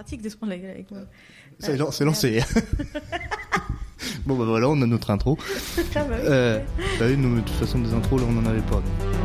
pratique 0.00 0.22
de 0.22 0.28
se 0.30 0.36
prendre 0.36 0.52
la 0.52 0.58
gueule 0.58 0.70
avec 0.70 0.90
moi. 0.90 1.00
C'est 1.58 1.76
lan- 1.76 1.90
c'est 1.90 2.04
lancé. 2.06 2.42
bon 4.26 4.34
bah 4.36 4.44
voilà, 4.46 4.68
on 4.68 4.80
a 4.80 4.86
notre 4.86 5.10
intro. 5.10 5.36
Ah 5.94 6.04
bah 6.04 6.16
oui. 6.18 6.26
Euh, 6.26 6.58
bah 6.98 7.04
oui, 7.08 7.16
nous, 7.18 7.36
de 7.36 7.40
toute 7.42 7.56
façon 7.56 7.78
des 7.80 7.92
intros 7.92 8.18
là 8.20 8.26
on 8.30 8.38
en 8.38 8.46
avait 8.46 8.60
pas. 8.62 8.76
donc. 8.76 9.19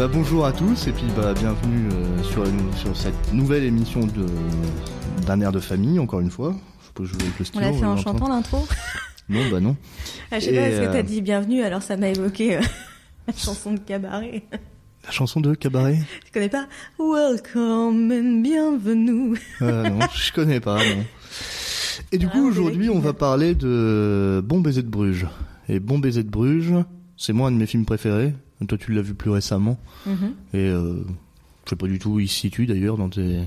Bah 0.00 0.08
bonjour 0.08 0.46
à 0.46 0.52
tous 0.54 0.86
et 0.86 0.92
puis 0.92 1.04
bah 1.14 1.34
bienvenue 1.34 1.90
euh, 1.92 2.22
sur, 2.22 2.42
une- 2.46 2.72
sur 2.74 2.96
cette 2.96 3.34
nouvelle 3.34 3.64
émission 3.64 4.00
de 4.06 4.24
d'un 5.26 5.38
air 5.42 5.52
de 5.52 5.60
famille 5.60 5.98
encore 5.98 6.20
une 6.20 6.30
fois. 6.30 6.56
Je 6.98 7.14
avec 7.16 7.38
le 7.38 7.42
On 7.42 7.44
stylo. 7.44 7.64
l'a 7.66 7.72
fait 7.74 7.84
en 7.84 7.98
chantant 7.98 8.28
l'intro. 8.30 8.66
Non 9.28 9.40
bah 9.50 9.60
non. 9.60 9.76
Ah, 10.30 10.38
je 10.38 10.46
sais 10.46 10.54
Et, 10.54 10.56
pas, 10.56 10.68
que 10.70 10.88
euh, 10.88 10.92
t'as 10.94 11.02
dit 11.02 11.20
bienvenue, 11.20 11.60
alors 11.62 11.82
ça 11.82 11.98
m'a 11.98 12.08
évoqué 12.08 12.56
euh, 12.56 12.60
la 13.28 13.34
chanson 13.36 13.74
de 13.74 13.78
cabaret. 13.78 14.42
La 15.04 15.10
chanson 15.10 15.38
de 15.42 15.52
cabaret? 15.52 15.98
Tu 16.24 16.32
connais 16.32 16.48
pas? 16.48 16.66
Welcome 16.98 18.10
and 18.10 18.40
bienvenue. 18.40 19.38
Euh, 19.60 19.90
non, 19.90 19.98
je 20.14 20.32
connais 20.32 20.60
pas. 20.60 20.78
Non. 20.78 21.04
Et 22.10 22.16
du 22.16 22.26
coup 22.26 22.38
Vraiment, 22.38 22.48
aujourd'hui 22.48 22.88
on 22.88 23.00
va 23.00 23.12
parler 23.12 23.54
de 23.54 24.42
Bon 24.46 24.60
baiser 24.60 24.82
de 24.82 24.88
Bruges. 24.88 25.26
Et 25.68 25.78
Bon 25.78 25.98
baiser 25.98 26.22
de 26.22 26.30
Bruges, 26.30 26.72
c'est 27.18 27.34
moi 27.34 27.48
un 27.48 27.52
de 27.52 27.56
mes 27.58 27.66
films 27.66 27.84
préférés. 27.84 28.32
Toi 28.66 28.78
tu 28.78 28.92
l'as 28.92 29.02
vu 29.02 29.14
plus 29.14 29.30
récemment. 29.30 29.78
Mhm. 30.06 30.34
Et 30.54 30.68
euh, 30.68 31.04
je 31.64 31.70
sais 31.70 31.76
pas 31.76 31.86
du 31.86 31.98
tout 31.98 32.10
où 32.10 32.20
il 32.20 32.28
se 32.28 32.34
situe 32.34 32.66
d'ailleurs 32.66 32.96
dans 32.96 33.08
tes, 33.08 33.40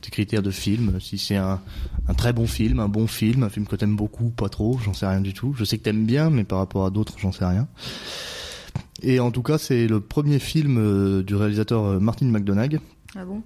tes 0.00 0.10
critères 0.10 0.42
de 0.42 0.50
film. 0.50 1.00
Si 1.00 1.18
c'est 1.18 1.36
un, 1.36 1.60
un 2.08 2.14
très 2.14 2.32
bon 2.32 2.46
film, 2.46 2.80
un 2.80 2.88
bon 2.88 3.06
film, 3.06 3.42
un 3.42 3.48
film 3.48 3.66
que 3.66 3.76
t'aimes 3.76 3.96
beaucoup, 3.96 4.30
pas 4.30 4.48
trop, 4.48 4.78
j'en 4.84 4.94
sais 4.94 5.06
rien 5.06 5.20
du 5.20 5.32
tout. 5.32 5.54
Je 5.56 5.64
sais 5.64 5.78
que 5.78 5.82
t'aimes 5.82 6.06
bien, 6.06 6.30
mais 6.30 6.44
par 6.44 6.58
rapport 6.58 6.86
à 6.86 6.90
d'autres, 6.90 7.14
j'en 7.18 7.32
sais 7.32 7.44
rien. 7.44 7.66
Et 9.02 9.18
en 9.20 9.30
tout 9.30 9.42
cas, 9.42 9.58
c'est 9.58 9.86
le 9.88 10.00
premier 10.00 10.38
film 10.38 10.78
euh, 10.78 11.22
du 11.22 11.34
réalisateur 11.34 11.84
euh, 11.84 11.98
Martin 11.98 12.26
McDonagh. 12.26 12.78
Ah 13.16 13.24
bon? 13.24 13.42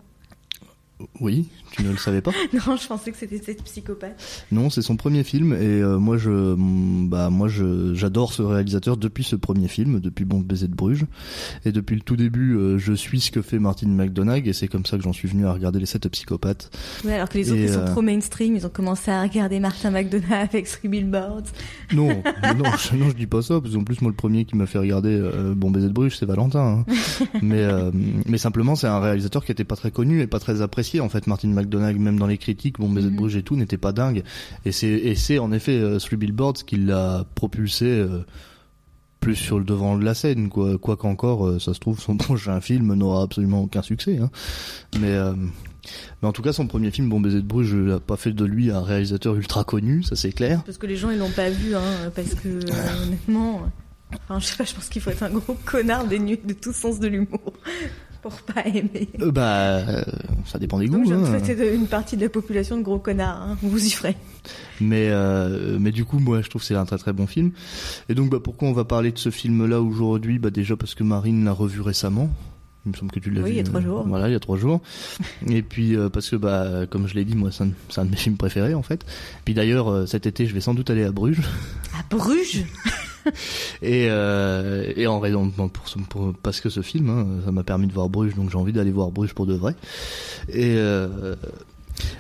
Oui, 1.21 1.47
tu 1.73 1.83
ne 1.83 1.91
le 1.91 1.99
savais 1.99 2.23
pas 2.23 2.31
Non, 2.55 2.77
je 2.77 2.87
pensais 2.87 3.11
que 3.11 3.19
c'était 3.19 3.37
cette 3.37 3.63
psychopathe. 3.65 4.47
Non, 4.51 4.71
c'est 4.71 4.81
son 4.81 4.97
premier 4.97 5.25
film 5.25 5.53
et 5.53 5.83
euh, 5.83 5.99
moi 5.99 6.17
je 6.17 6.31
mm, 6.31 7.09
bah 7.11 7.29
moi 7.29 7.49
je 7.49 7.93
j'adore 7.95 8.33
ce 8.33 8.41
réalisateur 8.41 8.97
depuis 8.97 9.23
ce 9.23 9.37
premier 9.37 9.69
film, 9.69 10.01
depuis 10.01 10.25
Bon 10.25 10.41
baiser 10.41 10.69
de 10.69 10.75
Bruges 10.75 11.05
et 11.67 11.73
depuis 11.73 11.97
le 11.97 12.01
tout 12.01 12.17
début 12.17 12.57
euh, 12.57 12.79
je 12.79 12.95
suis 12.95 13.21
ce 13.21 13.31
que 13.31 13.43
fait 13.43 13.59
Martin 13.59 13.89
McDonagh 13.89 14.49
et 14.49 14.55
c'est 14.55 14.69
comme 14.69 14.87
ça 14.87 14.97
que 14.97 15.03
j'en 15.03 15.13
suis 15.13 15.29
venu 15.29 15.47
à 15.47 15.53
regarder 15.53 15.81
les 15.81 15.87
sept 15.87 16.09
psychopathes. 16.09 16.71
Ouais, 17.05 17.13
alors 17.13 17.29
que 17.29 17.37
les 17.37 17.51
autres 17.51 17.61
Et, 17.61 17.65
ils 17.65 17.73
sont 17.75 17.81
euh, 17.81 17.93
trop 17.93 18.03
mainstream, 18.03 18.57
ils 18.57 18.65
ont 18.65 18.71
commencé 18.71 19.11
à 19.11 19.21
regarder 19.21 19.61
Martin 19.61 19.91
McDonagh 19.91 20.49
avec 20.51 20.67
Three 20.67 20.89
Billboards. 20.89 21.45
Non, 21.93 22.09
non, 22.09 22.65
je, 22.79 22.97
non, 22.97 23.11
je 23.11 23.15
dis 23.15 23.27
pas 23.27 23.43
ça 23.43 23.61
parce 23.61 23.75
qu'en 23.75 23.85
plus 23.85 24.01
moi 24.01 24.11
le 24.11 24.17
premier 24.17 24.47
qui 24.47 24.57
m'a 24.57 24.67
fait 24.67 24.79
regarder 24.79 25.31
Bon 25.57 25.71
baiser 25.71 25.89
de 25.89 25.93
Bruges 25.93 26.17
c'est 26.17 26.27
Valentin. 26.27 26.85
hein. 26.89 26.93
mais 27.43 27.67
mais 28.25 28.39
simplement 28.39 28.77
c'est 28.77 28.87
un 28.87 29.01
réalisateur 29.01 29.45
qui 29.45 29.53
était 29.53 29.65
pas 29.65 29.77
très 29.77 29.91
connu 29.91 30.23
et 30.23 30.27
pas 30.27 30.39
très 30.39 30.63
apprécié 30.63 30.86
en 31.01 31.09
fait 31.09 31.27
Martin 31.27 31.49
McDonagh 31.49 31.99
même 31.99 32.19
dans 32.19 32.27
les 32.27 32.39
critiques 32.39 32.79
Bon 32.79 32.89
baiser 32.89 33.07
de 33.09 33.13
Mhm. 33.13 33.17
Bruges 33.17 33.37
et 33.37 33.43
tout 33.43 33.57
n'était 33.57 33.77
pas 33.79 33.93
dingue. 33.93 34.23
Et 34.65 34.73
c'est 34.73 34.89
et 34.89 35.15
c'est 35.15 35.39
en 35.39 35.53
effet 35.53 35.77
euh, 35.79 35.99
Three 35.99 36.17
Billboards 36.17 36.65
qui 36.67 36.77
l'a 36.77 37.25
propulsé 37.35 37.87
euh, 37.87 38.25
plus 39.21 39.35
sur 39.37 39.59
le 39.59 39.65
devant 39.65 39.97
de 39.99 40.05
la 40.05 40.15
scène 40.15 40.49
quoi. 40.49 40.79
Quoi 40.79 40.97
qu'encore 40.97 41.47
euh, 41.47 41.59
ça 41.59 41.75
se 41.75 41.81
trouve 41.81 41.99
son 42.01 42.17
prochain 42.19 42.61
film 42.61 42.95
n'aura 42.95 43.23
absolument 43.23 43.63
aucun 43.63 43.83
succès 43.83 44.19
hein. 44.19 44.31
mais 45.01 45.13
euh, 45.13 45.33
mais 46.21 46.29
en 46.29 46.33
tout 46.33 46.43
cas 46.43 46.53
son 46.53 46.67
premier 46.67 46.91
film 46.91 47.09
Bon 47.09 47.21
baiser 47.21 47.41
de 47.41 47.47
Bruges 47.47 47.75
n'a 47.75 48.01
pas 48.01 48.17
fait 48.17 48.33
de 48.33 48.45
lui 48.45 48.71
un 48.71 48.83
réalisateur 48.83 49.35
ultra 49.37 49.65
connu 49.65 50.03
ça 50.03 50.17
c'est 50.17 50.33
clair. 50.33 50.63
Parce 50.65 50.79
que 50.79 50.87
les 50.87 50.97
gens 50.97 51.11
ils 51.11 51.19
l'ont 51.19 51.31
pas 51.31 51.49
vu, 51.51 51.75
hein, 51.75 52.11
parce 52.15 52.35
que 52.35 52.61
honnêtement, 53.05 53.63
enfin 54.13 54.39
je 54.41 54.47
sais 54.47 54.57
pas, 54.57 54.65
je 54.65 54.75
pense 54.75 54.89
qu'il 54.89 55.01
faut 55.03 55.11
être 55.11 55.23
un 55.23 55.31
gros 55.31 55.57
connard 55.65 56.07
dénué 56.07 56.41
de 56.45 56.53
tout 56.55 56.73
sens 56.73 56.99
de 57.01 57.07
l'humour 57.09 57.53
pour 58.23 58.33
pas 58.43 58.67
aimer. 58.67 59.09
Euh, 59.21 59.31
bah, 59.31 59.79
euh, 59.79 60.03
ça 60.47 60.59
dépend 60.59 60.79
des 60.79 60.89
Donc 60.89 61.05
goûts. 61.05 61.13
hein. 61.15 61.39
de- 61.41 61.75
une 61.75 61.87
partie 61.87 62.17
de 62.17 62.23
la 62.23 62.29
population 62.29 62.77
de 62.77 62.83
gros 62.83 62.99
connards, 62.99 63.41
hein, 63.43 63.59
vous 63.63 63.85
y 63.85 63.91
ferez. 63.91 64.17
Mais, 64.81 65.09
euh, 65.11 65.79
mais 65.81 65.91
du 65.93 66.05
coup, 66.05 66.19
moi, 66.19 66.43
je 66.43 66.49
trouve 66.49 66.63
que 66.63 66.67
c'est 66.69 66.75
un 66.75 66.85
très 66.87 66.99
très 66.99 67.13
bon 67.13 67.27
film. 67.27 67.51
Et 68.09 68.15
donc, 68.15 68.31
bah, 68.31 68.39
pourquoi 68.43 68.69
on 68.69 68.73
va 68.73 68.85
parler 68.85 69.13
de 69.13 69.19
ce 69.19 69.31
film-là 69.31 69.81
aujourd'hui? 69.81 70.39
Bah, 70.39 70.51
déjà 70.51 70.77
parce 70.77 70.95
que 70.95 71.03
Marine 71.05 71.45
l'a 71.45 71.53
revu 71.53 71.81
récemment. 71.81 72.31
Il 72.85 72.93
me 72.93 72.97
semble 72.97 73.11
que 73.11 73.19
tu 73.19 73.31
l'as 73.31 73.41
Oui, 73.43 73.49
vu. 73.51 73.55
il 73.55 73.57
y 73.57 73.61
a 73.61 73.65
trois 73.65 73.81
jours. 73.81 74.05
Voilà, 74.07 74.29
il 74.29 74.33
y 74.33 74.37
a 74.37 74.41
trois 74.41 74.57
jours. 74.57 74.81
Et 75.49 75.63
puis 75.63 75.97
parce 76.13 76.31
que 76.31 76.37
bah, 76.37 76.87
comme 76.89 77.09
je 77.09 77.15
l'ai 77.15 77.25
dit, 77.25 77.35
moi, 77.35 77.51
c'est 77.51 77.65
un, 77.65 77.71
c'est 77.89 78.01
un 78.01 78.05
de 78.05 78.11
mes 78.11 78.17
films 78.17 78.37
préférés 78.37 78.75
en 78.75 78.83
fait. 78.83 79.05
Puis 79.45 79.55
d'ailleurs, 79.55 80.07
cet 80.07 80.27
été, 80.27 80.47
je 80.47 80.55
vais 80.55 80.61
sans 80.61 80.73
doute 80.75 80.89
aller 80.91 81.03
à 81.03 81.11
Bruges. 81.11 81.41
À 81.99 82.03
Bruges? 82.15 82.65
Et, 83.83 84.07
euh, 84.11 84.93
et 84.97 85.07
en 85.07 85.21
raison 85.21 85.51
pour, 85.51 85.89
ce- 85.89 85.99
pour- 85.99 86.33
parce 86.43 86.61
que 86.61 86.69
ce 86.69 86.83
film, 86.83 87.09
hein, 87.11 87.27
ça 87.45 87.53
m'a 87.53 87.63
permis 87.65 87.87
de 87.87 87.93
voir 87.93 88.09
Bruges, 88.09 88.35
donc 88.35 88.51
j'ai 88.51 88.57
envie 88.59 88.73
d'aller 88.73 88.91
voir 88.93 89.11
Bruges 89.11 89.35
pour 89.35 89.47
de 89.47 89.55
vrai. 89.55 89.75
Et 90.49 90.75
euh, 90.77 91.35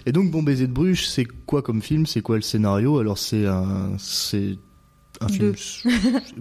et 0.07 0.13
donc 0.13 0.31
Bon 0.31 0.43
baiser 0.43 0.67
de 0.67 0.73
Bruges, 0.73 1.07
c'est 1.09 1.27
quoi 1.47 1.63
comme 1.63 1.83
film? 1.83 2.07
C'est 2.07 2.21
quoi 2.23 2.37
le 2.37 2.43
scénario? 2.43 2.99
Alors 2.99 3.19
c'est 3.19 3.47
un 3.47 3.91
c'est 3.99 4.57
un 5.21 5.29
film. 5.29 5.55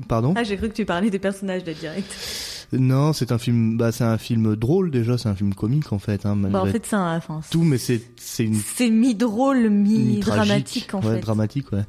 Pardon? 0.07 0.33
Ah, 0.35 0.43
j'ai 0.43 0.57
cru 0.57 0.69
que 0.69 0.73
tu 0.73 0.85
parlais 0.85 1.09
des 1.09 1.19
personnages 1.19 1.63
de 1.63 1.73
direct. 1.73 2.13
Non, 2.73 3.13
c'est 3.13 3.31
un 3.31 3.37
film. 3.37 3.77
Bah 3.77 3.91
c'est 3.91 4.03
un 4.03 4.17
film 4.17 4.55
drôle 4.55 4.89
déjà. 4.91 5.17
C'est 5.17 5.29
un 5.29 5.35
film 5.35 5.53
comique 5.53 5.93
en 5.93 5.99
fait. 5.99 6.25
Hein, 6.25 6.35
Bah, 6.35 6.63
en 6.63 6.65
fait, 6.65 6.85
c'est 6.85 6.95
un, 6.95 7.15
enfin, 7.15 7.41
tout, 7.51 7.61
mais 7.63 7.77
c'est 7.77 8.01
c'est 8.17 8.43
une 8.43 8.55
c'est 8.55 8.89
mi-drôle, 8.89 9.69
mi-tragique. 9.69 10.15
mi-dramatique, 10.15 10.93
en 10.95 11.01
ouais, 11.01 11.13
fait. 11.15 11.19
dramatique, 11.21 11.71
ouais. 11.71 11.83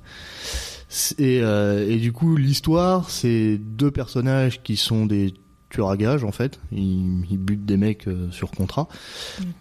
Et, 1.19 1.41
euh, 1.43 1.89
et 1.89 1.97
du 1.97 2.13
coup, 2.13 2.37
l'histoire, 2.37 3.11
c'est 3.11 3.59
deux 3.59 3.91
personnages 3.91 4.63
qui 4.63 4.77
sont 4.77 5.05
des 5.07 5.35
tueurs 5.69 5.91
à 5.91 5.97
gages, 5.97 6.23
en 6.25 6.31
fait. 6.33 6.61
Ils, 6.71 7.25
ils 7.31 7.39
butent 7.39 7.65
des 7.67 7.77
mecs 7.77 8.07
euh, 8.07 8.31
sur 8.31 8.51
contrat. 8.53 8.87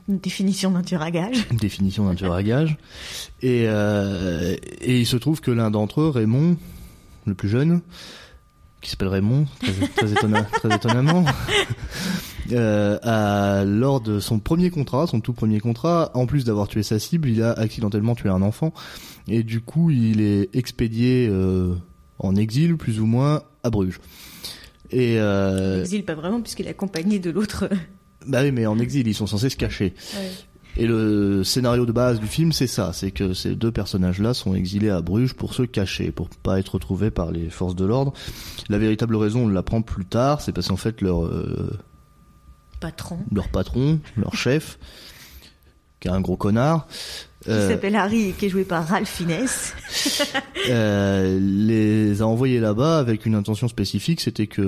Une 0.08 0.19
définition 0.19 0.69
d'un 0.72 0.84
tueur 0.84 1.02
à 1.02 1.09
gage. 1.12 1.47
Une 1.52 1.58
définition 1.58 2.06
d'un 2.06 2.13
tueur 2.16 2.34
à 2.34 2.44
gages. 2.44 2.78
Et, 3.41 3.66
euh, 3.68 4.56
et 4.81 5.00
il 5.00 5.06
se 5.06 5.18
trouve 5.18 5.41
que 5.41 5.52
l'un 5.52 5.69
d'entre 5.72 6.02
eux, 6.02 6.09
Raymond, 6.09 6.58
le 7.25 7.34
plus 7.36 7.50
jeune, 7.50 7.81
qui 8.81 8.90
s'appelle 8.92 9.07
Raymond, 9.09 9.46
très, 9.59 9.72
très, 9.88 10.13
étonna- 10.13 10.46
très 10.52 10.75
étonnamment, 10.75 11.25
euh, 12.51 12.97
a, 13.01 13.63
lors 13.66 14.01
de 14.01 14.19
son 14.19 14.39
premier 14.39 14.69
contrat, 14.69 15.07
son 15.07 15.19
tout 15.19 15.33
premier 15.33 15.59
contrat, 15.59 16.11
en 16.13 16.25
plus 16.25 16.45
d'avoir 16.45 16.67
tué 16.67 16.83
sa 16.83 17.00
cible, 17.00 17.29
il 17.29 17.41
a 17.41 17.51
accidentellement 17.51 18.16
tué 18.16 18.29
un 18.29 18.41
enfant. 18.41 18.73
Et 19.28 19.44
du 19.44 19.61
coup, 19.61 19.89
il 19.89 20.22
est 20.22 20.56
expédié 20.56 21.28
euh, 21.29 21.73
en 22.19 22.35
exil, 22.35 22.78
plus 22.78 23.00
ou 23.00 23.06
moins, 23.06 23.44
à 23.63 23.69
Bruges. 23.69 24.00
Et 24.91 25.19
euh, 25.19 25.81
Exil, 25.81 26.06
pas 26.06 26.16
vraiment, 26.16 26.41
puisqu'il 26.41 26.67
est 26.67 26.72
accompagné 26.72 27.19
de 27.19 27.31
l'autre. 27.31 27.69
bah 28.28 28.41
oui, 28.44 28.51
mais 28.51 28.66
en 28.66 28.79
exil, 28.79 29.07
ils 29.07 29.16
sont 29.16 29.27
censés 29.27 29.50
se 29.50 29.57
cacher. 29.57 29.94
Ouais. 30.16 30.31
Et 30.77 30.88
le 30.88 31.44
scénario 31.44 31.85
de 31.85 31.94
base 31.94 32.19
du 32.19 32.27
film, 32.27 32.51
c'est 32.51 32.67
ça, 32.67 32.91
c'est 32.91 33.12
que 33.12 33.33
ces 33.33 33.56
deux 33.56 33.72
personnages-là 33.72 34.33
sont 34.33 34.56
exilés 34.56 34.89
à 34.89 35.01
Bruges 35.01 35.33
pour 35.33 35.53
se 35.53 35.63
cacher, 35.63 36.12
pour 36.12 36.27
pas 36.29 36.59
être 36.59 36.75
retrouvés 36.75 37.12
par 37.12 37.31
les 37.31 37.50
forces 37.50 37.75
de 37.75 37.85
l'ordre. 37.85 38.12
La 38.67 38.77
véritable 38.77 39.16
raison, 39.16 39.45
on 39.45 39.47
l'apprend 39.47 39.81
plus 39.81 40.06
tard, 40.06 40.41
c'est 40.41 40.51
parce 40.51 40.67
qu'en 40.67 40.75
fait 40.75 41.00
leur 41.01 41.23
euh, 41.23 41.79
Patron. 42.85 43.18
leur 43.34 43.47
patron, 43.50 44.00
leur 44.18 44.35
chef, 44.35 44.78
qui 46.00 46.07
est 46.07 46.12
un 46.12 46.22
gros 46.22 46.38
connard, 46.38 46.88
Qui 47.44 47.50
euh, 47.51 47.69
s'appelle 47.69 47.96
Harry 47.96 48.29
et 48.29 48.31
qui 48.34 48.46
est 48.46 48.50
joué 48.50 48.63
par 48.63 48.88
Ralph 48.88 49.09
Fiennes. 49.09 49.47
euh, 50.69 51.40
les 51.40 52.22
a 52.22 52.28
envoyés 52.28 52.59
là-bas 52.59 53.00
avec 53.00 53.25
une 53.25 53.35
intention 53.35 53.68
spécifique, 53.68 54.22
c'était 54.22 54.47
que 54.47 54.62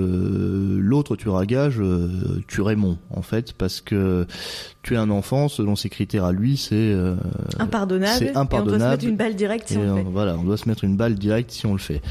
l'autre 0.80 1.16
tueur 1.16 1.36
à 1.36 1.46
gage 1.46 1.76
euh, 1.80 2.42
tue 2.48 2.60
Raymond, 2.62 2.98
en 3.10 3.22
fait, 3.22 3.52
parce 3.52 3.80
que 3.80 4.26
tuer 4.82 4.96
un 4.96 5.10
enfant, 5.10 5.48
selon 5.48 5.76
ses 5.76 5.88
critères 5.88 6.24
à 6.24 6.32
lui, 6.32 6.56
c'est 6.56 6.74
euh, 6.74 7.14
impardonnable. 7.58 8.16
c'est 8.18 8.24
Et 8.26 8.28
on 8.30 8.32
doit 8.32 8.34
se 8.34 8.38
impardonnable. 8.40 8.90
mettre 8.92 9.04
une 9.06 9.16
balle 9.16 9.36
directe 9.36 9.68
si 9.68 9.76
on 9.76 9.82
le 9.84 9.90
on- 9.92 9.96
fait. 9.96 10.02
voilà, 10.10 10.36
on 10.36 10.44
doit 10.44 10.56
se 10.56 10.68
mettre 10.68 10.84
une 10.84 10.96
balle 10.96 11.14
directe 11.14 11.50
si 11.52 11.66
on 11.66 11.72
le 11.72 11.78
fait. 11.78 12.02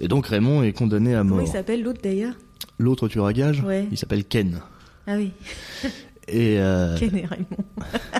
Et 0.00 0.08
donc 0.08 0.26
Raymond 0.26 0.62
est 0.62 0.72
condamné 0.72 1.14
à 1.14 1.18
Comment 1.18 1.36
mort. 1.36 1.44
il 1.46 1.50
s'appelle 1.50 1.82
l'autre 1.82 2.00
d'ailleurs? 2.02 2.34
L'autre 2.78 3.08
tueur 3.08 3.26
à 3.26 3.32
gage, 3.34 3.62
Ouais. 3.62 3.86
il 3.90 3.98
s'appelle 3.98 4.24
Ken. 4.24 4.60
Ah 5.06 5.16
oui, 5.16 5.32
Et, 6.28 6.58
euh, 6.58 6.96
Ken 6.98 7.16
et 7.16 7.26
Raymond. 7.26 7.64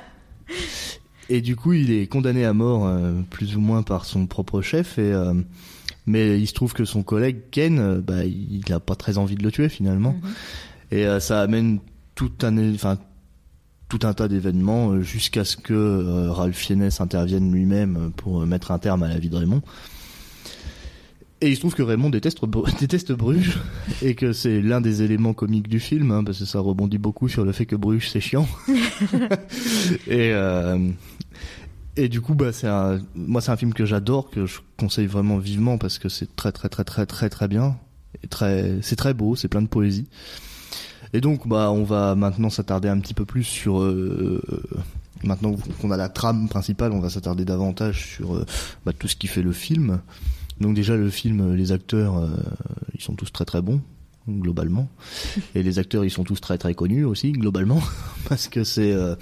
et 1.28 1.40
du 1.40 1.56
coup, 1.56 1.72
il 1.72 1.92
est 1.92 2.06
condamné 2.06 2.44
à 2.44 2.52
mort 2.52 2.86
euh, 2.86 3.12
plus 3.30 3.56
ou 3.56 3.60
moins 3.60 3.82
par 3.82 4.04
son 4.04 4.26
propre 4.26 4.62
chef. 4.62 4.98
Et, 4.98 5.12
euh, 5.12 5.34
mais 6.06 6.40
il 6.40 6.46
se 6.46 6.54
trouve 6.54 6.72
que 6.72 6.84
son 6.84 7.02
collègue 7.02 7.42
Ken, 7.50 8.00
bah, 8.00 8.24
il 8.24 8.72
a 8.72 8.80
pas 8.80 8.96
très 8.96 9.18
envie 9.18 9.36
de 9.36 9.42
le 9.42 9.52
tuer 9.52 9.68
finalement. 9.68 10.16
Mhm. 10.22 10.98
Et 10.98 11.20
ça 11.20 11.40
amène 11.40 11.78
tout 12.16 12.32
un, 12.42 12.74
enfin, 12.74 12.98
tout 13.88 14.00
un 14.02 14.12
tas 14.12 14.26
d'événements 14.26 15.00
jusqu'à 15.02 15.44
ce 15.44 15.56
que 15.56 16.28
Ralph 16.30 16.56
Fiennes 16.56 16.90
intervienne 16.98 17.52
lui-même 17.52 18.10
pour 18.16 18.44
mettre 18.44 18.72
un 18.72 18.80
terme 18.80 19.04
à 19.04 19.08
la 19.08 19.18
vie 19.20 19.28
de 19.28 19.36
Raymond. 19.36 19.62
Et 21.42 21.48
il 21.48 21.54
se 21.54 21.60
trouve 21.60 21.74
que 21.74 21.82
Raymond 21.82 22.10
déteste, 22.10 22.38
déteste 22.80 23.12
Bruges 23.12 23.58
et 24.02 24.14
que 24.14 24.32
c'est 24.32 24.60
l'un 24.60 24.80
des 24.80 25.02
éléments 25.02 25.32
comiques 25.32 25.68
du 25.68 25.80
film, 25.80 26.10
hein, 26.10 26.24
parce 26.24 26.38
que 26.38 26.44
ça 26.44 26.60
rebondit 26.60 26.98
beaucoup 26.98 27.28
sur 27.28 27.44
le 27.44 27.52
fait 27.52 27.66
que 27.66 27.76
Bruges 27.76 28.10
c'est 28.10 28.20
chiant. 28.20 28.46
et 30.06 30.32
euh, 30.32 30.90
et 31.96 32.08
du 32.08 32.20
coup, 32.20 32.34
bah 32.34 32.52
c'est 32.52 32.68
un, 32.68 33.00
moi 33.14 33.40
c'est 33.40 33.50
un 33.50 33.56
film 33.56 33.74
que 33.74 33.84
j'adore, 33.84 34.30
que 34.30 34.46
je 34.46 34.60
conseille 34.78 35.06
vraiment 35.06 35.38
vivement 35.38 35.76
parce 35.78 35.98
que 35.98 36.08
c'est 36.08 36.34
très 36.36 36.52
très 36.52 36.68
très 36.68 36.84
très 36.84 37.06
très 37.06 37.28
très 37.28 37.48
bien, 37.48 37.76
et 38.22 38.28
très, 38.28 38.78
c'est 38.82 38.96
très 38.96 39.14
beau, 39.14 39.36
c'est 39.36 39.48
plein 39.48 39.62
de 39.62 39.68
poésie. 39.68 40.06
Et 41.12 41.20
donc, 41.20 41.48
bah 41.48 41.70
on 41.72 41.82
va 41.84 42.14
maintenant 42.14 42.50
s'attarder 42.50 42.88
un 42.88 43.00
petit 43.00 43.14
peu 43.14 43.24
plus 43.24 43.44
sur 43.44 43.80
euh, 43.80 44.40
maintenant 45.24 45.56
qu'on 45.80 45.90
a 45.90 45.96
la 45.96 46.08
trame 46.08 46.48
principale, 46.48 46.92
on 46.92 47.00
va 47.00 47.10
s'attarder 47.10 47.44
davantage 47.44 48.06
sur 48.14 48.36
euh, 48.36 48.46
bah, 48.84 48.92
tout 48.92 49.08
ce 49.08 49.16
qui 49.16 49.26
fait 49.26 49.42
le 49.42 49.52
film. 49.52 50.00
Donc 50.60 50.74
déjà 50.74 50.96
le 50.96 51.10
film, 51.10 51.54
les 51.54 51.72
acteurs, 51.72 52.18
euh, 52.18 52.28
ils 52.94 53.00
sont 53.00 53.14
tous 53.14 53.32
très 53.32 53.44
très 53.44 53.62
bons 53.62 53.80
globalement, 54.28 54.88
et 55.54 55.62
les 55.62 55.78
acteurs 55.78 56.04
ils 56.04 56.10
sont 56.10 56.24
tous 56.24 56.40
très 56.40 56.58
très 56.58 56.74
connus 56.74 57.04
aussi 57.04 57.32
globalement, 57.32 57.80
parce 58.28 58.48
que 58.48 58.64
c'est 58.64 58.92
euh, 58.92 59.16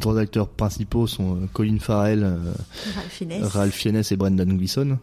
trois 0.00 0.18
acteurs 0.18 0.48
principaux 0.48 1.06
sont 1.06 1.36
euh, 1.36 1.46
Colin 1.52 1.78
Farrell, 1.80 2.22
euh, 2.22 2.52
Ralph 2.94 3.10
Fiennes. 3.10 3.42
Ralph 3.42 3.74
Fiennes 3.74 4.02
et 4.10 4.16
Brendan 4.16 4.56
Gleeson. 4.56 4.98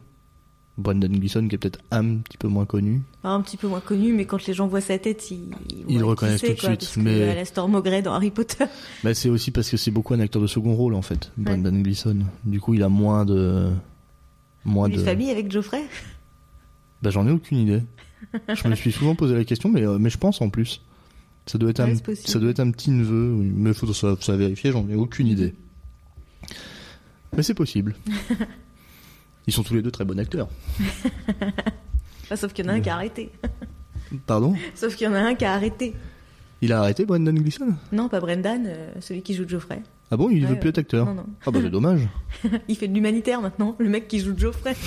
Brendan 0.78 1.12
Gleeson 1.12 1.48
qui 1.48 1.56
est 1.56 1.58
peut-être 1.58 1.80
un 1.92 2.18
petit 2.20 2.38
peu 2.38 2.48
moins 2.48 2.66
connu. 2.66 3.02
Ah, 3.24 3.32
un 3.34 3.42
petit 3.42 3.58
peu 3.58 3.68
moins 3.68 3.82
connu, 3.82 4.14
mais 4.14 4.26
quand 4.26 4.46
les 4.48 4.54
gens 4.54 4.68
voient 4.68 4.82
sa 4.82 4.98
tête, 4.98 5.30
ils, 5.30 5.50
Ils 5.88 6.00
le 6.00 6.06
reconnaissent 6.06 6.42
tout 6.42 6.48
de 6.48 6.58
suite, 6.58 6.80
parce 6.80 6.98
mais- 6.98 7.22
euh, 7.22 7.36
la 7.36 7.46
Storm 7.46 7.80
Grey 7.82 8.02
dans 8.02 8.14
Harry 8.14 8.32
Potter. 8.32 8.66
Bah, 9.04 9.14
c'est 9.14 9.30
aussi 9.30 9.52
parce 9.52 9.70
que 9.70 9.78
c'est 9.78 9.92
beaucoup 9.92 10.14
un 10.14 10.20
acteur 10.22 10.42
de 10.42 10.48
second 10.48 10.74
rôle 10.74 10.96
en 10.96 11.02
fait, 11.02 11.32
Brendan 11.38 11.84
Gleeson. 11.84 12.20
Du 12.46 12.60
coup 12.60 12.74
il 12.74 12.84
a 12.84 12.90
moins 12.90 13.26
de... 13.26 13.70
Moins 14.66 14.90
Une 14.90 14.98
de... 14.98 15.04
famille 15.04 15.30
avec 15.32 15.52
Geoffrey? 15.52 15.84
Bah 17.02 17.10
j'en 17.10 17.28
ai 17.28 17.32
aucune 17.32 17.58
idée. 17.60 17.84
Je 18.54 18.68
me 18.68 18.76
suis 18.76 18.92
souvent 18.92 19.16
posé 19.16 19.34
la 19.36 19.44
question, 19.44 19.70
mais, 19.70 19.82
euh, 19.82 19.98
mais 20.00 20.10
je 20.12 20.18
pense 20.18 20.42
en 20.42 20.50
plus. 20.50 20.82
Ça 21.48 21.58
doit 21.58 21.72
être, 21.72 21.84
Ouais, 21.84 21.92
un, 21.92 21.96
c'est 21.96 22.04
possible. 22.04 22.28
ça 22.30 22.40
doit 22.40 22.52
être 22.52 22.60
un 22.60 22.70
petit 22.70 22.92
neveu, 22.92 23.34
oui. 23.34 23.52
mais 23.56 23.74
faut 23.74 23.92
ça, 23.94 24.16
ça 24.22 24.36
vérifier, 24.38 24.72
j'en 24.72 24.88
ai 24.88 24.96
aucune 24.96 25.26
idée. 25.28 25.56
Mais 27.36 27.42
c'est 27.44 27.56
possible. 27.56 27.96
Ils 29.48 29.54
sont 29.54 29.64
tous 29.64 29.74
les 29.74 29.82
deux 29.82 29.90
très 29.90 30.06
bons 30.06 30.20
acteurs. 30.20 30.50
Bah, 32.30 32.36
sauf 32.36 32.54
qu'il 32.54 32.66
y 32.66 32.68
en 32.70 32.72
a 32.72 32.76
un 32.76 32.80
qui 32.82 32.90
a 32.90 32.96
arrêté. 32.96 33.32
Pardon? 34.28 34.56
Sauf 34.76 34.96
qu'il 34.96 35.06
y 35.06 35.10
en 35.10 35.14
a 35.16 35.20
un 35.20 35.34
qui 35.36 35.46
a 35.46 35.54
arrêté. 35.54 35.96
Il 36.62 36.72
a 36.74 36.80
arrêté 36.80 37.06
Brendan 37.06 37.34
Gleeson? 37.40 37.74
Non, 37.92 38.08
pas 38.08 38.20
Brendan, 38.20 38.66
euh, 38.68 38.92
celui 39.00 39.24
qui 39.24 39.34
joue 39.34 39.48
Geoffrey. 39.48 39.82
Ah 40.12 40.18
bon, 40.18 40.30
il 40.30 40.44
Ouais, 40.44 40.50
veut 40.52 40.60
plus 40.60 40.70
être 40.70 40.78
acteur 40.78 41.06
Non, 41.06 41.14
non. 41.16 41.26
Ah 41.46 41.52
bah 41.52 41.60
c'est 41.64 41.70
dommage. 41.70 42.02
Il 42.68 42.76
fait 42.76 42.88
de 42.90 42.94
l'humanitaire 42.94 43.42
maintenant, 43.42 43.76
le 43.80 43.88
mec 43.90 44.08
qui 44.10 44.20
joue 44.20 44.38
Geoffrey. 44.38 44.76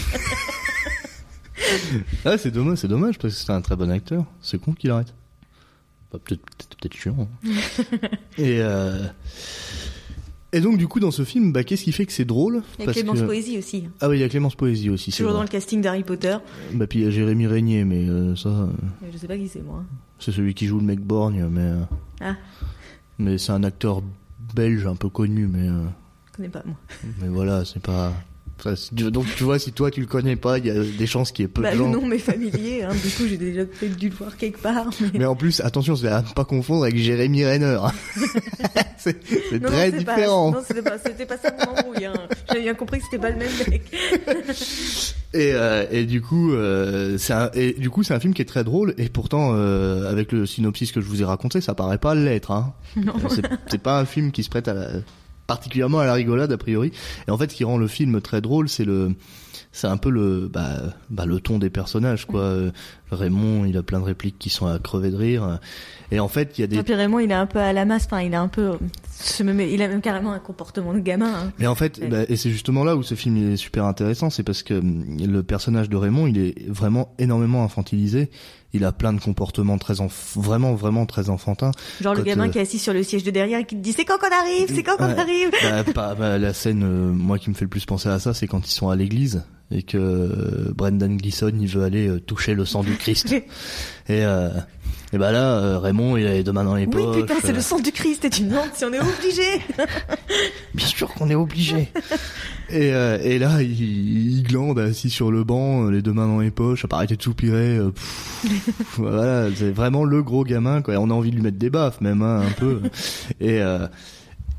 Ah 2.24 2.36
c'est 2.36 2.50
dommage, 2.50 2.78
c'est 2.78 2.88
dommage 2.88 3.18
parce 3.18 3.34
que 3.34 3.40
c'est 3.40 3.52
un 3.52 3.60
très 3.60 3.76
bon 3.76 3.90
acteur. 3.90 4.24
C'est 4.40 4.60
con 4.60 4.72
qu'il 4.72 4.90
arrête. 4.90 5.14
Bah, 6.12 6.18
peut-être 6.22 6.40
peut-être 6.42 6.76
peut-être 6.76 6.94
chiant. 6.94 7.16
hein. 7.44 7.50
et 8.38 8.58
euh... 8.60 9.06
et 10.52 10.60
donc 10.60 10.76
du 10.78 10.86
coup 10.88 11.00
dans 11.00 11.10
ce 11.10 11.24
film, 11.24 11.52
bah 11.52 11.64
qu'est-ce 11.64 11.84
qui 11.84 11.92
fait 11.92 12.06
que 12.06 12.12
c'est 12.12 12.24
drôle? 12.24 12.62
Il 12.78 12.80
y 12.80 12.82
a 12.82 12.84
Parce 12.86 12.96
Clémence 12.98 13.20
que- 13.20 13.24
Poésie 13.26 13.58
aussi. 13.58 13.84
Ah 14.00 14.08
oui, 14.08 14.18
il 14.18 14.20
y 14.20 14.24
a 14.24 14.28
Clémence 14.28 14.56
Poésie 14.56 14.90
aussi. 14.90 15.10
c'est 15.10 15.18
Toujours 15.18 15.32
dans 15.32 15.42
le 15.42 15.48
casting 15.48 15.80
d'Harry 15.80 16.02
Potter. 16.02 16.36
Bah 16.74 16.86
puis 16.86 17.00
il 17.00 17.04
y 17.04 17.06
a 17.06 17.10
Jérémy 17.10 17.46
Régnier, 17.46 17.84
mais 17.84 18.08
euh, 18.08 18.36
ça, 18.36 18.48
euh, 18.50 18.66
Je 19.12 19.16
sais 19.16 19.28
pas 19.28 19.36
qui 19.38 19.48
c'est 19.48 19.62
moi. 19.62 19.84
c'est 20.18 20.32
celui 20.32 20.54
qui 20.54 20.66
joue 20.66 20.78
le 20.78 20.84
mec 20.84 21.00
borgne, 21.00 21.46
mais 21.50 21.70
Ah, 22.20 22.36
mais 23.18 23.38
c'est 23.38 23.52
un 23.52 23.62
acteur 23.64 24.02
belge 24.54 24.86
un 24.86 24.94
peu 24.94 25.08
connu, 25.08 25.46
mais 25.46 25.68
euh, 25.68 25.84
je 26.26 26.36
connais 26.36 26.48
pas 26.48 26.62
moi. 26.64 26.76
mais 27.20 27.28
voilà, 27.28 27.64
c'est 27.64 27.82
pas. 27.82 28.12
Enfin, 28.58 28.74
donc 29.10 29.26
tu 29.36 29.44
vois, 29.44 29.58
si 29.58 29.72
toi 29.72 29.90
tu 29.90 30.00
le 30.00 30.06
connais 30.06 30.36
pas, 30.36 30.58
il 30.58 30.66
y 30.66 30.70
a 30.70 30.74
des 30.82 31.06
chances 31.06 31.32
qu'il 31.32 31.44
y 31.44 31.46
ait 31.46 31.48
peu 31.48 31.62
Bah, 31.62 31.72
de 31.72 31.76
le 31.78 31.84
gens. 31.84 31.90
nom 31.90 32.06
m'est 32.06 32.18
familier, 32.18 32.82
hein. 32.82 32.90
du 32.92 33.10
coup 33.10 33.24
j'ai 33.28 33.36
déjà 33.36 33.64
peut-être 33.64 33.96
dû 33.96 34.08
le 34.08 34.14
voir 34.14 34.36
quelque 34.36 34.60
part. 34.60 34.86
Mais... 35.00 35.18
Mais 35.20 35.24
en 35.26 35.36
plus, 35.36 35.60
attention, 35.60 35.96
c'est 35.96 36.08
à 36.08 36.22
ne 36.22 36.28
pas 36.34 36.44
confondre 36.44 36.84
avec 36.84 36.96
Jérémy 36.96 37.44
Renner. 37.44 37.78
c'est 38.98 39.16
c'est 39.50 39.60
Non, 39.62 39.68
très 39.68 39.90
non, 39.90 40.02
pas- 40.04 40.14
différent. 40.14 40.50
non, 40.52 40.58
c'était 40.66 40.82
pas, 40.82 40.98
c'était 40.98 41.26
pas 41.26 41.36
ça 41.38 41.52
mon 41.58 41.72
embrouille. 41.72 42.04
Hein. 42.06 42.14
J'avais 42.48 42.62
bien 42.62 42.74
compris 42.74 42.98
que 42.98 43.04
c'était 43.04 43.18
pas 43.18 43.30
le 43.30 43.36
même 43.36 43.50
mec. 43.68 43.82
Et, 45.34 45.50
euh, 45.52 45.84
et 45.90 46.04
du 46.04 46.22
coup, 46.22 46.52
euh, 46.52 47.18
c'est 47.18 47.32
un, 47.32 47.50
et 47.54 47.72
du 47.72 47.90
coup, 47.90 48.04
c'est 48.04 48.14
un 48.14 48.20
film 48.20 48.34
qui 48.34 48.40
est 48.42 48.44
très 48.44 48.62
drôle. 48.62 48.94
Et 48.98 49.08
pourtant, 49.08 49.50
euh, 49.54 50.08
avec 50.08 50.30
le 50.30 50.46
synopsis 50.46 50.92
que 50.92 51.00
je 51.00 51.06
vous 51.06 51.22
ai 51.22 51.24
raconté, 51.24 51.60
ça 51.60 51.74
paraît 51.74 51.98
pas 51.98 52.14
l'être. 52.14 52.52
Hein. 52.52 52.72
Non. 52.96 53.14
C'est- 53.28 53.42
C'est 53.66 53.82
pas 53.82 53.98
un 53.98 54.04
film 54.04 54.30
qui 54.30 54.44
se 54.44 54.48
prête 54.48 54.68
à 54.68 54.74
la, 54.74 54.88
particulièrement 55.46 55.98
à 56.00 56.06
la 56.06 56.14
rigolade 56.14 56.52
a 56.52 56.58
priori. 56.58 56.92
Et 57.28 57.30
en 57.30 57.38
fait, 57.38 57.50
ce 57.50 57.56
qui 57.56 57.64
rend 57.64 57.76
le 57.78 57.86
film 57.88 58.20
très 58.20 58.40
drôle, 58.40 58.68
c'est 58.68 58.84
le, 58.84 59.12
c'est 59.72 59.86
un 59.88 59.96
peu 59.96 60.10
le, 60.10 60.48
bah, 60.52 60.68
bah, 61.10 61.26
le 61.26 61.40
ton 61.40 61.58
des 61.58 61.70
personnages, 61.70 62.26
quoi. 62.26 62.40
Euh, 62.40 62.70
Raymond, 63.10 63.64
il 63.64 63.76
a 63.76 63.82
plein 63.82 64.00
de 64.00 64.04
répliques 64.04 64.38
qui 64.38 64.50
sont 64.50 64.66
à 64.66 64.78
crever 64.78 65.10
de 65.10 65.16
rire. 65.16 65.60
Et 66.10 66.18
en 66.20 66.28
fait, 66.28 66.58
il 66.58 66.62
y 66.62 66.64
a 66.64 66.66
des, 66.66 66.76
Et 66.78 66.82
puis 66.82 66.94
Raymond, 66.94 67.20
il 67.20 67.30
est 67.30 67.34
un 67.34 67.46
peu 67.46 67.58
à 67.60 67.72
la 67.72 67.84
masse. 67.84 68.06
Enfin, 68.06 68.22
il 68.22 68.32
est 68.32 68.36
un 68.36 68.48
peu. 68.48 68.72
Il 69.38 69.82
a 69.82 69.88
même 69.88 70.00
carrément 70.00 70.32
un 70.32 70.38
comportement 70.40 70.92
de 70.94 70.98
gamin. 71.00 71.32
hein. 71.32 71.52
Mais 71.58 71.66
en 71.66 71.74
fait, 71.74 71.98
Ouais. 71.98 72.08
bah, 72.08 72.18
et 72.28 72.36
c'est 72.36 72.50
justement 72.50 72.82
là 72.84 72.96
où 72.96 73.02
ce 73.02 73.14
film 73.14 73.36
est 73.52 73.56
super 73.56 73.84
intéressant, 73.84 74.30
c'est 74.30 74.42
parce 74.42 74.62
que 74.62 74.74
hum, 74.74 75.16
le 75.20 75.42
personnage 75.42 75.88
de 75.88 75.96
Raymond, 75.96 76.26
il 76.26 76.38
est 76.38 76.68
vraiment 76.68 77.14
énormément 77.18 77.62
infantilisé. 77.64 78.30
Il 78.74 78.84
a 78.84 78.92
plein 78.92 79.12
de 79.14 79.20
comportements 79.20 79.78
très 79.78 79.94
enf- 79.94 80.36
vraiment 80.36 80.74
vraiment 80.74 81.06
très 81.06 81.30
enfantins. 81.30 81.70
Genre 82.02 82.12
le 82.14 82.20
Quand, 82.20 82.26
gamin 82.26 82.48
euh, 82.48 82.50
qui 82.50 82.58
est 82.58 82.62
assis 82.62 82.78
sur 82.78 82.92
le 82.92 83.02
siège 83.02 83.22
de 83.24 83.30
derrière 83.30 83.60
et 83.60 83.64
qui 83.64 83.76
te 83.76 83.80
dit 83.80 83.92
c'est 83.92 84.04
quand 84.04 84.18
qu'on 84.18 84.26
arrive, 84.36 84.66
c'est 84.74 84.82
quand 84.82 84.96
qu'on 84.96 85.06
Ouais. 85.06 85.18
arrive. 85.18 85.50
Bah, 85.62 85.84
pas- 85.94 86.14
bah, 86.14 86.38
la 86.38 86.52
scène, 86.52 86.82
euh, 86.82 87.10
moi 87.12 87.38
qui 87.38 87.48
me 87.50 87.54
fait 87.54 87.64
le 87.64 87.68
plus 87.70 87.86
penser 87.86 88.08
à 88.08 88.18
ça, 88.18 88.34
c'est 88.34 88.46
quand 88.46 88.66
ils 88.68 88.72
sont 88.72 88.88
à 88.90 88.96
l'église 88.96 89.44
et 89.70 89.82
que 89.82 89.96
euh, 89.96 90.72
Brendan 90.74 91.16
Gleeson 91.16 91.52
il 91.58 91.66
veut 91.68 91.84
aller 91.84 92.20
toucher 92.26 92.54
le 92.54 92.64
sang 92.66 92.82
du 92.82 92.96
Christ. 92.96 93.32
et 93.32 93.42
euh, 94.10 94.48
et 95.14 95.18
bah 95.18 95.30
là, 95.30 95.58
euh, 95.60 95.78
Raymond 95.78 96.16
il 96.16 96.26
a 96.26 96.32
les 96.32 96.42
deux 96.42 96.50
mains 96.52 96.64
dans 96.64 96.74
les 96.74 96.86
Oui, 96.86 96.90
poches. 96.92 97.16
putain, 97.20 97.34
c'est 97.40 97.50
euh, 97.50 97.54
le 97.54 97.60
sang 97.60 97.78
du 97.78 97.92
Christ 97.92 98.24
et 98.24 98.30
tu 98.30 98.42
me 98.42 98.50
demandes 98.50 98.70
si 98.74 98.84
on 98.84 98.92
est 98.92 98.98
obligé. 98.98 99.42
Bien 100.74 100.86
sûr 100.86 101.12
qu'on 101.14 101.30
est 101.30 101.34
obligé. 101.36 101.88
et, 102.68 102.92
euh, 102.92 103.18
et 103.22 103.38
là, 103.38 103.62
il, 103.62 104.38
il 104.38 104.42
glande 104.42 104.78
assis 104.80 105.10
sur 105.10 105.30
le 105.30 105.44
banc, 105.44 105.86
euh, 105.86 105.90
les 105.90 106.02
deux 106.02 106.12
mains 106.12 106.26
dans 106.26 106.40
les 106.40 106.50
poches, 106.50 106.84
à 106.84 106.88
pas 106.88 106.96
arrêter 106.96 107.16
de 107.16 107.22
soupirer. 107.22 107.76
euh, 107.78 107.90
pff, 107.90 108.40
voilà, 108.96 109.48
c'est 109.54 109.70
vraiment 109.70 110.04
le 110.04 110.22
gros 110.22 110.42
gamin. 110.44 110.82
Quoi. 110.82 110.96
On 110.98 111.10
a 111.10 111.14
envie 111.14 111.30
de 111.30 111.36
lui 111.36 111.42
mettre 111.42 111.58
des 111.58 111.70
baffes 111.70 112.00
même, 112.00 112.22
hein, 112.22 112.42
un 112.46 112.50
peu. 112.52 112.80
Et, 113.40 113.60
euh, 113.60 113.86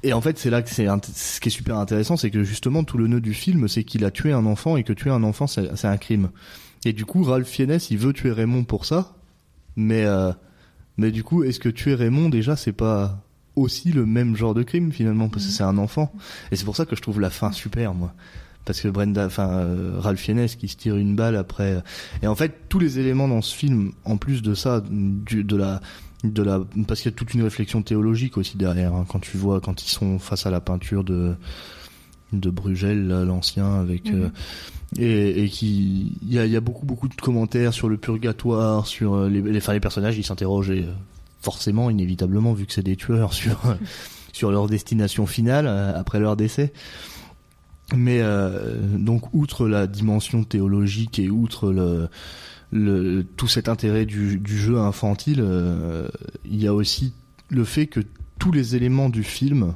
et 0.04 0.14
en 0.14 0.22
fait, 0.22 0.38
c'est 0.38 0.52
là 0.52 0.62
que 0.62 0.70
c'est 0.70 0.86
ce 1.16 1.42
qui 1.42 1.50
est 1.50 1.52
super 1.52 1.78
intéressant, 1.80 2.16
c'est 2.16 2.30
que 2.30 2.44
justement 2.44 2.84
tout 2.84 2.98
le 3.00 3.08
nœud 3.08 3.20
du 3.22 3.34
film, 3.34 3.68
c'est 3.68 3.84
qu'il 3.84 4.06
a 4.06 4.12
tué 4.12 4.32
un 4.34 4.46
enfant 4.46 4.78
et 4.78 4.84
que 4.84 4.94
tuer 4.94 5.10
un 5.10 5.24
enfant, 5.24 5.48
c'est 5.48 5.86
un 5.86 5.98
crime. 5.98 6.30
Et 6.86 6.94
du 6.94 7.06
coup, 7.06 7.24
Ralph 7.24 7.48
Fiennes, 7.48 7.80
il 7.90 7.98
veut 7.98 8.14
tuer 8.14 8.32
Raymond 8.32 8.66
pour 8.66 8.86
ça, 8.86 9.16
mais 9.76 10.06
euh, 10.06 10.32
mais 10.98 11.12
du 11.12 11.24
coup, 11.24 11.44
est-ce 11.44 11.60
que 11.60 11.70
tuer 11.70 11.96
Raymond 11.96 12.30
déjà, 12.30 12.56
c'est 12.56 12.72
pas 12.72 13.22
aussi 13.56 13.92
le 13.92 14.06
même 14.06 14.36
genre 14.36 14.54
de 14.54 14.64
crime 14.64 14.92
finalement 14.92 15.30
parce 15.30 15.46
que 15.46 15.52
c'est 15.52 15.64
un 15.64 15.78
enfant? 15.78 16.14
Et 16.52 16.56
c'est 16.56 16.66
pour 16.66 16.76
ça 16.76 16.86
que 16.86 16.96
je 16.96 17.02
trouve 17.02 17.20
la 17.20 17.30
fin 17.30 17.52
super 17.52 17.94
moi. 17.94 18.14
Parce 18.66 18.82
que 18.82 18.88
Brenda 18.88 19.26
enfin 19.26 19.50
euh, 19.50 20.00
Ralph 20.00 20.20
Fiennes 20.20 20.48
qui 20.48 20.68
se 20.68 20.76
tire 20.76 20.96
une 20.96 21.16
balle 21.16 21.36
après 21.36 21.74
euh, 21.76 21.82
et 22.24 22.28
en 22.28 22.34
fait 22.34 22.68
tous 22.68 22.80
les 22.80 22.98
éléments 22.98 23.28
dans 23.28 23.44
ce 23.44 23.56
film 23.56 23.92
en 24.06 24.18
plus 24.18 24.42
de 24.42 24.56
ça 24.56 24.82
du, 24.90 25.44
de 25.44 25.56
la 25.56 25.82
de 26.24 26.42
la 26.42 26.62
parce 26.88 27.02
qu'il 27.02 27.12
y 27.12 27.14
a 27.14 27.16
toute 27.16 27.36
une 27.36 27.44
réflexion 27.44 27.84
théologique 27.84 28.38
aussi 28.38 28.58
derrière 28.58 28.96
hein, 28.96 29.06
quand 29.08 29.20
tu 29.20 29.38
vois 29.38 29.62
quand 29.62 29.84
ils 29.84 29.92
sont 29.92 30.18
face 30.18 30.48
à 30.48 30.50
la 30.50 30.62
peinture 30.62 31.04
de 31.04 31.36
de 32.34 32.50
Bruegel 32.50 33.08
là, 33.08 33.24
l'ancien 33.24 33.76
avec 33.76 34.10
euh, 34.10 34.30
et, 34.98 35.44
et 35.44 35.50
qui 35.50 36.18
il 36.22 36.34
y 36.34 36.40
a, 36.40 36.46
y 36.46 36.56
a 36.56 36.62
beaucoup 36.62 36.86
beaucoup 36.86 37.08
de 37.08 37.16
commentaires 37.16 37.74
sur 37.74 37.88
le 37.88 37.98
purgatoire 37.98 38.88
sur 38.88 39.14
euh, 39.14 39.30
les 39.30 39.42
les, 39.42 39.58
enfin, 39.58 39.74
les 39.74 39.80
personnages 39.80 40.18
ils 40.18 40.26
s'interrogent 40.26 40.72
euh, 40.72 40.92
forcément 41.42 41.90
inévitablement 41.90 42.54
vu 42.54 42.66
que 42.66 42.74
c'est 42.74 42.84
des 42.84 42.96
tueurs 42.96 43.34
sur 43.42 43.60
sur 44.34 44.52
leur 44.52 44.68
destination 44.68 45.26
finale 45.26 45.68
après 45.68 46.20
leur 46.20 46.36
décès. 46.36 46.74
Mais 47.94 48.20
euh, 48.22 48.98
donc 48.98 49.34
outre 49.34 49.68
la 49.68 49.86
dimension 49.86 50.44
théologique 50.44 51.20
et 51.20 51.30
outre 51.30 51.72
le, 51.72 52.10
le 52.72 53.24
tout 53.24 53.48
cet 53.48 53.70
intérêt 53.70 54.06
du, 54.06 54.40
du 54.40 54.58
jeu 54.58 54.80
infantile 54.80 55.40
euh, 55.40 56.08
il 56.46 56.62
y 56.62 56.68
a 56.68 56.74
aussi 56.74 57.14
le 57.50 57.64
fait 57.64 57.86
que 57.86 58.00
tous 58.40 58.52
les 58.52 58.76
éléments 58.76 59.10
du 59.10 59.24
film 59.24 59.76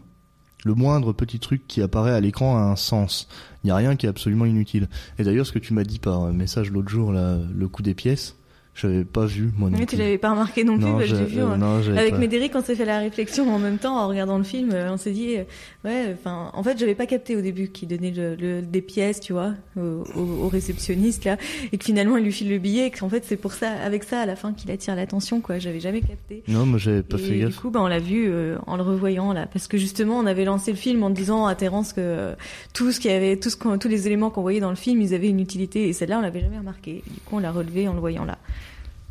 le 0.63 0.73
moindre 0.73 1.13
petit 1.13 1.39
truc 1.39 1.67
qui 1.67 1.81
apparaît 1.81 2.13
à 2.13 2.19
l'écran 2.19 2.57
a 2.57 2.61
un 2.61 2.75
sens. 2.75 3.27
Il 3.63 3.67
n'y 3.67 3.71
a 3.71 3.75
rien 3.75 3.95
qui 3.95 4.05
est 4.05 4.09
absolument 4.09 4.45
inutile. 4.45 4.87
Et 5.17 5.23
d'ailleurs 5.23 5.45
ce 5.45 5.51
que 5.51 5.59
tu 5.59 5.73
m'as 5.73 5.83
dit 5.83 5.99
par 5.99 6.31
message 6.33 6.71
l'autre 6.71 6.89
jour 6.89 7.11
là 7.11 7.37
le 7.53 7.67
coup 7.67 7.81
des 7.81 7.93
pièces 7.93 8.35
J'avais 8.81 9.03
pas 9.03 9.25
vu, 9.25 9.49
moi 9.57 9.69
non 9.69 9.77
Oui, 9.77 9.85
plus. 9.85 9.95
tu 9.97 10.01
l'avais 10.01 10.17
pas 10.17 10.31
remarqué 10.31 10.63
non 10.63 10.77
plus, 10.77 10.85
bah, 10.85 11.05
je 11.05 11.15
vu. 11.15 11.39
euh, 11.39 11.47
hein. 11.47 11.57
non, 11.57 11.81
Avec 11.97 12.11
pas. 12.11 12.17
Médéric, 12.17 12.53
on 12.55 12.61
s'est 12.63 12.75
fait 12.75 12.85
la 12.85 12.99
réflexion 12.99 13.53
en 13.53 13.59
même 13.59 13.77
temps 13.77 13.97
en 13.97 14.07
regardant 14.07 14.37
le 14.37 14.43
film. 14.45 14.69
euh, 14.73 14.89
On 14.93 14.97
s'est 14.97 15.11
dit, 15.11 15.35
euh, 15.37 15.43
ouais, 15.83 16.15
enfin, 16.17 16.49
en 16.53 16.63
fait, 16.63 16.77
j'avais 16.79 16.95
pas 16.95 17.05
capté 17.05 17.35
au 17.35 17.41
début 17.41 17.67
qu'il 17.69 17.89
donnait 17.89 18.11
le, 18.11 18.35
le- 18.35 18.61
des 18.61 18.81
pièces, 18.81 19.19
tu 19.19 19.33
vois, 19.33 19.53
au, 19.77 20.03
au- 20.15 20.45
au 20.45 20.47
réceptionniste 20.47 21.25
là, 21.25 21.35
et 21.73 21.77
que 21.77 21.83
finalement 21.83 22.15
il 22.17 22.23
lui 22.23 22.31
file 22.31 22.49
le 22.49 22.57
billet, 22.57 22.87
et 22.87 22.91
qu'en 22.91 23.09
fait 23.09 23.25
c'est 23.25 23.35
pour 23.37 23.51
ça, 23.53 23.69
avec 23.83 24.03
ça 24.05 24.21
à 24.21 24.25
la 24.25 24.35
fin 24.37 24.53
qu'il 24.53 24.71
attire 24.71 24.95
l'attention, 24.95 25.41
quoi. 25.41 25.59
J'avais 25.59 25.79
jamais 25.81 26.01
capté. 26.01 26.43
Non, 26.47 26.65
moi 26.65 26.79
j'avais 26.79 27.03
pas 27.03 27.17
et 27.17 27.19
fait 27.21 27.31
du 27.33 27.39
gaffe. 27.39 27.55
coup, 27.57 27.69
bah, 27.71 27.81
on 27.83 27.87
l'a 27.87 27.99
vu 27.99 28.27
euh, 28.29 28.57
en 28.65 28.77
le 28.77 28.83
revoyant 28.83 29.33
là, 29.33 29.45
parce 29.51 29.67
que 29.67 29.77
justement, 29.77 30.17
on 30.19 30.25
avait 30.25 30.45
lancé 30.45 30.71
le 30.71 30.77
film 30.77 31.03
en 31.03 31.09
disant 31.09 31.47
à 31.47 31.55
Terence 31.55 31.91
que 31.91 31.99
euh, 31.99 32.33
tout 32.73 32.91
ce 32.93 32.99
qu'il 33.01 33.11
y 33.11 33.13
avait, 33.13 33.35
tout 33.37 33.49
ce 33.49 33.57
qu'on- 33.57 33.77
tous 33.77 33.89
les 33.89 34.07
éléments 34.07 34.29
qu'on 34.29 34.41
voyait 34.41 34.61
dans 34.61 34.69
le 34.69 34.75
film, 34.77 35.01
ils 35.01 35.13
avaient 35.13 35.27
une 35.29 35.41
utilité, 35.41 35.89
et 35.89 35.93
celle-là, 35.93 36.19
on 36.19 36.21
l'avait 36.21 36.39
jamais 36.39 36.57
remarqué. 36.59 37.03
Du 37.07 37.19
coup, 37.25 37.35
on 37.35 37.39
l'a 37.39 37.51
relevé 37.51 37.87
en 37.89 37.93
le 37.93 37.99
voyant 37.99 38.23
là. 38.23 38.37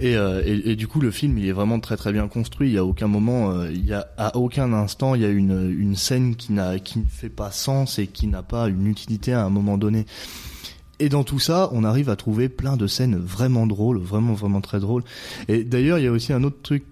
Et, 0.00 0.16
euh, 0.16 0.42
et, 0.44 0.76
du 0.76 0.86
coup, 0.86 1.00
le 1.00 1.10
film, 1.10 1.38
il 1.38 1.46
est 1.46 1.52
vraiment 1.52 1.80
très 1.80 1.96
très 1.96 2.12
bien 2.12 2.28
construit. 2.28 2.68
Il 2.68 2.74
y 2.74 2.78
a 2.78 2.84
aucun 2.84 3.08
moment, 3.08 3.50
euh, 3.50 3.70
il 3.72 3.84
y 3.84 3.92
a 3.92 4.06
à 4.16 4.36
aucun 4.36 4.72
instant, 4.72 5.16
il 5.16 5.22
y 5.22 5.24
a 5.24 5.28
une 5.28 5.70
une 5.76 5.96
scène 5.96 6.36
qui 6.36 6.52
n'a 6.52 6.78
qui 6.78 7.00
ne 7.00 7.04
fait 7.04 7.28
pas 7.28 7.50
sens 7.50 7.98
et 7.98 8.06
qui 8.06 8.28
n'a 8.28 8.42
pas 8.42 8.68
une 8.68 8.86
utilité 8.86 9.32
à 9.32 9.44
un 9.44 9.50
moment 9.50 9.76
donné. 9.76 10.06
Et 11.00 11.08
dans 11.08 11.24
tout 11.24 11.38
ça, 11.38 11.68
on 11.72 11.84
arrive 11.84 12.10
à 12.10 12.16
trouver 12.16 12.48
plein 12.48 12.76
de 12.76 12.86
scènes 12.86 13.16
vraiment 13.16 13.66
drôles, 13.66 13.98
vraiment 13.98 14.34
vraiment 14.34 14.60
très 14.60 14.80
drôles. 14.80 15.04
Et 15.46 15.64
d'ailleurs, 15.64 15.98
il 15.98 16.04
y 16.04 16.08
a 16.08 16.12
aussi 16.12 16.32
un 16.32 16.42
autre 16.42 16.58
truc 16.62 16.84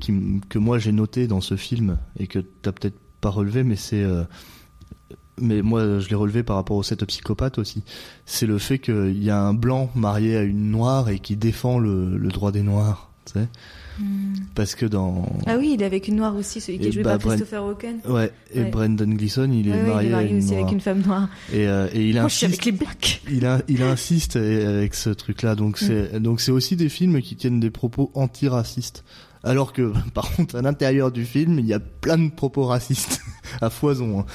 que 0.48 0.58
moi 0.58 0.78
j'ai 0.78 0.92
noté 0.92 1.26
dans 1.26 1.40
ce 1.40 1.56
film 1.56 1.98
et 2.18 2.26
que 2.26 2.38
t'as 2.38 2.72
peut-être 2.72 2.98
pas 3.20 3.30
relevé, 3.30 3.64
mais 3.64 3.76
c'est 3.76 4.02
euh, 4.02 4.24
mais 5.40 5.62
moi 5.62 5.98
je 6.00 6.08
l'ai 6.08 6.14
relevé 6.14 6.42
par 6.42 6.56
rapport 6.56 6.76
au 6.76 6.82
set 6.82 7.04
psychopathe 7.04 7.58
aussi. 7.58 7.82
C'est 8.24 8.46
le 8.46 8.58
fait 8.58 8.78
qu'il 8.78 9.22
y 9.22 9.30
a 9.30 9.40
un 9.40 9.54
blanc 9.54 9.90
marié 9.94 10.36
à 10.36 10.42
une 10.42 10.70
noire 10.70 11.08
et 11.08 11.18
qui 11.18 11.36
défend 11.36 11.78
le, 11.78 12.16
le 12.16 12.28
droit 12.28 12.52
des 12.52 12.62
noirs. 12.62 13.10
Tu 13.26 13.32
sais 13.40 13.48
Parce 14.54 14.74
que 14.76 14.86
dans 14.86 15.26
Ah 15.46 15.56
oui, 15.58 15.72
il 15.74 15.82
est 15.82 15.84
avec 15.86 16.06
une 16.06 16.16
noire 16.16 16.36
aussi, 16.36 16.60
celui 16.60 16.78
qui 16.78 16.86
est 16.88 16.92
joué 16.92 17.02
bah, 17.02 17.18
par 17.18 17.32
Christopher 17.32 17.64
Walken. 17.64 17.98
ouais 18.08 18.30
et 18.54 18.60
Ouais. 18.60 18.70
Brendan 18.70 19.14
Gleeson 19.16 19.50
il 19.52 19.66
est 19.68 19.82
marié, 19.82 20.08
il 20.08 20.10
est 20.10 20.14
à 20.14 20.16
marié 20.16 20.30
une 20.30 20.36
aussi 20.38 20.46
noire 20.48 20.60
avec 20.60 20.72
une 20.72 20.80
femme 20.80 21.02
noire. 21.02 21.28
et, 21.52 21.66
euh, 21.66 21.88
et 21.92 22.08
il 22.08 22.14
Moi, 22.20 22.28
je 22.28 22.34
suis 22.34 22.46
insiste 22.46 22.62
avec 22.62 22.64
les 22.66 22.72
blacks. 22.86 23.22
il, 23.30 23.46
a- 23.46 23.62
il 23.68 23.82
insiste 23.82 24.36
avec 24.36 24.94
ce 24.94 25.10
truc-là. 25.10 25.54
Donc 25.56 25.78
c'est 25.78 26.20
donc 26.20 26.40
c'est 26.40 26.52
aussi 26.52 26.76
des 26.76 26.88
films 26.88 27.20
qui 27.20 27.34
tiennent 27.36 27.58
des 27.60 27.70
propos 27.70 28.10
antiracistes. 28.14 29.02
Alors 29.44 29.72
que 29.72 29.92
par 30.14 30.30
contre 30.32 30.56
à 30.56 30.62
l'intérieur 30.62 31.10
du 31.12 31.24
film 31.24 31.58
il 31.58 31.66
y 31.66 31.72
a 31.74 31.78
plein 31.80 32.18
de 32.18 32.30
propos 32.30 32.64
racistes 32.64 33.20
à 33.60 33.70
foison. 33.70 34.20
hein. 34.20 34.26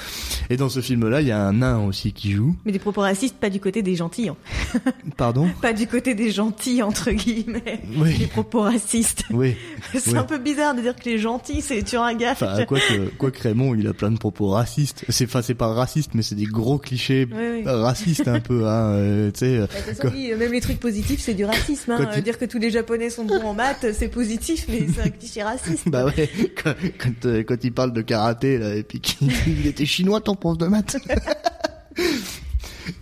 Et 0.50 0.56
dans 0.56 0.68
ce 0.68 0.80
film-là 0.80 1.20
il 1.20 1.26
y 1.28 1.32
a 1.32 1.40
un 1.46 1.52
nain 1.54 1.78
aussi 1.80 2.12
qui 2.12 2.32
joue. 2.32 2.56
Mais 2.64 2.72
des 2.72 2.78
propos 2.78 3.02
racistes, 3.02 3.36
pas 3.36 3.50
du 3.50 3.60
côté 3.60 3.82
des 3.82 3.94
gentils. 3.96 4.28
hein. 4.28 4.36
Pardon? 5.16 5.48
Pas 5.60 5.72
du 5.72 5.86
côté 5.86 6.14
des 6.14 6.30
gentils, 6.30 6.82
entre 6.82 7.10
guillemets. 7.10 7.80
Des 7.84 7.96
Oui. 7.98 8.26
propos 8.26 8.60
racistes. 8.62 9.24
Oui. 9.30 9.54
C'est 9.94 10.12
Oui. 10.12 10.18
un 10.18 10.24
peu 10.24 10.38
bizarre 10.38 10.74
de 10.74 10.80
dire 10.80 10.96
que 10.96 11.04
les 11.04 11.18
gentils, 11.18 11.60
c'est 11.62 11.82
tueur 11.82 12.02
à 12.04 12.14
gaffe. 12.14 12.42
Enfin 12.42 12.64
quoi 12.64 12.78
que 12.78 13.08
quoi 13.16 13.30
que 13.30 13.42
Raymond 13.42 13.74
il 13.74 13.86
a 13.86 13.92
plein 13.92 14.10
de 14.10 14.18
propos 14.18 14.48
racistes. 14.48 15.04
C'est 15.08 15.24
enfin 15.26 15.42
c'est 15.42 15.54
pas 15.54 15.68
raciste 15.72 16.12
mais 16.14 16.22
c'est 16.22 16.34
des 16.34 16.44
gros 16.46 16.78
clichés 16.78 17.28
ouais. 17.32 17.62
racistes 17.66 18.28
un 18.28 18.40
peu. 18.40 18.66
Hein, 18.66 18.92
euh, 18.94 19.30
tu 19.32 19.40
sais. 19.40 19.58
Bah, 19.58 19.66
De 19.66 19.66
toute 19.66 19.84
façon, 19.96 20.02
Quand- 20.02 20.14
oui, 20.14 20.32
même 20.38 20.52
les 20.52 20.60
trucs 20.60 20.80
positifs, 20.80 21.20
c'est 21.20 21.34
du 21.34 21.44
racisme. 21.44 21.90
Hein. 21.92 22.08
Euh, 22.16 22.20
Dire 22.20 22.38
que 22.38 22.44
tous 22.44 22.58
les 22.58 22.70
Japonais 22.70 23.10
sont 23.10 23.24
bons 23.24 23.42
en 23.42 23.52
maths, 23.54 23.86
c'est 23.92 24.08
positif, 24.08 24.66
mais 24.68 24.86
c'est 24.94 25.02
un 25.02 25.10
cliché 25.10 25.42
raciste. 25.42 25.84
Bah 25.88 26.06
ouais, 26.06 26.28
quand, 26.62 26.74
quand, 26.98 27.26
euh, 27.26 27.42
quand 27.42 27.56
il 27.62 27.72
parle 27.72 27.92
de 27.92 28.02
karaté 28.02 28.58
là, 28.58 28.74
et 28.74 28.82
puis 28.82 29.00
qu'il 29.00 29.66
était 29.66 29.86
chinois 29.86 30.20
ton 30.20 30.34
prof 30.34 30.58
de 30.58 30.66
maths. 30.66 30.96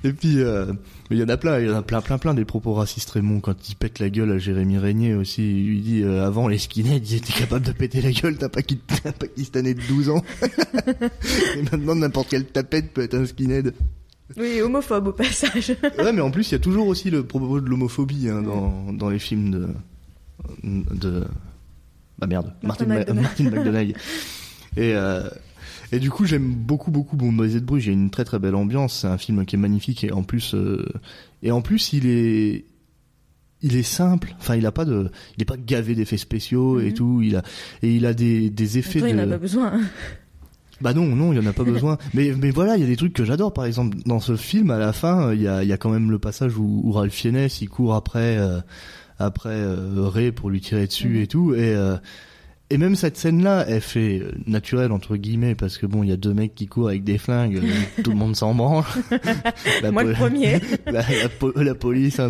et 0.04 0.12
puis 0.12 0.40
euh, 0.40 0.72
il 1.10 1.18
y 1.18 1.22
en 1.22 1.28
a 1.28 1.36
plein, 1.36 1.58
il 1.58 1.66
y 1.66 1.70
en 1.70 1.76
a 1.76 1.82
plein, 1.82 2.00
plein, 2.00 2.18
plein 2.18 2.34
des 2.34 2.44
propos 2.44 2.74
racistes 2.74 3.10
Raymond 3.10 3.40
quand 3.40 3.68
il 3.68 3.76
pète 3.76 3.98
la 3.98 4.10
gueule 4.10 4.32
à 4.32 4.38
Jérémy 4.38 4.78
Régnier 4.78 5.14
aussi. 5.14 5.42
Il 5.42 5.66
lui 5.66 5.80
dit 5.80 6.02
euh, 6.02 6.26
avant 6.26 6.48
les 6.48 6.58
skinheads 6.58 7.10
ils 7.10 7.16
étaient 7.16 7.32
capables 7.32 7.66
de 7.66 7.72
péter 7.72 8.00
la 8.00 8.12
gueule, 8.12 8.36
t'as 8.36 8.48
pas 8.48 8.62
pakistanais 9.18 9.74
de 9.74 9.82
12 9.88 10.10
ans. 10.10 10.22
et 11.56 11.62
maintenant 11.70 11.94
n'importe 11.94 12.28
quelle 12.28 12.46
tapette 12.46 12.92
peut 12.92 13.02
être 13.02 13.14
un 13.14 13.26
skinhead. 13.26 13.74
Oui, 14.36 14.60
homophobe 14.60 15.08
au 15.08 15.12
passage. 15.12 15.74
Ouais, 15.98 16.12
mais 16.12 16.20
en 16.20 16.30
plus 16.30 16.50
il 16.50 16.52
y 16.52 16.56
a 16.56 16.60
toujours 16.60 16.86
aussi 16.86 17.10
le 17.10 17.24
propos 17.24 17.60
de 17.60 17.68
l'homophobie 17.68 18.28
hein, 18.28 18.42
dans 18.42 18.92
dans 18.92 19.10
les 19.10 19.18
films 19.18 19.50
de 19.50 19.68
de 20.62 21.24
bah 22.20 22.26
merde 22.26 22.52
Martin 22.62 22.86
Martin, 22.86 22.86
Ma- 22.86 22.98
McDonagh. 23.00 23.22
Martin 23.22 23.44
McDonagh. 23.50 23.88
Et 24.76 24.94
euh, 24.94 25.28
et 25.92 25.98
du 25.98 26.10
coup 26.10 26.24
j'aime 26.26 26.52
beaucoup 26.54 26.90
beaucoup 26.90 27.16
Baiser 27.16 27.60
de 27.60 27.64
bruit. 27.64 27.80
J'ai 27.80 27.92
une 27.92 28.10
très 28.10 28.24
très 28.24 28.38
belle 28.38 28.54
ambiance. 28.54 29.00
C'est 29.00 29.06
un 29.08 29.18
film 29.18 29.44
qui 29.46 29.56
est 29.56 29.58
magnifique 29.58 30.04
et 30.04 30.12
en 30.12 30.22
plus 30.22 30.54
euh, 30.54 30.84
et 31.42 31.50
en 31.50 31.62
plus 31.62 31.92
il 31.92 32.06
est 32.06 32.64
il 33.62 33.76
est 33.76 33.82
simple. 33.82 34.34
Enfin 34.38 34.54
il 34.56 34.64
a 34.66 34.72
pas 34.72 34.84
de 34.84 35.10
il 35.36 35.42
est 35.42 35.46
pas 35.46 35.56
gavé 35.56 35.94
d'effets 35.94 36.16
spéciaux 36.16 36.78
et 36.80 36.86
Mhm. 36.90 36.94
tout. 36.94 37.20
Il 37.22 37.36
a 37.36 37.42
et 37.82 37.94
il 37.94 38.06
a 38.06 38.14
des 38.14 38.50
des 38.50 38.78
effets 38.78 39.00
Toi, 39.00 39.08
il 39.08 39.16
de 39.16 39.20
n'en 39.20 39.26
a 39.26 39.32
pas 39.32 39.38
besoin. 39.38 39.72
bah 40.80 40.94
non, 40.94 41.04
non, 41.14 41.32
il 41.32 41.36
y 41.36 41.38
en 41.44 41.50
a 41.50 41.52
pas 41.52 41.64
besoin. 41.74 41.98
Mais 42.14 42.32
mais 42.38 42.50
voilà, 42.50 42.76
il 42.76 42.80
y 42.80 42.84
a 42.84 42.86
des 42.86 42.96
trucs 42.96 43.12
que 43.12 43.24
j'adore. 43.24 43.52
Par 43.52 43.64
exemple, 43.66 43.98
dans 44.06 44.20
ce 44.20 44.36
film, 44.36 44.70
à 44.70 44.78
la 44.78 44.92
fin, 44.92 45.32
il 45.34 45.42
y 45.42 45.48
a 45.48 45.62
il 45.62 45.68
y 45.68 45.72
a 45.72 45.76
quand 45.76 45.90
même 45.90 46.10
le 46.10 46.18
passage 46.18 46.56
où, 46.56 46.80
où 46.84 46.92
Ralph 46.92 47.12
Fiennes 47.12 47.48
il 47.60 47.68
court 47.68 47.94
après 47.94 48.38
euh, 48.38 48.60
après 49.20 49.50
euh, 49.52 50.08
Ray 50.08 50.32
pour 50.32 50.50
lui 50.50 50.60
tirer 50.60 50.86
dessus 50.86 51.08
Mhm. 51.08 51.22
et 51.22 51.26
tout. 51.28 51.54
Et 51.54 51.74
euh, 51.74 51.96
et 52.72 52.78
même 52.78 52.94
cette 52.94 53.16
scène-là, 53.16 53.64
elle 53.66 53.80
fait 53.80 54.20
euh, 54.20 54.30
naturelle 54.46 54.92
entre 54.92 55.16
guillemets 55.16 55.56
parce 55.56 55.76
que 55.76 55.86
bon, 55.86 56.04
il 56.04 56.08
y 56.10 56.12
a 56.12 56.16
deux 56.16 56.32
mecs 56.34 56.54
qui 56.54 56.66
courent 56.68 56.88
avec 56.88 57.02
des 57.04 57.18
flingues, 57.18 57.60
tout 58.04 58.10
le 58.10 58.16
monde 58.16 58.36
s'en 58.36 58.54
branle. 58.54 58.84
Moi, 59.92 60.04
le 60.04 60.12
premier. 60.12 60.60
la, 60.86 61.02
la 61.02 61.62
la 61.64 61.74
police 61.74 62.16
ça 62.16 62.28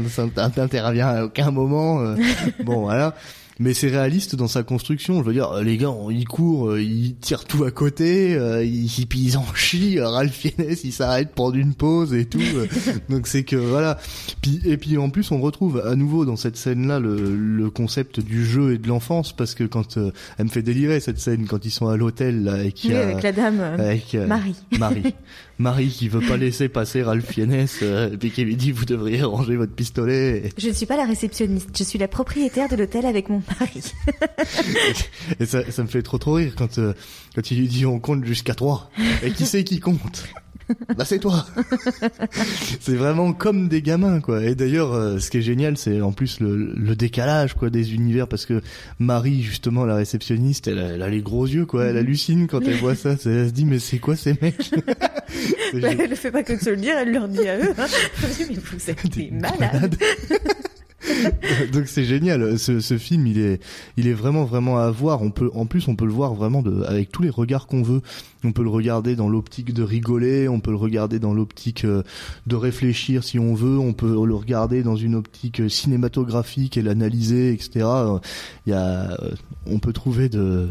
n'intervient 0.57 1.09
à 1.09 1.25
aucun 1.25 1.51
moment. 1.51 2.01
euh, 2.01 2.17
bon, 2.65 2.81
voilà. 2.83 3.15
Mais 3.63 3.75
c'est 3.75 3.89
réaliste 3.89 4.35
dans 4.37 4.49
sa 4.49 4.63
construction. 4.63 5.21
Je 5.21 5.27
veux 5.27 5.35
dire, 5.35 5.53
les 5.63 5.77
gars, 5.77 5.93
ils 6.11 6.27
courent, 6.27 6.71
euh, 6.71 6.83
ils 6.83 7.15
tirent 7.17 7.45
tout 7.45 7.63
à 7.65 7.71
côté, 7.71 8.35
euh, 8.35 8.65
ils, 8.65 8.91
ils 9.15 9.37
en 9.37 9.45
chient. 9.55 9.99
euh, 9.99 10.09
Ralph 10.09 10.33
Fiennes, 10.33 10.77
il 10.83 10.93
s'arrête 10.93 11.33
prendre 11.35 11.57
une 11.57 11.75
pause 11.75 12.15
et 12.15 12.25
tout. 12.25 12.41
euh. 12.41 12.67
Donc 13.11 13.27
c'est 13.27 13.45
que 13.45 13.57
voilà. 13.57 13.99
Puis 14.41 14.61
et 14.65 14.79
puis 14.79 14.97
en 14.97 15.11
plus, 15.11 15.31
on 15.31 15.41
retrouve 15.41 15.83
à 15.87 15.95
nouveau 15.95 16.25
dans 16.25 16.37
cette 16.37 16.57
scène-là 16.57 16.99
le, 17.01 17.37
le 17.37 17.71
concept 17.71 18.19
du 18.21 18.45
jeu 18.47 18.73
et 18.73 18.79
de 18.79 18.89
l'enfance 18.89 19.35
parce 19.37 19.55
que 19.55 19.65
quand 19.65 19.99
euh, 19.99 20.11
elle 20.39 20.47
me 20.47 20.51
fait 20.51 20.63
délirer 20.63 20.99
cette 21.01 21.19
scène 21.21 21.47
quand 21.47 21.65
ils 21.67 21.71
sont 21.71 21.89
à 21.89 21.97
l'hôtel 21.99 22.73
y 22.83 22.89
Oui, 22.89 22.95
a 22.95 23.01
avec 23.03 23.23
la 23.23 23.33
dame 23.33 23.61
euh, 23.61 23.75
avec, 23.75 24.15
euh, 24.15 24.27
Marie. 24.27 24.55
Marie. 24.79 25.03
Marie 25.61 25.89
qui 25.89 26.09
veut 26.09 26.27
pas 26.27 26.39
laisser 26.39 26.71
passer 26.71 27.03
Ralph 27.03 27.27
Fiennes, 27.27 27.67
euh, 27.83 28.11
et 28.11 28.17
puis 28.17 28.31
qui 28.31 28.45
lui 28.45 28.57
dit 28.57 28.73
vous 28.73 28.87
devriez 28.87 29.23
ranger 29.23 29.57
votre 29.57 29.75
pistolet. 29.75 30.51
Je 30.57 30.69
ne 30.69 30.73
suis 30.73 30.87
pas 30.87 30.97
la 30.97 31.05
réceptionniste, 31.05 31.69
je 31.77 31.85
suis 31.85 31.99
la 31.99 32.09
propriétaire 32.09 32.71
de 32.71 32.77
l'hôtel 32.77 33.05
avec 33.05 33.29
mon 33.29 33.43
mari. 33.61 33.83
Et 35.39 35.45
ça, 35.45 35.71
ça 35.71 35.83
me 35.83 35.89
fait 35.89 36.03
trop 36.03 36.17
trop 36.17 36.33
rire 36.33 36.55
quand 36.57 36.79
euh, 36.79 36.95
quand 37.35 37.51
il 37.51 37.59
lui 37.59 37.69
dit 37.69 37.85
on 37.85 38.01
compte 38.01 38.25
jusqu'à 38.25 38.55
trois. 38.55 38.91
Et 39.23 39.33
qui 39.33 39.45
c'est 39.45 39.63
qui 39.63 39.81
compte? 39.81 40.25
Bah 40.97 41.05
c'est 41.05 41.19
toi. 41.19 41.47
c'est 42.81 42.95
vraiment 42.95 43.33
comme 43.33 43.69
des 43.69 43.83
gamins 43.83 44.21
quoi. 44.21 44.43
Et 44.45 44.55
d'ailleurs, 44.55 44.93
euh, 44.93 45.19
ce 45.19 45.31
qui 45.31 45.39
est 45.39 45.43
génial, 45.43 45.77
c'est 45.77 46.01
en 46.01 46.13
plus 46.13 46.41
le, 46.41 46.73
le 46.75 46.97
décalage 46.97 47.55
quoi 47.55 47.71
des 47.71 47.95
univers 47.95 48.29
parce 48.29 48.47
que 48.47 48.61
Marie 48.99 49.43
justement 49.43 49.85
la 49.85 49.95
réceptionniste, 49.97 50.69
elle 50.69 50.79
a, 50.79 50.83
elle 50.89 51.03
a 51.03 51.09
les 51.09 51.23
gros 51.23 51.47
yeux 51.47 51.67
quoi. 51.67 51.85
Elle 51.87 51.97
hallucine 51.97 52.47
quand 52.47 52.61
elle 52.63 52.77
voit 52.77 52.95
ça. 52.95 53.17
C'est- 53.17 53.31
Elle 53.31 53.49
se 53.49 53.53
dit 53.53 53.65
mais 53.65 53.79
c'est 53.79 53.99
quoi 53.99 54.17
ces 54.17 54.37
mecs? 54.41 54.71
C'est 55.73 55.79
Bah, 55.81 55.89
elle 55.97 56.11
ne 56.11 56.15
fait 56.17 56.33
pas 56.33 56.43
que 56.43 56.55
de 56.55 56.59
se 56.59 56.71
le 56.71 56.77
dire, 56.77 56.97
elle 56.99 57.13
leur 57.13 57.29
dit 57.29 57.47
à 57.49 57.57
eux. 57.59 57.73
hein. 57.79 57.87
Mais 58.49 58.57
vous 58.57 58.91
êtes 58.91 59.07
des 59.17 59.31
malades. 59.31 59.61
malade. 59.61 59.97
Donc 61.73 61.87
c'est 61.87 62.05
génial. 62.05 62.59
Ce, 62.59 62.99
film, 62.99 63.27
il 63.27 63.39
est, 63.39 63.63
il 63.97 64.07
est 64.07 64.13
vraiment 64.13 64.45
vraiment 64.45 64.79
à 64.79 64.91
voir. 64.91 65.23
On 65.23 65.31
peut, 65.31 65.51
en 65.55 65.67
plus, 65.67 65.89
on 65.89 65.97
peut 65.97 66.05
le 66.05 66.13
voir 66.13 66.35
vraiment 66.35 66.63
avec 66.87 67.11
tous 67.11 67.23
les 67.23 67.31
regards 67.31 67.67
qu'on 67.67 67.83
veut. 67.83 68.03
On 68.45 68.53
peut 68.53 68.63
le 68.63 68.71
regarder 68.71 69.17
dans 69.17 69.29
l'optique 69.29 69.73
de 69.75 69.83
rigoler. 69.83 70.49
On 70.49 70.61
peut 70.61 70.71
le 70.71 70.77
regarder 70.77 71.19
dans 71.19 71.35
l'optique 71.35 71.85
euh, 71.85 72.03
de 72.47 72.57
réfléchir 72.57 73.25
si 73.25 73.39
on 73.39 73.55
veut. 73.55 73.79
On 73.79 73.93
peut 73.93 74.25
le 74.27 74.35
regarder 74.35 74.83
dans 74.83 74.97
une 74.97 75.15
optique 75.15 75.63
cinématographique 75.71 76.77
et 76.77 76.83
l'analyser, 76.83 77.53
etc. 77.53 77.87
Il 78.67 78.71
y 78.71 78.73
a, 78.73 79.13
euh, 79.13 79.31
on 79.67 79.79
peut 79.79 79.93
trouver 79.93 80.29
de, 80.29 80.69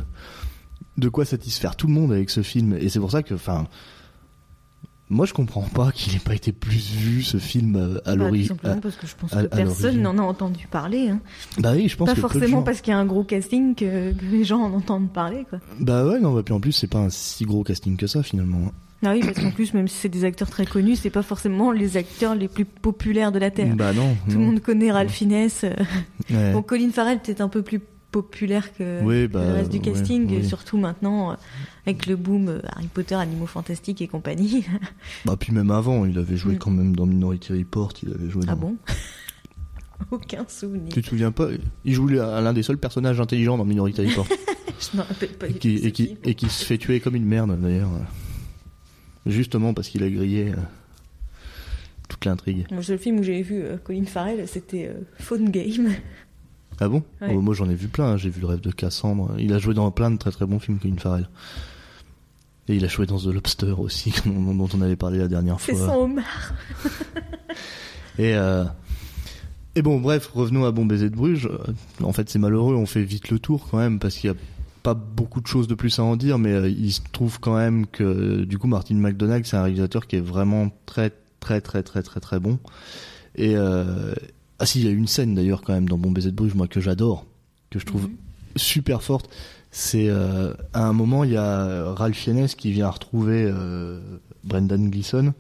de 0.98 1.10
quoi 1.10 1.26
satisfaire 1.26 1.76
tout 1.76 1.88
le 1.88 1.94
monde 1.94 2.12
avec 2.12 2.30
ce 2.30 2.42
film. 2.42 2.76
Et 2.80 2.90
c'est 2.90 3.00
pour 3.00 3.12
ça 3.12 3.24
que, 3.24 3.34
enfin. 3.34 3.68
Moi, 5.12 5.26
je 5.26 5.34
comprends 5.34 5.64
pas 5.64 5.92
qu'il 5.92 6.16
ait 6.16 6.20
pas 6.20 6.36
été 6.36 6.52
plus 6.52 6.92
vu 6.92 7.24
ce 7.24 7.38
film 7.38 7.76
euh, 7.76 7.98
à 8.06 8.12
Bah, 8.16 8.26
l'origine. 8.26 8.50
simplement 8.50 8.80
parce 8.80 8.96
que 8.96 9.08
je 9.08 9.16
pense 9.16 9.34
à- 9.34 9.42
que 9.44 9.48
personne 9.56 10.02
n'en 10.02 10.18
a 10.20 10.22
entendu 10.22 10.68
parler. 10.70 11.10
Hein. 11.10 11.20
Bah 11.58 11.72
oui, 11.76 11.90
je 11.90 11.98
pense 11.98 12.08
Pas 12.10 12.14
que 12.16 12.22
forcément 12.22 12.58
gens- 12.58 12.62
parce 12.64 12.82
qu'il 12.82 12.92
y 12.92 12.96
a 12.96 13.00
un 13.00 13.06
gros 13.06 13.24
casting 13.24 13.74
que, 13.74 14.12
que 14.14 14.26
les 14.32 14.44
gens 14.44 14.60
en 14.62 14.72
entendent 14.74 15.12
parler. 15.12 15.46
Quoi. 15.50 15.60
Bah 15.80 16.06
ouais, 16.06 16.20
non, 16.20 16.34
bah 16.34 16.44
puis 16.46 16.54
en 16.54 16.60
plus 16.60 16.74
c'est 16.74 16.86
pas 16.88 17.00
un 17.00 17.10
si 17.10 17.44
gros 17.46 17.64
casting 17.64 17.98
que 17.98 18.06
ça 18.06 18.22
finalement. 18.22 18.72
Ah 19.04 19.14
oui, 19.14 19.22
parce 19.22 19.40
qu'en 19.40 19.50
plus, 19.52 19.74
même 19.74 19.88
si 19.88 19.96
c'est 19.96 20.10
des 20.10 20.26
acteurs 20.26 20.50
très 20.50 20.66
connus, 20.66 20.98
c'est 20.98 21.10
pas 21.10 21.22
forcément 21.24 21.72
les 21.72 21.96
acteurs 21.96 22.36
les 22.36 22.50
plus 22.50 22.66
populaires 22.66 23.32
de 23.32 23.40
la 23.40 23.50
Terre. 23.50 23.74
Bah 23.76 23.94
non. 23.94 24.16
Tout 24.30 24.38
le 24.38 24.44
monde 24.44 24.60
connaît 24.60 24.92
Ralph 24.92 25.12
Fiennes. 25.12 25.50
euh, 25.64 25.74
Ouais. 26.30 26.52
Bon, 26.54 26.62
Colin 26.62 26.90
Farrell 26.92 27.20
peut-être 27.20 27.40
un 27.42 27.48
peu 27.48 27.62
plus 27.62 27.80
populaire 28.12 28.74
que, 28.76 29.02
Oui, 29.04 29.28
que 29.28 29.34
bah, 29.34 29.46
le 29.46 29.54
reste 29.54 29.72
du 29.72 29.80
casting, 29.82 30.28
oui. 30.30 30.46
surtout 30.48 30.78
maintenant 30.78 31.32
euh, 31.32 31.36
avec 31.86 32.06
le 32.08 32.16
boom 32.16 32.48
euh, 32.50 32.60
Harry 32.76 32.88
Potter, 32.88 33.16
Animaux 33.16 33.46
Fantastiques 33.46 34.02
et 34.02 34.08
compagnie. 34.08 34.66
Bah 35.26 35.36
puis 35.40 35.54
même 35.54 35.70
avant, 35.72 36.06
il 36.06 36.18
avait 36.18 36.38
joué 36.38 36.56
Mm. 36.56 36.58
quand 36.60 36.72
même 36.72 36.96
dans 36.96 37.06
Minority 37.06 37.54
Report, 37.54 37.94
il 38.04 38.14
avait 38.14 38.30
joué 38.30 38.44
ah 38.48 38.52
dans... 38.56 38.58
bon 38.62 38.76
Aucun 40.12 40.46
souvenir. 40.48 40.94
Tu 40.94 41.02
te 41.02 41.08
souviens 41.10 41.32
pas? 41.32 41.50
Il 41.86 41.94
joue 41.94 42.08
à 42.20 42.40
l'un 42.42 42.54
des 42.54 42.64
seuls 42.64 42.78
personnages 42.78 43.20
intelligents 43.20 43.58
dans 43.58 43.66
Minority 43.66 44.08
Report. 44.08 44.28
Je 44.80 44.98
m'en 44.98 45.04
rappelle 45.04 45.30
pas 45.30 45.48
et, 45.48 45.52
du 45.54 45.60
qui, 45.60 45.80
tout 45.82 45.88
et, 45.88 45.92
qui, 45.92 46.06
film. 46.08 46.18
et 46.24 46.36
qui 46.36 46.50
se 46.50 46.64
fait 46.66 46.78
tuer 46.78 47.00
comme 47.02 47.16
une 47.16 47.26
merde 47.26 47.60
d'ailleurs. 47.62 47.90
Justement 49.26 49.74
parce 49.74 49.90
qu'il 49.90 50.02
a 50.04 50.10
grillé 50.10 50.52
euh, 50.52 50.56
toute 52.08 52.24
l'intrigue. 52.26 52.66
Moi, 52.72 52.78
le 52.78 52.84
seul 52.84 52.98
film 52.98 53.20
où 53.20 53.24
j'ai 53.24 53.42
vu 53.42 53.62
Colin 53.84 54.06
Farrell, 54.06 54.48
c'était 54.48 54.90
Phone 55.20 55.50
Game. 55.52 55.90
Ah 56.80 56.88
bon? 56.88 57.04
Ouais. 57.22 57.34
Oh, 57.36 57.42
Moi 57.42 57.54
j'en 57.54 57.70
ai 57.70 57.76
vu 57.76 57.88
plein, 57.88 58.16
j'ai 58.18 58.30
vu 58.30 58.42
le 58.42 58.48
rêve 58.48 58.62
de 58.62 58.72
Cassandre. 58.72 59.32
Il 59.38 59.54
a 59.54 59.60
joué 59.60 59.74
dans 59.74 59.90
plein 59.92 60.12
de 60.12 60.18
très 60.18 60.32
très 60.32 60.46
bons 60.46 60.60
films, 60.60 60.80
Colin 60.80 60.96
Farrell. 60.98 61.30
Et 62.68 62.76
il 62.76 62.86
a 62.86 62.88
joué 62.88 63.06
dans 63.08 63.18
The 63.18 63.26
Lobster 63.26 63.72
aussi, 63.78 64.14
dont 64.26 64.70
on 64.74 64.82
avait 64.82 64.96
parlé 64.96 65.18
la 65.18 65.28
dernière 65.28 65.60
C'est 65.60 65.74
fois. 65.76 65.88
sans 65.88 66.02
homard. 66.04 66.54
Et, 68.18 68.36
euh, 68.36 68.66
et 69.76 69.82
bon, 69.82 70.00
bref, 70.02 70.28
revenons 70.34 70.66
à 70.66 70.72
Bon 70.72 70.86
Baiser 70.86 71.10
de 71.10 71.16
Bruges. 71.16 71.50
En 72.04 72.12
fait, 72.12 72.30
c'est 72.30 72.40
malheureux, 72.40 72.76
on 72.76 72.86
fait 72.86 73.02
vite 73.04 73.30
le 73.30 73.40
tour 73.40 73.70
quand 73.72 73.78
même, 73.78 73.98
parce 74.00 74.16
qu'il 74.18 74.30
y 74.30 74.34
a 74.34 74.36
pas 74.84 74.94
beaucoup 74.94 75.40
de 75.40 75.48
choses 75.48 75.68
de 75.68 75.76
plus 75.76 76.00
à 76.00 76.04
en 76.04 76.18
dire, 76.18 76.38
mais 76.38 76.52
euh, 76.52 76.68
il 76.70 76.92
se 76.92 77.00
trouve 77.14 77.40
quand 77.40 77.56
même 77.56 77.88
que 77.88 78.44
du 78.44 78.58
coup, 78.58 78.68
Martin 78.68 78.96
McDonagh, 78.96 79.44
c'est 79.46 79.56
un 79.56 79.64
réalisateur 79.64 80.06
qui 80.06 80.18
est 80.18 80.22
vraiment 80.22 80.70
très, 80.86 81.14
très, 81.40 81.62
très, 81.62 81.82
très, 81.82 82.04
très, 82.04 82.20
très 82.20 82.40
bon. 82.42 82.60
Et 83.36 83.56
euh, 83.56 84.14
ah 84.60 84.66
si, 84.66 84.80
il 84.80 84.86
y 84.86 84.90
a 84.90 84.92
une 84.92 85.08
scène 85.08 85.36
d'ailleurs 85.36 85.62
quand 85.62 85.74
même 85.74 85.88
dans 85.90 85.98
Bon 85.98 86.12
Baiser 86.12 86.32
de 86.32 86.36
Bruges, 86.36 86.54
moi 86.56 86.68
que 86.68 86.80
j'adore, 86.82 87.26
que 87.70 87.80
je 87.80 87.86
trouve 87.86 88.04
Mhm. 88.04 88.16
super 88.56 89.02
forte. 89.02 89.30
C'est 89.72 90.08
euh, 90.10 90.54
à 90.74 90.86
un 90.88 90.94
moment, 90.94 91.24
il 91.24 91.32
y 91.32 91.38
a 91.38 91.94
Ralph 91.94 92.18
Fiennes 92.18 92.48
qui 92.48 92.72
vient 92.72 92.90
retrouver 92.90 93.46
euh, 93.48 94.00
Brendan 94.44 94.90
Gleeson. 94.90 95.34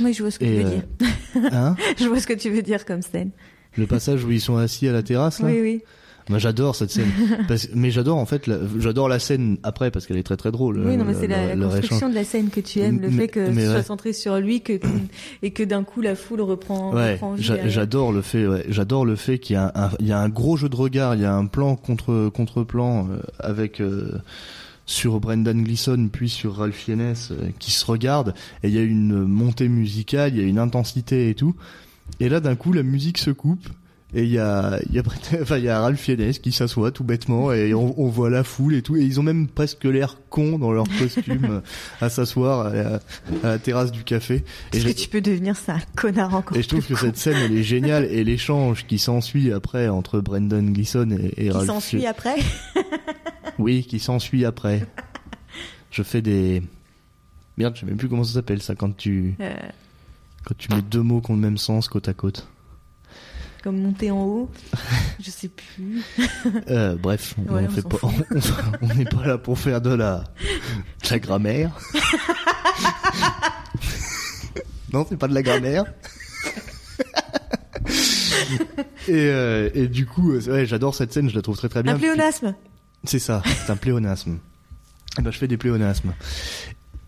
Oui, 0.00 0.14
je 0.14 0.22
vois 0.22 0.30
ce 0.30 0.38
que 0.38 0.44
Et, 0.44 0.48
tu 0.48 0.54
veux 0.54 0.66
euh, 0.66 0.70
dire. 0.70 1.52
Hein 1.52 1.76
Je 1.98 2.08
vois 2.08 2.18
ce 2.20 2.26
que 2.26 2.32
tu 2.32 2.48
veux 2.50 2.62
dire 2.62 2.84
comme 2.86 3.02
scène. 3.02 3.30
Le 3.76 3.86
passage 3.86 4.24
où 4.24 4.30
ils 4.30 4.40
sont 4.40 4.56
assis 4.56 4.88
à 4.88 4.92
la 4.92 5.02
terrasse 5.02 5.40
là? 5.40 5.48
Oui, 5.48 5.60
oui. 5.60 5.82
Moi 6.30 6.38
j'adore 6.38 6.74
cette 6.74 6.90
scène. 6.90 7.10
Parce- 7.48 7.68
mais 7.74 7.90
j'adore 7.90 8.16
en 8.16 8.24
fait, 8.24 8.46
la- 8.46 8.58
j'adore 8.78 9.08
la 9.10 9.18
scène 9.18 9.58
après 9.62 9.90
parce 9.90 10.06
qu'elle 10.06 10.16
est 10.16 10.22
très 10.22 10.38
très 10.38 10.50
drôle. 10.50 10.78
Oui, 10.84 10.96
non, 10.96 11.04
mais 11.04 11.12
c'est 11.12 11.26
la, 11.26 11.54
construction 11.54 11.96
échange. 11.96 12.10
de 12.10 12.14
la 12.14 12.24
scène 12.24 12.48
que 12.48 12.60
tu 12.60 12.80
aimes, 12.80 13.00
le 13.00 13.10
Mais- 13.10 13.16
fait 13.22 13.28
que 13.28 13.50
tu 13.50 13.56
ouais. 13.56 13.66
sois 13.66 13.82
centré 13.82 14.12
sur 14.14 14.36
lui 14.38 14.62
que, 14.62 14.80
et 15.42 15.50
que 15.50 15.62
d'un 15.62 15.84
coup 15.84 16.00
la 16.00 16.14
foule 16.16 16.40
reprend, 16.40 16.94
Ouais, 16.94 17.12
reprend 17.12 17.36
j'adore 17.36 18.12
le 18.12 18.22
fait, 18.22 18.46
ouais, 18.46 18.64
j'adore 18.70 19.04
le 19.04 19.16
fait 19.16 19.38
qu'il 19.38 19.54
y 19.54 19.56
a 19.58 19.70
un, 19.74 19.90
il 20.00 20.06
y 20.06 20.12
a 20.12 20.18
un 20.18 20.28
gros 20.30 20.56
jeu 20.56 20.68
de 20.70 20.76
regard, 20.76 21.14
il 21.14 21.20
y 21.20 21.26
a 21.26 21.34
un 21.34 21.44
plan 21.46 21.76
contre 21.76 22.30
contre 22.30 22.62
plan 22.62 23.06
avec 23.38 23.80
euh, 23.82 24.12
sur 24.86 25.20
Brendan 25.20 25.62
Gleeson 25.62 26.08
puis 26.12 26.28
sur 26.30 26.56
Ralph 26.56 26.74
Fiennes 26.74 27.14
euh, 27.32 27.48
qui 27.58 27.70
se 27.70 27.84
regardent 27.84 28.34
et 28.62 28.68
il 28.68 28.74
y 28.74 28.78
a 28.78 28.82
une 28.82 29.24
montée 29.24 29.68
musicale, 29.68 30.32
il 30.34 30.40
y 30.40 30.44
a 30.44 30.46
une 30.48 30.58
intensité 30.58 31.28
et 31.28 31.34
tout. 31.34 31.54
Et 32.20 32.28
là 32.30 32.40
d'un 32.40 32.54
coup 32.54 32.72
la 32.72 32.82
musique 32.82 33.18
se 33.18 33.30
coupe 33.30 33.66
et 34.14 34.22
il 34.22 34.30
y 34.30 34.38
a 34.38 34.78
il 34.88 34.94
y 34.94 34.98
a 34.98 35.02
enfin 35.42 35.58
il 35.58 35.64
y 35.64 35.68
a 35.68 35.80
Ralph 35.80 35.98
Fiennes 36.00 36.32
qui 36.32 36.52
s'assoit 36.52 36.90
tout 36.92 37.04
bêtement 37.04 37.52
et 37.52 37.74
on, 37.74 37.98
on 38.00 38.08
voit 38.08 38.30
la 38.30 38.44
foule 38.44 38.74
et 38.74 38.82
tout 38.82 38.96
et 38.96 39.02
ils 39.02 39.18
ont 39.18 39.22
même 39.22 39.48
presque 39.48 39.84
l'air 39.84 40.18
cons 40.30 40.58
dans 40.58 40.72
leur 40.72 40.86
costume 40.98 41.44
euh, 41.50 41.60
à 42.00 42.08
s'asseoir 42.08 42.66
à, 42.66 42.72
la- 42.74 43.00
à 43.42 43.48
la 43.48 43.58
terrasse 43.58 43.90
du 43.92 44.04
café. 44.04 44.44
Et 44.72 44.80
j'ai- 44.80 44.94
que 44.94 44.98
tu 45.00 45.08
peux 45.08 45.20
devenir 45.20 45.56
ça 45.56 45.74
un 45.74 45.80
connard 45.96 46.34
encore 46.34 46.56
et 46.56 46.62
je 46.62 46.68
trouve 46.68 46.86
que 46.86 46.94
con. 46.94 47.00
cette 47.00 47.16
scène, 47.16 47.36
elle 47.44 47.56
est 47.56 47.62
géniale. 47.62 48.04
Et 48.10 48.22
l'échange 48.24 48.86
qui 48.86 48.98
s'ensuit 48.98 49.52
après 49.52 49.88
entre 49.88 50.20
Brendan 50.20 50.72
Gleeson 50.72 51.10
et, 51.10 51.26
et 51.36 51.44
qui 51.44 51.50
Ralph 51.50 51.66
s'ensuit 51.66 51.98
Fiennes- 52.00 52.10
après. 52.10 52.36
Oui, 53.58 53.84
qui 53.84 53.98
s'ensuit 53.98 54.44
après. 54.44 54.86
Je 55.90 56.02
fais 56.02 56.22
des... 56.22 56.62
Merde, 57.56 57.74
je 57.76 57.80
sais 57.80 57.86
même 57.86 57.96
plus 57.96 58.08
comment 58.08 58.24
ça 58.24 58.34
s'appelle 58.34 58.60
ça 58.62 58.74
quand 58.74 58.96
tu... 58.96 59.34
Euh, 59.40 59.52
Quand 60.44 60.56
tu 60.58 60.68
mets 60.74 60.82
deux 60.82 61.02
mots 61.02 61.20
qui 61.20 61.30
ont 61.30 61.34
le 61.34 61.40
même 61.40 61.56
sens 61.58 61.88
côte 61.88 62.08
à 62.08 62.14
côte. 62.14 62.48
Comme 63.64 63.80
monter 63.80 64.10
en 64.10 64.22
haut. 64.22 64.50
Je 65.20 65.30
sais 65.30 65.48
plus. 65.48 66.02
Euh, 66.68 66.96
bref, 66.96 67.34
on, 67.48 67.54
Ouais, 67.54 67.66
pas, 67.66 68.10
n'est 68.94 69.06
pas 69.06 69.26
là 69.26 69.38
pour 69.38 69.58
faire 69.58 69.80
de 69.80 69.94
la, 69.94 70.24
de 71.02 71.10
la 71.10 71.18
grammaire. 71.18 71.70
non, 74.92 75.06
c'est 75.08 75.16
pas 75.16 75.28
de 75.28 75.34
la 75.34 75.42
grammaire. 75.42 75.86
et, 79.08 79.12
euh, 79.12 79.70
et 79.72 79.88
du 79.88 80.04
coup, 80.04 80.32
euh, 80.32 80.42
ouais, 80.42 80.66
j'adore 80.66 80.94
cette 80.94 81.14
scène, 81.14 81.30
je 81.30 81.34
la 81.34 81.40
trouve 81.40 81.56
très 81.56 81.70
très 81.70 81.82
bien. 81.82 81.94
Un 81.94 81.98
pléonasme. 81.98 82.54
C'est 83.04 83.18
ça, 83.18 83.42
c'est 83.46 83.72
un 83.72 83.76
pléonasme. 83.76 84.40
Eh 85.18 85.22
ben, 85.22 85.30
je 85.30 85.38
fais 85.38 85.48
des 85.48 85.56
pléonasmes. 85.56 86.12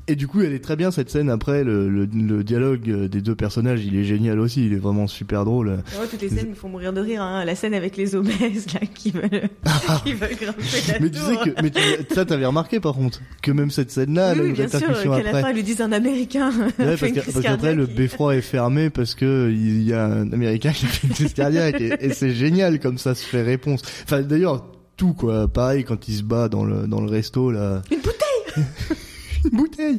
Et 0.09 0.15
du 0.15 0.29
coup, 0.29 0.41
elle 0.41 0.53
est 0.53 0.61
très 0.63 0.77
bien 0.77 0.93
cette 0.93 1.11
scène. 1.11 1.29
Après, 1.31 1.65
le, 1.65 1.89
le, 1.89 2.05
le 2.07 2.45
dialogue 2.45 2.89
euh, 2.89 3.09
des 3.09 3.21
deux 3.21 3.35
personnages, 3.35 3.85
il 3.85 3.97
est 3.97 4.05
génial 4.05 4.39
aussi. 4.39 4.65
Il 4.65 4.73
est 4.73 4.79
vraiment 4.79 5.09
super 5.09 5.45
drôle. 5.45 5.69
Ouais, 5.71 6.07
toutes 6.09 6.23
les 6.23 6.29
scènes 6.29 6.51
me 6.51 6.55
font 6.55 6.69
mourir 6.69 6.93
de 6.93 7.01
rire. 7.01 7.23
Hein. 7.23 7.45
La 7.45 7.57
scène 7.57 7.75
avec 7.75 7.97
les 7.97 8.15
obèses 8.15 8.67
là 8.73 8.81
qui 8.95 9.11
veulent, 9.11 9.49
qui 10.05 10.13
veulent 10.13 10.37
grimper 10.41 10.63
la 10.93 10.99
Mais 11.01 11.11
tu 11.11 11.19
sais 11.19 11.37
que, 11.51 11.61
mais 11.63 11.71
tu- 11.71 12.15
ça, 12.15 12.25
t'avais 12.25 12.47
remarqué 12.47 12.79
par 12.79 12.95
contre, 12.95 13.21
que 13.43 13.51
même 13.51 13.73
cette 13.73 13.91
scène-là, 13.91 14.35
oui, 14.39 14.49
une 14.51 14.53
bien 14.53 14.69
sûr, 14.69 14.79
qu'à 15.03 15.23
la 15.25 15.41
fin, 15.43 15.51
ils 15.51 15.57
lui 15.57 15.63
disent 15.65 15.81
un 15.81 15.91
Américain. 15.91 16.53
Ouais, 16.79 16.97
parce 17.01 17.41
qu'après, 17.43 17.75
le 17.75 17.87
beffroi 17.87 18.37
est 18.37 18.43
fermé 18.43 18.91
parce 18.91 19.17
que 19.17 19.51
il 19.51 19.83
y 19.83 19.93
a 19.93 20.05
un 20.05 20.33
Américain 20.33 20.71
qui 20.71 20.87
fait 20.87 21.09
une 21.09 21.15
crise 21.15 21.33
cardiaque 21.33 21.81
et, 21.81 21.95
et 22.01 22.13
c'est 22.13 22.31
génial 22.33 22.79
comme 22.79 22.99
ça 22.99 23.17
se 23.17 23.25
fait 23.27 23.43
réponse. 23.43 23.83
Enfin, 24.05 24.23
d'ailleurs, 24.23 24.67
tout 24.97 25.15
quoi. 25.15 25.49
Pareil 25.49 25.83
quand 25.83 26.07
il 26.07 26.15
se 26.15 26.23
bat 26.23 26.49
dans 26.49 26.65
le 26.65 26.87
dans 26.87 27.01
le 27.01 27.09
resto 27.11 27.51
là. 27.51 27.83
Une 27.91 27.99
bouteille 27.99 28.65
bouteille. 29.53 29.99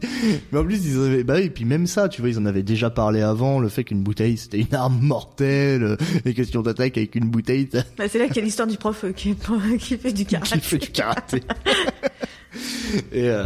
Mais 0.52 0.60
en 0.60 0.64
plus, 0.64 0.86
ils 0.86 0.98
avaient, 0.98 1.24
bah 1.24 1.36
oui, 1.38 1.44
et 1.44 1.50
puis 1.50 1.66
même 1.66 1.88
ça, 1.88 2.10
tu 2.10 2.22
vois, 2.22 2.30
ils 2.30 2.38
en 2.38 2.46
avaient 2.46 2.64
déjà 2.64 2.90
parlé 2.90 3.22
avant, 3.22 3.60
le 3.60 3.70
fait 3.70 3.84
qu'une 3.84 4.04
bouteille 4.04 4.38
c'était 4.38 4.60
une 4.60 4.76
arme 4.76 5.00
mortelle, 5.02 5.84
euh, 5.84 5.98
les 6.26 6.34
questions 6.34 6.62
d'attaque 6.62 6.98
avec 6.98 7.16
une 7.16 7.26
bouteille, 7.30 7.70
bah, 7.98 8.08
C'est 8.08 8.20
là 8.20 8.28
qu'il 8.28 8.38
y 8.38 8.40
a 8.40 8.44
l'histoire 8.44 8.68
du 8.68 8.78
prof 8.78 9.04
euh, 9.04 9.12
qui, 9.12 9.36
qui 9.80 9.98
fait 9.98 10.12
du 10.12 10.26
karaté. 10.26 10.60
qui 10.60 10.66
fait 10.66 10.78
du 10.78 10.90
karaté. 10.90 11.42
et, 13.12 13.30
euh, 13.30 13.46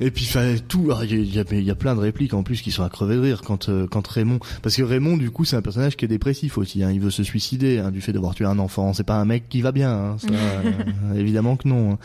et 0.00 0.10
puis, 0.10 0.28
tout, 0.68 0.90
ah, 0.92 1.00
il 1.04 1.10
y, 1.10 1.14
a- 1.14 1.16
il 1.18 1.34
y 1.34 1.38
a, 1.38 1.44
il 1.52 1.64
y 1.64 1.70
a 1.70 1.74
plein 1.74 1.94
de 1.94 2.00
répliques 2.00 2.34
en 2.34 2.42
plus 2.42 2.60
qui 2.62 2.70
sont 2.70 2.82
à 2.82 2.88
crever 2.90 3.16
de 3.16 3.20
rire 3.20 3.42
quand, 3.42 3.68
euh, 3.68 3.86
quand 3.86 4.06
Raymond, 4.06 4.38
parce 4.62 4.76
que 4.76 4.82
Raymond, 4.82 5.16
du 5.16 5.30
coup, 5.30 5.44
c'est 5.44 5.56
un 5.56 5.62
personnage 5.62 5.96
qui 5.96 6.04
est 6.04 6.08
dépressif 6.08 6.58
aussi, 6.58 6.82
hein, 6.82 6.90
il 6.92 7.00
veut 7.00 7.10
se 7.10 7.22
suicider, 7.22 7.78
hein, 7.78 7.90
du 7.90 8.00
fait 8.00 8.12
d'avoir 8.12 8.34
tué 8.34 8.44
un 8.44 8.58
enfant, 8.58 8.92
c'est 8.92 9.04
pas 9.06 9.16
un 9.16 9.24
mec 9.24 9.48
qui 9.48 9.62
va 9.62 9.72
bien, 9.72 9.90
hein, 9.92 10.16
ça, 10.18 10.28
euh, 10.64 11.14
évidemment 11.14 11.56
que 11.56 11.68
non. 11.68 11.92
hein. 11.92 11.98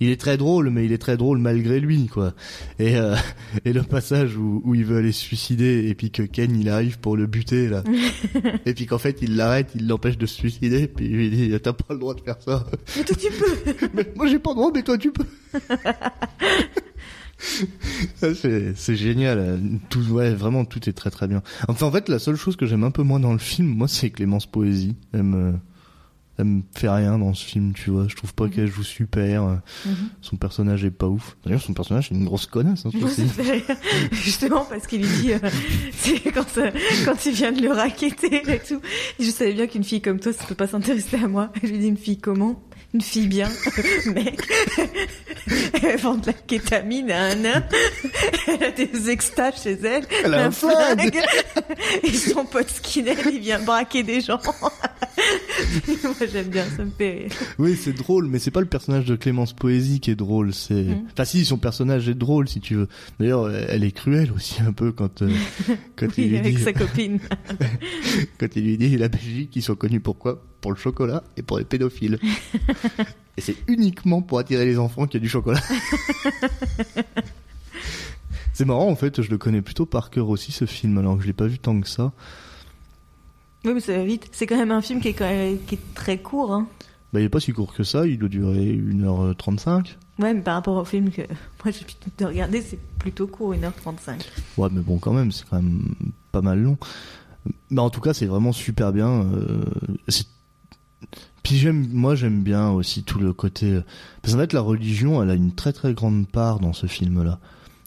Il 0.00 0.08
est 0.10 0.20
très 0.20 0.36
drôle, 0.36 0.70
mais 0.70 0.84
il 0.84 0.92
est 0.92 0.98
très 0.98 1.16
drôle 1.16 1.38
malgré 1.38 1.80
lui, 1.80 2.06
quoi. 2.06 2.34
Et, 2.78 2.96
euh, 2.96 3.14
et 3.64 3.72
le 3.72 3.82
passage 3.82 4.36
où, 4.36 4.60
où 4.64 4.74
il 4.74 4.84
veut 4.84 4.98
aller 4.98 5.12
se 5.12 5.20
suicider, 5.20 5.86
et 5.88 5.94
puis 5.94 6.10
que 6.10 6.22
Ken, 6.22 6.58
il 6.58 6.68
arrive 6.68 6.98
pour 6.98 7.16
le 7.16 7.26
buter, 7.26 7.68
là. 7.68 7.82
et 8.66 8.74
puis 8.74 8.86
qu'en 8.86 8.98
fait, 8.98 9.18
il 9.22 9.36
l'arrête, 9.36 9.70
il 9.74 9.86
l'empêche 9.86 10.18
de 10.18 10.26
se 10.26 10.34
suicider, 10.34 10.88
puis 10.88 11.06
il 11.06 11.12
lui 11.16 11.30
dit, 11.30 11.52
t'as 11.62 11.72
pas 11.72 11.94
le 11.94 11.98
droit 12.00 12.14
de 12.14 12.20
faire 12.20 12.36
ça. 12.44 12.66
Mais 12.96 13.04
toi, 13.04 13.16
tu 13.16 13.28
peux. 13.30 13.86
Mais 13.94 14.12
moi 14.16 14.26
j'ai 14.26 14.38
pas 14.38 14.50
le 14.50 14.56
droit, 14.56 14.70
mais 14.74 14.82
toi 14.82 14.98
tu 14.98 15.10
peux. 15.12 15.24
C'est 18.16 18.96
génial. 18.96 19.38
euh, 19.38 19.58
Tout, 19.90 20.02
ouais, 20.10 20.34
vraiment 20.34 20.64
tout 20.64 20.88
est 20.88 20.92
très 20.92 21.10
très 21.10 21.28
bien. 21.28 21.42
Enfin 21.68 21.86
en 21.86 21.92
fait 21.92 22.08
la 22.08 22.18
seule 22.18 22.36
chose 22.36 22.56
que 22.56 22.66
j'aime 22.66 22.84
un 22.84 22.90
peu 22.90 23.02
moins 23.02 23.20
dans 23.20 23.32
le 23.32 23.38
film, 23.38 23.68
moi 23.68 23.88
c'est 23.88 24.10
Clémence 24.10 24.46
Poésie. 24.46 24.96
Elle 25.12 25.22
me, 25.24 25.54
elle 26.38 26.44
me 26.46 26.62
fait 26.74 26.88
rien 26.88 27.18
dans 27.18 27.32
ce 27.34 27.44
film, 27.44 27.72
tu 27.74 27.90
vois. 27.90 28.06
Je 28.08 28.16
trouve 28.16 28.34
pas 28.34 28.44
Mhm. 28.44 28.50
qu'elle 28.50 28.66
joue 28.68 28.82
super. 28.82 29.42
euh, 29.44 29.54
Mhm. 29.86 29.94
Son 30.20 30.36
personnage 30.36 30.84
est 30.84 30.90
pas 30.90 31.06
ouf. 31.08 31.36
D'ailleurs 31.44 31.62
son 31.62 31.72
personnage 31.74 32.08
c'est 32.08 32.14
une 32.14 32.24
grosse 32.24 32.46
connasse. 32.46 32.84
Hein. 32.86 32.90
Justement 34.12 34.64
parce 34.68 34.86
qu'il 34.86 35.02
lui 35.02 35.08
dit, 35.22 35.32
euh, 35.32 35.38
quand, 36.34 36.48
ça- 36.48 36.70
quand 37.04 37.26
il 37.26 37.32
vient 37.32 37.52
de 37.52 37.62
le 37.62 37.70
raqueter 37.72 38.42
et 38.50 38.58
tout. 38.60 38.80
Je 39.20 39.30
savais 39.30 39.52
bien 39.54 39.66
qu'une 39.66 39.84
fille 39.84 40.02
comme 40.02 40.20
toi, 40.20 40.32
ça 40.32 40.44
peut 40.44 40.54
pas 40.54 40.66
s'intéresser 40.66 41.16
à 41.22 41.28
moi. 41.28 41.52
Je 41.62 41.68
lui 41.68 41.78
dis 41.78 41.88
une 41.88 41.96
fille 41.96 42.18
comment? 42.18 42.62
Une 42.96 43.02
fille 43.02 43.26
bien, 43.26 43.50
mec. 44.14 44.40
Elle 45.82 45.98
vend 46.00 46.14
de 46.14 46.28
la 46.28 46.32
kétamine 46.32 47.10
à 47.10 47.24
un 47.26 47.34
nain. 47.34 47.62
Elle 48.48 48.64
a 48.64 48.70
des 48.70 49.10
extas 49.10 49.52
chez 49.52 49.72
elle. 49.84 50.04
Elle 50.24 50.32
a 50.32 50.46
un 50.46 50.50
flingue. 50.50 51.14
Et 52.02 52.10
son 52.14 52.46
pote 52.46 52.70
Skinner, 52.70 53.14
il 53.30 53.40
vient 53.40 53.60
braquer 53.60 54.02
des 54.02 54.22
gens. 54.22 54.40
Moi, 56.02 56.14
j'aime 56.32 56.48
bien, 56.48 56.64
ça 56.74 56.84
me 56.86 56.90
fait 56.90 57.10
rire. 57.12 57.30
Oui 57.58 57.76
c'est 57.76 57.92
drôle, 57.92 58.28
mais 58.28 58.38
c'est 58.38 58.50
pas 58.50 58.60
le 58.60 58.66
personnage 58.66 59.04
de 59.04 59.14
Clémence 59.16 59.52
Poésie 59.52 60.00
qui 60.00 60.10
est 60.10 60.14
drôle. 60.16 60.54
C'est, 60.54 60.74
Mhm. 60.86 61.04
enfin 61.12 61.24
si 61.26 61.44
son 61.44 61.58
personnage 61.58 62.08
est 62.08 62.14
drôle 62.14 62.48
si 62.48 62.60
tu 62.60 62.76
veux. 62.76 62.88
D'ailleurs 63.20 63.50
elle 63.50 63.84
est 63.84 63.90
cruelle 63.92 64.32
aussi 64.34 64.56
un 64.66 64.72
peu 64.72 64.92
quand 64.92 65.20
euh, 65.22 65.30
quand 65.96 66.06
il 66.16 66.24
Oui, 66.24 66.30
lui 66.30 66.38
avec 66.38 66.56
dit 66.56 66.62
sa 66.62 66.72
copine. 66.72 67.18
quand 68.38 68.46
il 68.56 68.64
lui 68.64 68.78
dit 68.78 68.96
la 68.96 69.08
Belgique, 69.08 69.50
ils 69.54 69.62
sont 69.62 69.74
connus 69.76 70.00
pour 70.00 70.16
quoi 70.18 70.42
Pour 70.60 70.72
le 70.72 70.76
chocolat 70.76 71.22
et 71.36 71.42
pour 71.42 71.58
les 71.58 71.64
pédophiles. 71.64 72.18
et 73.36 73.40
c'est 73.40 73.56
uniquement 73.68 74.22
pour 74.22 74.38
attirer 74.38 74.64
les 74.64 74.78
enfants 74.78 75.06
qu'il 75.06 75.20
y 75.20 75.22
a 75.22 75.24
du 75.24 75.28
chocolat. 75.28 75.60
c'est 78.52 78.64
marrant 78.64 78.88
en 78.88 78.96
fait, 78.96 79.22
je 79.22 79.30
le 79.30 79.38
connais 79.38 79.62
plutôt 79.62 79.86
par 79.86 80.10
cœur 80.10 80.28
aussi 80.28 80.52
ce 80.52 80.64
film, 80.64 80.98
alors 80.98 81.16
que 81.16 81.22
je 81.22 81.26
l'ai 81.26 81.32
pas 81.32 81.46
vu 81.46 81.58
tant 81.58 81.80
que 81.80 81.88
ça. 81.88 82.12
Oui, 83.64 83.74
mais 83.74 83.80
ça 83.80 83.96
va 83.96 84.04
vite. 84.04 84.28
C'est 84.32 84.46
quand 84.46 84.56
même 84.56 84.70
un 84.70 84.80
film 84.80 85.00
qui 85.00 85.08
est, 85.08 85.12
quand 85.12 85.28
même, 85.28 85.58
qui 85.66 85.74
est 85.74 85.94
très 85.94 86.18
court. 86.18 86.52
Hein. 86.52 86.68
Bah 87.12 87.20
il 87.20 87.24
est 87.24 87.28
pas 87.28 87.40
si 87.40 87.52
court 87.52 87.72
que 87.72 87.82
ça, 87.84 88.06
il 88.06 88.18
doit 88.18 88.28
durer 88.28 88.76
1h35. 88.76 89.94
Ouais, 90.18 90.32
mais 90.34 90.40
par 90.40 90.54
rapport 90.54 90.76
au 90.76 90.84
film 90.84 91.10
que 91.10 91.22
moi 91.64 91.72
j'ai 91.72 91.80
l'habitude 91.80 92.12
de 92.18 92.24
regarder, 92.24 92.62
c'est 92.62 92.78
plutôt 92.98 93.26
court, 93.26 93.54
1h35. 93.54 94.20
Ouais 94.56 94.68
mais 94.72 94.80
bon 94.80 94.98
quand 94.98 95.12
même, 95.12 95.30
c'est 95.32 95.44
quand 95.48 95.56
même 95.56 95.94
pas 96.32 96.40
mal 96.40 96.60
long. 96.60 96.78
Mais 97.70 97.80
en 97.80 97.90
tout 97.90 98.00
cas 98.00 98.14
c'est 98.14 98.26
vraiment 98.26 98.52
super 98.52 98.92
bien. 98.92 99.22
euh, 99.22 99.64
c'est 100.08 100.26
Puis 101.42 101.56
j'aime, 101.58 101.86
moi 101.92 102.14
j'aime 102.14 102.42
bien 102.42 102.70
aussi 102.70 103.02
tout 103.04 103.18
le 103.18 103.32
côté. 103.32 103.66
euh, 103.66 103.80
Parce 104.22 104.34
qu'en 104.34 104.40
fait, 104.40 104.52
la 104.52 104.60
religion, 104.60 105.22
elle 105.22 105.30
a 105.30 105.34
une 105.34 105.52
très 105.52 105.72
très 105.72 105.94
grande 105.94 106.26
part 106.26 106.58
dans 106.60 106.72
ce 106.72 106.86
film-là. 106.86 107.38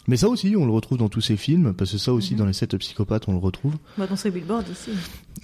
Mais 0.08 0.18
ça 0.18 0.28
aussi, 0.28 0.56
on 0.58 0.66
le 0.66 0.72
retrouve 0.72 0.98
dans 0.98 1.10
tous 1.10 1.22
ces 1.22 1.38
films, 1.38 1.74
parce 1.74 1.92
que 1.92 1.98
ça 2.00 2.14
aussi, 2.14 2.34
Mhm. 2.34 2.40
dans 2.40 2.46
les 2.46 2.54
sept 2.54 2.76
psychopathes, 2.78 3.28
on 3.28 3.32
le 3.34 3.38
retrouve. 3.38 3.76
Bah, 3.98 4.08
dans 4.08 4.16
ce 4.16 4.30
billboard 4.30 4.66
aussi. 4.72 4.92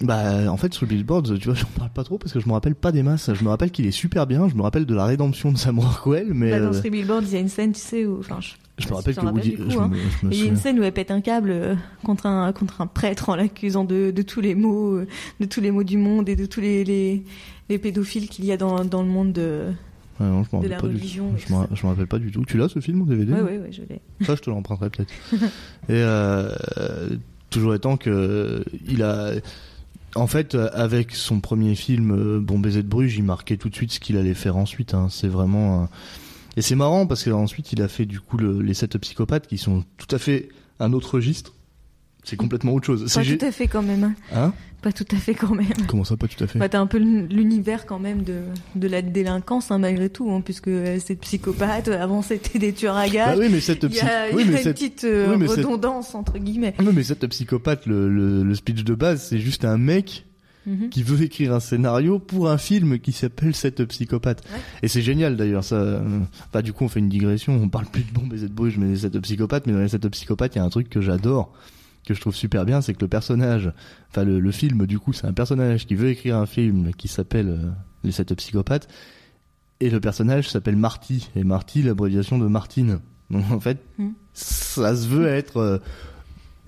Bah, 0.00 0.50
en 0.50 0.56
fait, 0.56 0.74
sur 0.74 0.86
le 0.86 0.90
Billboard, 0.90 1.38
tu 1.38 1.44
vois, 1.48 1.54
j'en 1.54 1.68
parle 1.78 1.90
pas 1.90 2.02
trop 2.04 2.18
parce 2.18 2.32
que 2.32 2.40
je 2.40 2.48
me 2.48 2.52
rappelle 2.52 2.74
pas 2.74 2.90
des 2.90 3.02
masses. 3.04 3.32
Je 3.32 3.44
me 3.44 3.48
rappelle 3.48 3.70
qu'il 3.70 3.86
est 3.86 3.90
super 3.92 4.26
bien. 4.26 4.48
Je 4.48 4.54
me 4.54 4.62
rappelle 4.62 4.84
de 4.86 4.94
la 4.94 5.04
rédemption 5.04 5.52
de 5.52 5.58
Sam 5.58 5.78
Rockwell, 5.78 6.32
mais 6.34 6.50
Bah, 6.50 6.60
dans 6.60 6.66
euh, 6.74 6.82
ce 6.82 6.88
billboard, 6.88 7.24
il 7.28 7.32
y 7.34 7.36
a 7.36 7.40
une 7.40 7.48
scène, 7.48 7.72
tu 7.72 7.80
sais, 7.80 8.06
où. 8.06 8.18
Enfin, 8.18 8.38
je... 8.40 8.48
je 8.78 8.88
me 8.88 8.94
rappelle 8.94 9.14
que 9.14 9.24
Woody, 9.26 9.50
du 9.50 9.56
je 9.56 9.74
coup, 9.76 9.80
hein. 9.80 9.88
me, 9.88 9.96
je 9.96 10.26
me 10.26 10.32
Il 10.32 10.38
y 10.38 10.42
a 10.42 10.46
une 10.46 10.56
scène 10.56 10.78
où 10.78 10.82
elle 10.82 10.92
pète 10.92 11.10
un 11.10 11.20
câble 11.20 11.50
euh, 11.50 11.74
contre 12.04 12.26
un, 12.26 12.52
contre 12.52 12.80
un 12.80 12.86
prêtre 12.86 13.28
en 13.30 13.36
l'accusant 13.36 13.84
de, 13.84 14.10
de 14.10 14.22
tous 14.22 14.40
les 14.40 14.54
maux, 14.54 14.96
euh, 14.96 15.06
de 15.40 15.46
tous 15.46 15.60
les 15.60 15.70
maux 15.70 15.84
du 15.84 15.96
monde 15.96 16.28
et 16.28 16.36
de 16.36 16.46
tous 16.46 16.60
les, 16.60 16.84
les, 16.84 17.22
les 17.68 17.78
pédophiles 17.78 18.28
qu'il 18.28 18.44
y 18.44 18.52
a 18.52 18.56
dans, 18.56 18.84
dans 18.84 19.02
le 19.02 19.08
monde 19.08 19.32
de. 19.32 19.62
Ouais, 20.20 20.26
non, 20.26 20.44
je 20.44 20.48
me 20.48 20.50
de 20.50 20.56
rappelle 20.56 20.70
la 20.70 20.76
du 20.78 20.86
religion 20.86 21.32
et 21.36 21.40
Je 21.40 21.52
me, 21.52 21.88
rappelle 21.90 22.06
pas 22.06 22.18
du 22.18 22.30
tout. 22.30 22.44
Tu 22.46 22.56
l'as 22.58 22.68
ce 22.68 22.80
film 22.80 23.02
en 23.02 23.04
DVD 23.06 23.32
ouais, 23.32 23.40
ouais, 23.42 23.70
je 23.70 23.82
l'ai. 23.82 24.00
Ça, 24.24 24.34
je 24.34 24.40
te 24.40 24.48
l'emprunterai 24.50 24.88
peut-être. 24.90 25.12
Et 25.32 25.92
euh, 25.92 26.50
euh, 26.78 27.08
toujours 27.50 27.74
étant 27.74 27.96
que 27.98 28.64
il 28.88 29.02
a, 29.02 29.32
en 30.14 30.26
fait, 30.26 30.54
euh, 30.54 30.70
avec 30.72 31.14
son 31.14 31.40
premier 31.40 31.74
film, 31.74 32.12
euh, 32.12 32.40
Bon 32.40 32.58
baiser 32.58 32.82
de 32.82 32.88
Bruges, 32.88 33.16
il 33.16 33.24
marquait 33.24 33.56
tout 33.58 33.68
de 33.68 33.74
suite 33.74 33.92
ce 33.92 34.00
qu'il 34.00 34.16
allait 34.16 34.32
faire 34.34 34.56
ensuite. 34.56 34.94
hein. 34.94 35.08
C'est 35.10 35.28
vraiment. 35.28 35.82
un- 35.84 35.88
Et 36.56 36.62
c'est 36.62 36.74
marrant 36.74 37.06
parce 37.06 37.24
qu'ensuite, 37.24 37.72
il 37.72 37.82
a 37.82 37.88
fait 37.88 38.06
du 38.06 38.20
coup 38.20 38.36
le- 38.38 38.62
les 38.62 38.74
sept 38.74 38.96
psychopathes 38.98 39.46
qui 39.46 39.58
sont 39.58 39.84
tout 39.98 40.14
à 40.14 40.18
fait 40.18 40.48
un 40.80 40.92
autre 40.92 41.14
registre. 41.16 41.52
C'est 42.24 42.36
complètement 42.36 42.72
autre 42.74 42.86
chose. 42.86 43.12
Pas 43.12 43.22
tout 43.24 43.44
à 43.44 43.52
fait 43.52 43.68
quand 43.68 43.82
même. 43.82 44.02
hein. 44.02 44.14
Hein? 44.34 44.52
Pas 44.82 44.90
tout 44.92 45.04
à 45.12 45.16
fait 45.16 45.34
quand 45.34 45.54
même. 45.54 45.66
Comment 45.88 46.02
ça, 46.04 46.16
pas 46.16 46.26
tout 46.26 46.42
à 46.42 46.46
fait? 46.48 46.58
Bah, 46.58 46.68
t'as 46.68 46.80
un 46.80 46.86
peu 46.86 46.98
l'univers 46.98 47.86
quand 47.86 47.98
même 48.00 48.24
de, 48.24 48.40
de 48.74 48.88
la 48.88 49.00
délinquance, 49.00 49.70
hein, 49.70 49.78
malgré 49.78 50.10
tout, 50.10 50.30
hein, 50.30 50.40
puisque 50.40 50.68
euh, 50.68 50.98
c'est 51.04 51.14
psychopathe. 51.16 51.88
Avant, 51.88 52.22
c'était 52.22 52.58
des 52.58 52.72
tueurs 52.72 52.96
à 52.96 53.06
Bah 53.06 53.12
gages. 53.12 53.38
oui, 53.38 53.46
mais 53.50 53.60
cette 53.60 53.86
psy- 53.88 54.00
a, 54.00 54.28
il 54.30 54.34
oui, 54.36 54.44
mais 54.44 54.52
une 54.52 54.58
cette- 54.58 54.74
petite 54.76 55.04
euh, 55.04 55.30
oui, 55.30 55.36
mais 55.38 55.46
cette- 55.48 55.64
redondance, 55.64 56.14
entre 56.16 56.38
guillemets. 56.38 56.74
oui, 56.80 56.88
mais 56.92 57.04
cette 57.04 57.26
psychopathe, 57.28 57.86
le, 57.86 58.08
le, 58.08 58.42
le 58.42 58.54
speech 58.56 58.82
de 58.84 58.94
base, 58.94 59.22
c'est 59.28 59.38
juste 59.38 59.64
un 59.64 59.78
mec 59.78 60.25
Mhm. 60.66 60.88
qui 60.90 61.02
veut 61.04 61.22
écrire 61.22 61.54
un 61.54 61.60
scénario 61.60 62.18
pour 62.18 62.50
un 62.50 62.58
film 62.58 62.98
qui 62.98 63.12
s'appelle 63.12 63.54
Sept 63.54 63.84
psychopathes. 63.84 64.42
Ouais. 64.52 64.58
Et 64.82 64.88
c'est 64.88 65.02
génial 65.02 65.36
d'ailleurs 65.36 65.62
ça. 65.64 65.76
euh, 65.76 66.20
Bah 66.52 66.60
du 66.62 66.72
coup 66.72 66.84
on 66.84 66.88
fait 66.88 66.98
une 67.00 67.08
digression, 67.08 67.54
on 67.62 67.68
parle 67.68 67.86
plus 67.86 68.02
de 68.02 68.10
Bon 68.12 68.26
baiser 68.26 68.48
de 68.48 68.52
Bruges 68.52 68.76
mais 68.78 68.88
des 68.88 68.96
Sept 68.96 69.16
psychopathes, 69.20 69.66
mais 69.66 69.72
dans 69.72 69.78
les 69.78 69.88
Sept 69.88 70.08
psychopathes 70.08 70.54
il 70.56 70.58
y 70.58 70.60
a 70.60 70.64
un 70.64 70.68
truc 70.70 70.88
que 70.90 71.00
j'adore, 71.00 71.52
que 72.06 72.14
je 72.14 72.20
trouve 72.20 72.34
super 72.34 72.64
bien, 72.64 72.80
c'est 72.80 72.94
que 72.94 73.00
le 73.00 73.08
personnage, 73.08 73.72
enfin 74.10 74.24
le, 74.24 74.40
le 74.40 74.50
film 74.50 74.86
du 74.86 74.98
coup 74.98 75.12
c'est 75.12 75.26
un 75.26 75.32
personnage 75.32 75.86
qui 75.86 75.94
veut 75.94 76.08
écrire 76.08 76.36
un 76.36 76.46
film 76.46 76.92
qui 76.94 77.06
s'appelle 77.08 77.48
euh, 77.48 77.70
Les 78.02 78.10
Sept 78.12 78.34
psychopathes, 78.34 78.88
et 79.80 79.88
le 79.90 80.00
personnage 80.00 80.48
s'appelle 80.48 80.76
Marty, 80.76 81.28
et 81.36 81.44
Marty 81.44 81.82
l'abréviation 81.82 82.38
de 82.38 82.46
Martine. 82.48 82.98
Donc 83.30 83.44
en 83.52 83.60
fait 83.60 83.78
Mm. 83.98 84.08
ça 84.32 84.96
se 84.96 85.06
veut 85.06 85.26
être... 85.28 85.58
euh, 85.58 85.78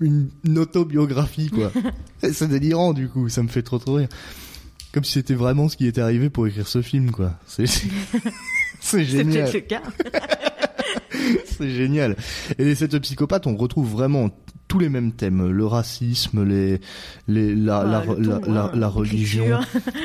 une, 0.01 0.29
une 0.45 0.57
autobiographie 0.59 1.49
quoi. 1.49 1.71
C'est 2.31 2.47
délirant 2.47 2.93
du 2.93 3.07
coup, 3.09 3.29
ça 3.29 3.43
me 3.43 3.47
fait 3.47 3.61
trop 3.63 3.77
trop 3.79 3.95
rire. 3.95 4.09
Comme 4.93 5.03
si 5.03 5.13
c'était 5.13 5.35
vraiment 5.35 5.69
ce 5.69 5.77
qui 5.77 5.85
était 5.87 6.01
arrivé 6.01 6.29
pour 6.29 6.47
écrire 6.47 6.67
ce 6.67 6.81
film 6.81 7.11
quoi. 7.11 7.33
C'est 7.45 7.65
c'est 7.67 7.83
C'est 8.79 9.05
génial, 9.05 9.49
peut-être 9.49 9.53
le 9.53 9.59
cas. 9.61 9.81
c'est 11.45 11.69
génial. 11.69 12.15
Et 12.57 12.65
les 12.65 12.75
sept 12.75 12.97
psychopathes, 12.99 13.47
on 13.47 13.55
retrouve 13.55 13.89
vraiment 13.89 14.29
tous 14.67 14.79
les 14.79 14.89
mêmes 14.89 15.11
thèmes, 15.13 15.49
le 15.49 15.65
racisme, 15.65 16.43
les, 16.43 16.79
les 17.27 17.55
la, 17.55 17.83
la, 17.83 18.03
Ah, 18.07 18.13
le 18.17 18.27
la, 18.27 18.39
ton, 18.39 18.51
la, 18.51 18.65
hein, 18.65 18.71
la 18.75 18.87
religion, 18.87 19.45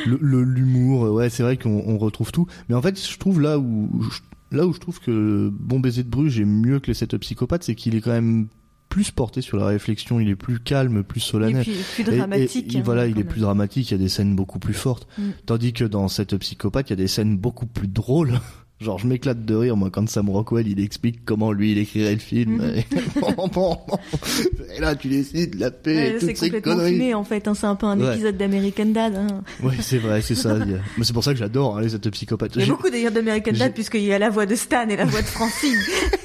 le 0.06 0.18
le- 0.20 0.42
l'humour. 0.42 1.12
Ouais, 1.12 1.28
c'est 1.30 1.42
vrai 1.42 1.56
qu'on 1.56 1.82
on 1.86 1.98
retrouve 1.98 2.32
tout. 2.32 2.46
Mais 2.68 2.74
en 2.74 2.82
fait, 2.82 2.98
je 3.00 3.18
trouve 3.18 3.40
là 3.40 3.58
où 3.58 3.90
je- 4.10 4.56
là 4.56 4.66
où 4.66 4.72
je 4.72 4.78
trouve 4.80 5.00
que 5.00 5.50
Bon 5.52 5.80
baiser 5.80 6.02
de 6.02 6.08
Bruges 6.08 6.40
est 6.40 6.44
mieux 6.46 6.80
que 6.80 6.86
les 6.88 6.94
sept 6.94 7.16
psychopathes, 7.18 7.64
c'est 7.64 7.74
qu'il 7.74 7.94
est 7.94 8.00
quand 8.00 8.10
même 8.12 8.48
plus 8.94 9.10
porté 9.10 9.40
sur 9.40 9.56
la 9.56 9.66
réflexion. 9.66 10.20
Il 10.20 10.28
est 10.28 10.36
plus 10.36 10.60
calme, 10.60 11.02
plus 11.02 11.20
Et 11.20 11.24
solennel. 11.24 11.62
puis 11.64 11.74
plus 11.94 12.04
Et- 12.12 12.14
et- 12.14 12.18
dramatique. 12.18 12.74
et 12.76 12.78
hein, 12.78 12.82
voilà, 12.84 13.06
il 13.08 13.18
est 13.18 13.24
plus 13.24 13.40
dramatique, 13.40 13.90
il 13.90 13.94
y 13.94 13.96
a 13.96 13.98
des 13.98 14.08
scènes 14.08 14.36
beaucoup 14.36 14.60
plus 14.60 14.72
fortes. 14.72 15.08
Mm. 15.18 15.22
Tandis 15.46 15.72
que 15.72 15.82
dans 15.84 16.06
cette 16.06 16.36
psychopathe, 16.36 16.90
il 16.90 16.92
y 16.92 16.92
a 16.92 16.96
des 16.96 17.08
scènes 17.08 17.36
beaucoup 17.36 17.66
plus 17.66 17.88
drôles. 17.88 18.38
Genre, 18.80 18.98
je 18.98 19.06
m'éclate 19.08 19.44
de 19.44 19.54
rire, 19.54 19.76
moi, 19.76 19.88
quand 19.90 20.08
Sam 20.08 20.28
Rockwell, 20.30 20.68
il 20.68 20.78
explique 20.80 21.24
comment 21.24 21.50
lui, 21.52 21.72
il 21.72 21.78
écrirait 21.78 22.12
le 22.12 22.18
film. 22.20 22.56
Mhm. 22.58 22.74
Et... 22.76 22.84
et 24.76 24.80
là, 24.80 24.94
tu 24.94 25.08
décides 25.08 25.54
la 25.56 25.70
paix, 25.72 25.94
Ouais, 25.96 26.08
et 26.16 26.20
c'est 26.20 26.34
ces 26.36 26.46
complètement 26.50 26.74
conneries. 26.76 26.92
fumé 26.92 27.14
en 27.14 27.24
fait, 27.24 27.48
hein, 27.48 27.54
c'est 27.54 27.66
un 27.66 27.74
peu 27.76 27.86
un 27.86 27.98
Ouais. 28.00 28.12
épisode 28.14 28.36
d'American 28.36 28.86
Dad. 28.86 29.14
hein. 29.16 29.26
Ouais, 29.62 29.74
c'est 29.80 29.98
vrai, 29.98 30.22
c'est 30.22 30.34
ça. 30.36 30.52
a- 30.56 30.64
Mais 30.98 31.02
c'est 31.04 31.12
pour 31.12 31.24
ça 31.24 31.32
que 31.32 31.38
j'adore, 31.38 31.78
hein, 31.78 31.82
les 31.82 31.88
sept 31.90 32.08
psychopathes. 32.10 32.52
Il 32.54 32.58
y 32.60 32.62
a 32.62 32.64
J'ai- 32.66 32.70
beaucoup 32.72 32.90
d'ailleurs 32.90 33.12
d'American 33.12 33.52
Dad 33.52 33.72
puisqu'il 33.74 34.02
y 34.04 34.12
a 34.12 34.18
la 34.20 34.30
voix 34.30 34.46
de 34.46 34.54
Stan 34.54 34.88
et 34.88 34.96
la 34.96 35.04
voix 35.04 35.22
de 35.22 35.26
Francine. 35.26 35.70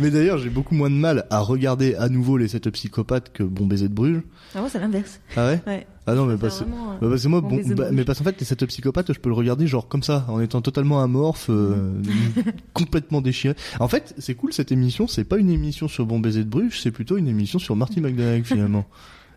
Mais 0.00 0.10
d'ailleurs, 0.10 0.38
j'ai 0.38 0.50
beaucoup 0.50 0.74
moins 0.74 0.90
de 0.90 0.94
mal 0.94 1.26
à 1.30 1.40
regarder 1.40 1.94
à 1.94 2.08
nouveau 2.08 2.36
les 2.36 2.48
sept 2.48 2.68
psychopathes 2.70 3.32
que 3.32 3.42
Bon 3.42 3.66
baiser 3.66 3.88
de 3.88 3.94
Bruges. 3.94 4.22
ah 4.54 4.60
moi 4.60 4.68
c'est 4.68 4.80
l'inverse. 4.80 5.20
Ah 5.36 5.46
ouais? 5.46 5.60
Ouais. 5.66 5.86
Ah 6.06 6.14
non, 6.14 6.26
mais 6.26 6.36
parce 6.36 6.60
que... 6.60 6.64
vraiment, 6.64 6.96
Bah 7.00 7.08
parce 7.08 7.22
que 7.22 7.28
moi, 7.28 7.40
Bon 7.40 7.56
bon, 7.56 7.74
bah, 7.74 7.88
mais 7.92 8.04
parce 8.04 8.18
qu'en 8.18 8.24
fait, 8.24 8.38
les 8.38 8.46
sept 8.46 8.64
psychopathes, 8.66 9.12
je 9.12 9.18
peux 9.18 9.28
le 9.28 9.34
regarder 9.34 9.66
genre 9.66 9.88
comme 9.88 10.02
ça, 10.02 10.24
en 10.28 10.40
étant 10.40 10.60
totalement 10.60 11.02
amorphe, 11.02 11.46
euh, 11.50 11.92
complètement 12.74 13.20
déchiré. 13.20 13.54
En 13.78 13.88
fait, 13.88 14.14
c'est 14.18 14.34
cool 14.34 14.52
cette 14.52 14.72
émission, 14.72 15.06
c'est 15.06 15.24
pas 15.24 15.38
une 15.38 15.50
émission 15.50 15.88
sur 15.88 16.06
Bon 16.06 16.18
baiser 16.18 16.44
de 16.44 16.48
Bruges, 16.48 16.80
c'est 16.80 16.90
plutôt 16.90 17.16
une 17.16 17.28
émission 17.28 17.58
sur 17.58 17.76
Marty 17.76 18.00
McDonagh 18.00 18.44
finalement. 18.44 18.86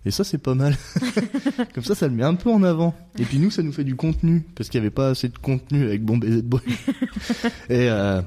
Et 0.05 0.11
ça, 0.11 0.23
c'est 0.23 0.37
pas 0.37 0.53
mal. 0.53 0.75
comme 1.73 1.83
ça, 1.83 1.95
ça 1.95 2.07
le 2.07 2.13
met 2.13 2.23
un 2.23 2.35
peu 2.35 2.49
en 2.49 2.63
avant. 2.63 2.93
Et 3.17 3.23
puis 3.23 3.39
nous, 3.39 3.51
ça 3.51 3.63
nous 3.63 3.71
fait 3.71 3.85
du 3.85 3.95
contenu, 3.95 4.45
parce 4.55 4.69
qu'il 4.69 4.79
y 4.79 4.81
avait 4.81 4.91
pas 4.91 5.09
assez 5.09 5.29
de 5.29 5.37
contenu 5.37 5.85
avec 5.85 6.03
Bon 6.03 6.17
baiser 6.17 6.41
de 6.41 6.47
Bruges. 6.47 6.63
et, 7.69 7.89
euh, 7.89 8.21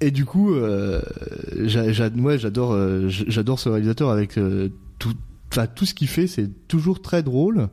et 0.00 0.10
du 0.10 0.24
coup, 0.24 0.54
euh, 0.54 1.02
ouais, 1.56 2.38
j'adore, 2.38 2.72
euh, 2.72 3.08
j'adore 3.08 3.58
ce 3.58 3.68
réalisateur 3.68 4.10
avec 4.10 4.38
euh, 4.38 4.68
tout, 4.98 5.14
tout 5.74 5.86
ce 5.86 5.94
qu'il 5.94 6.08
fait, 6.08 6.26
c'est 6.28 6.68
toujours 6.68 7.02
très 7.02 7.22
drôle, 7.22 7.68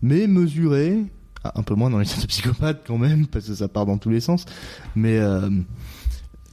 mais 0.00 0.26
mesuré. 0.26 1.04
Ah, 1.44 1.52
un 1.56 1.62
peu 1.62 1.74
moins 1.74 1.90
dans 1.90 1.98
les 1.98 2.04
sept 2.04 2.26
psychopathes 2.28 2.84
quand 2.86 2.98
même, 2.98 3.26
parce 3.26 3.48
que 3.48 3.54
ça 3.54 3.68
part 3.68 3.84
dans 3.84 3.98
tous 3.98 4.10
les 4.10 4.20
sens. 4.20 4.46
Mais 4.96 5.18
euh, 5.18 5.50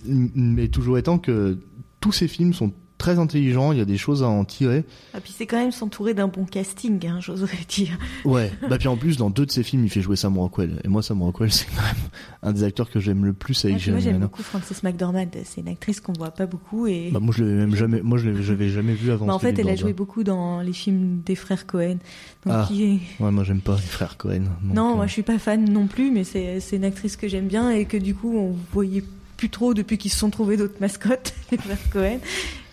mais 0.06 0.68
toujours 0.68 0.98
étant 0.98 1.18
que 1.18 1.60
tous 2.02 2.12
ces 2.12 2.28
films 2.28 2.54
sont 2.54 2.74
très 3.00 3.18
intelligents, 3.18 3.72
il 3.72 3.80
y 3.80 3.82
a 3.82 3.86
des 3.86 3.98
choses 3.98 4.22
à 4.22 4.28
en 4.28 4.46
tirer. 4.46 4.84
Ah 5.16 5.22
puis 5.22 5.34
c'est 5.36 5.48
quand 5.48 5.58
même 5.58 5.72
s'entourer 5.72 6.14
d'un 6.14 6.28
bon 6.28 6.46
casting, 6.46 7.08
hein, 7.08 7.18
j'oserais 7.20 7.58
dire. 7.68 7.98
Ouais. 8.26 8.52
bah 8.70 8.78
puis 8.78 8.88
en 8.88 8.98
plus 8.98 9.18
dans 9.18 9.32
deux 9.32 9.48
de 9.48 9.52
ces 9.52 9.64
films, 9.64 9.86
il 9.86 9.90
fait 9.90 10.02
jouer 10.02 10.18
Sam 10.18 10.38
Rockwell. 10.38 10.82
Et 10.84 10.88
moi, 10.88 11.02
Sam 11.02 11.24
Rockwell, 11.24 11.52
c'est 11.52 11.66
quand 11.66 11.82
même 11.82 12.10
un 12.44 12.52
des 12.52 12.64
acteurs 12.64 12.92
que 12.92 13.00
j'aime 13.00 13.26
le 13.26 13.34
plus 13.34 13.66
avec 13.66 13.80
puis 13.80 13.92
moi 13.92 14.00
j'aime 14.00 14.20
beaucoup 14.20 14.44
Frances 14.44 14.84
McDormand, 14.84 15.26
c'est 15.46 15.62
une 15.62 15.70
actrice 15.70 16.00
qu'on 16.02 16.14
voit 16.14 16.32
pas 16.32 16.46
beaucoup 16.46 16.88
et 16.88 17.10
Bah 17.12 17.20
moi 17.20 17.34
je 17.36 17.44
l'avais 17.44 17.56
même 17.56 17.76
jamais, 17.76 18.02
moi 18.02 18.18
je 18.18 18.30
l'avais 18.30 18.70
jamais 18.70 18.94
vu 18.94 19.12
avant. 19.12 19.26
Bah, 19.26 19.34
en 19.34 19.40
fait 19.40 19.58
elle 19.58 19.70
a 19.70 19.76
joué 19.76 19.94
beaucoup 19.94 20.24
dans 20.24 20.62
les 20.62 20.74
films 20.74 21.22
des 21.26 21.36
frères 21.36 21.66
Cohen. 21.66 21.98
Donc 22.46 22.54
Ah. 22.54 22.70
Ouais, 22.72 23.32
moi 23.32 23.44
j'aime 23.44 23.62
pas 23.62 23.76
les 23.76 23.82
frères 23.82 24.18
Cohen. 24.18 24.44
Non, 24.64 24.92
euh, 24.92 24.96
moi 24.96 25.08
je 25.08 25.14
suis 25.14 25.24
pas 25.24 25.40
fan 25.40 25.70
non 25.70 25.88
plus, 25.88 26.12
mais 26.12 26.24
c'est 26.24 26.60
c'est 26.60 26.76
une 26.76 26.84
actrice 26.84 27.16
que 27.16 27.28
j'aime 27.28 27.48
bien 27.48 27.72
et 27.72 27.86
que 27.86 27.98
du 27.98 28.14
coup 28.14 28.38
on 28.38 28.56
voyait 28.74 29.04
plus 29.38 29.50
trop 29.50 29.74
depuis 29.74 29.98
qu'ils 29.98 30.12
se 30.12 30.18
sont 30.20 30.30
trouvés 30.30 30.58
d'autres 30.58 30.82
mascottes, 30.82 31.34
les 31.52 31.58
frères 31.58 31.90
Cohen. 31.92 32.20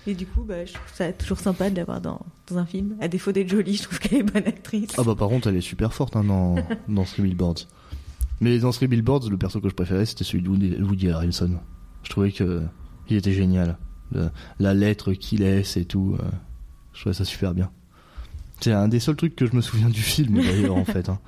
Et 0.06 0.14
du 0.14 0.26
coup, 0.26 0.42
bah, 0.42 0.64
je 0.64 0.72
trouve 0.72 0.92
ça 0.94 1.12
toujours 1.12 1.38
sympa 1.40 1.68
de 1.70 1.76
l'avoir 1.76 2.00
dans, 2.00 2.20
dans 2.48 2.58
un 2.58 2.66
film. 2.66 2.96
À 3.00 3.08
défaut 3.08 3.32
d'être 3.32 3.48
jolie, 3.48 3.74
je 3.76 3.82
trouve 3.84 3.98
qu'elle 3.98 4.18
est 4.20 4.22
bonne 4.22 4.46
actrice. 4.46 4.90
Ah 4.98 5.02
bah 5.02 5.14
par 5.16 5.28
contre 5.28 5.48
elle 5.48 5.56
est 5.56 5.60
super 5.60 5.92
forte 5.92 6.14
hein, 6.16 6.22
dans 6.24 6.54
dans 6.88 7.04
Three 7.04 7.22
Billboards. 7.22 7.66
Mais 8.40 8.58
dans 8.58 8.70
Three 8.70 8.86
Billboards, 8.86 9.28
le 9.28 9.36
perso 9.36 9.60
que 9.60 9.68
je 9.68 9.74
préférais 9.74 10.06
c'était 10.06 10.24
celui 10.24 10.42
de 10.42 10.48
Woody, 10.48 10.76
Woody 10.80 11.10
Harrelson. 11.10 11.58
Je 12.04 12.10
trouvais 12.10 12.30
que 12.32 12.62
il 13.08 13.16
était 13.16 13.32
génial. 13.32 13.78
Le- 14.12 14.30
la 14.60 14.74
lettre 14.74 15.12
qu'il 15.14 15.40
laisse 15.40 15.76
et 15.76 15.84
tout, 15.84 16.16
euh, 16.20 16.24
je 16.92 17.00
trouvais 17.00 17.14
ça 17.14 17.24
super 17.24 17.52
bien. 17.54 17.70
C'est 18.60 18.72
un 18.72 18.88
des 18.88 19.00
seuls 19.00 19.16
trucs 19.16 19.34
que 19.36 19.46
je 19.46 19.54
me 19.56 19.60
souviens 19.60 19.88
du 19.88 20.00
film 20.02 20.34
d'ailleurs 20.40 20.76
en 20.76 20.84
fait, 20.94 21.08
hein, 21.08 21.18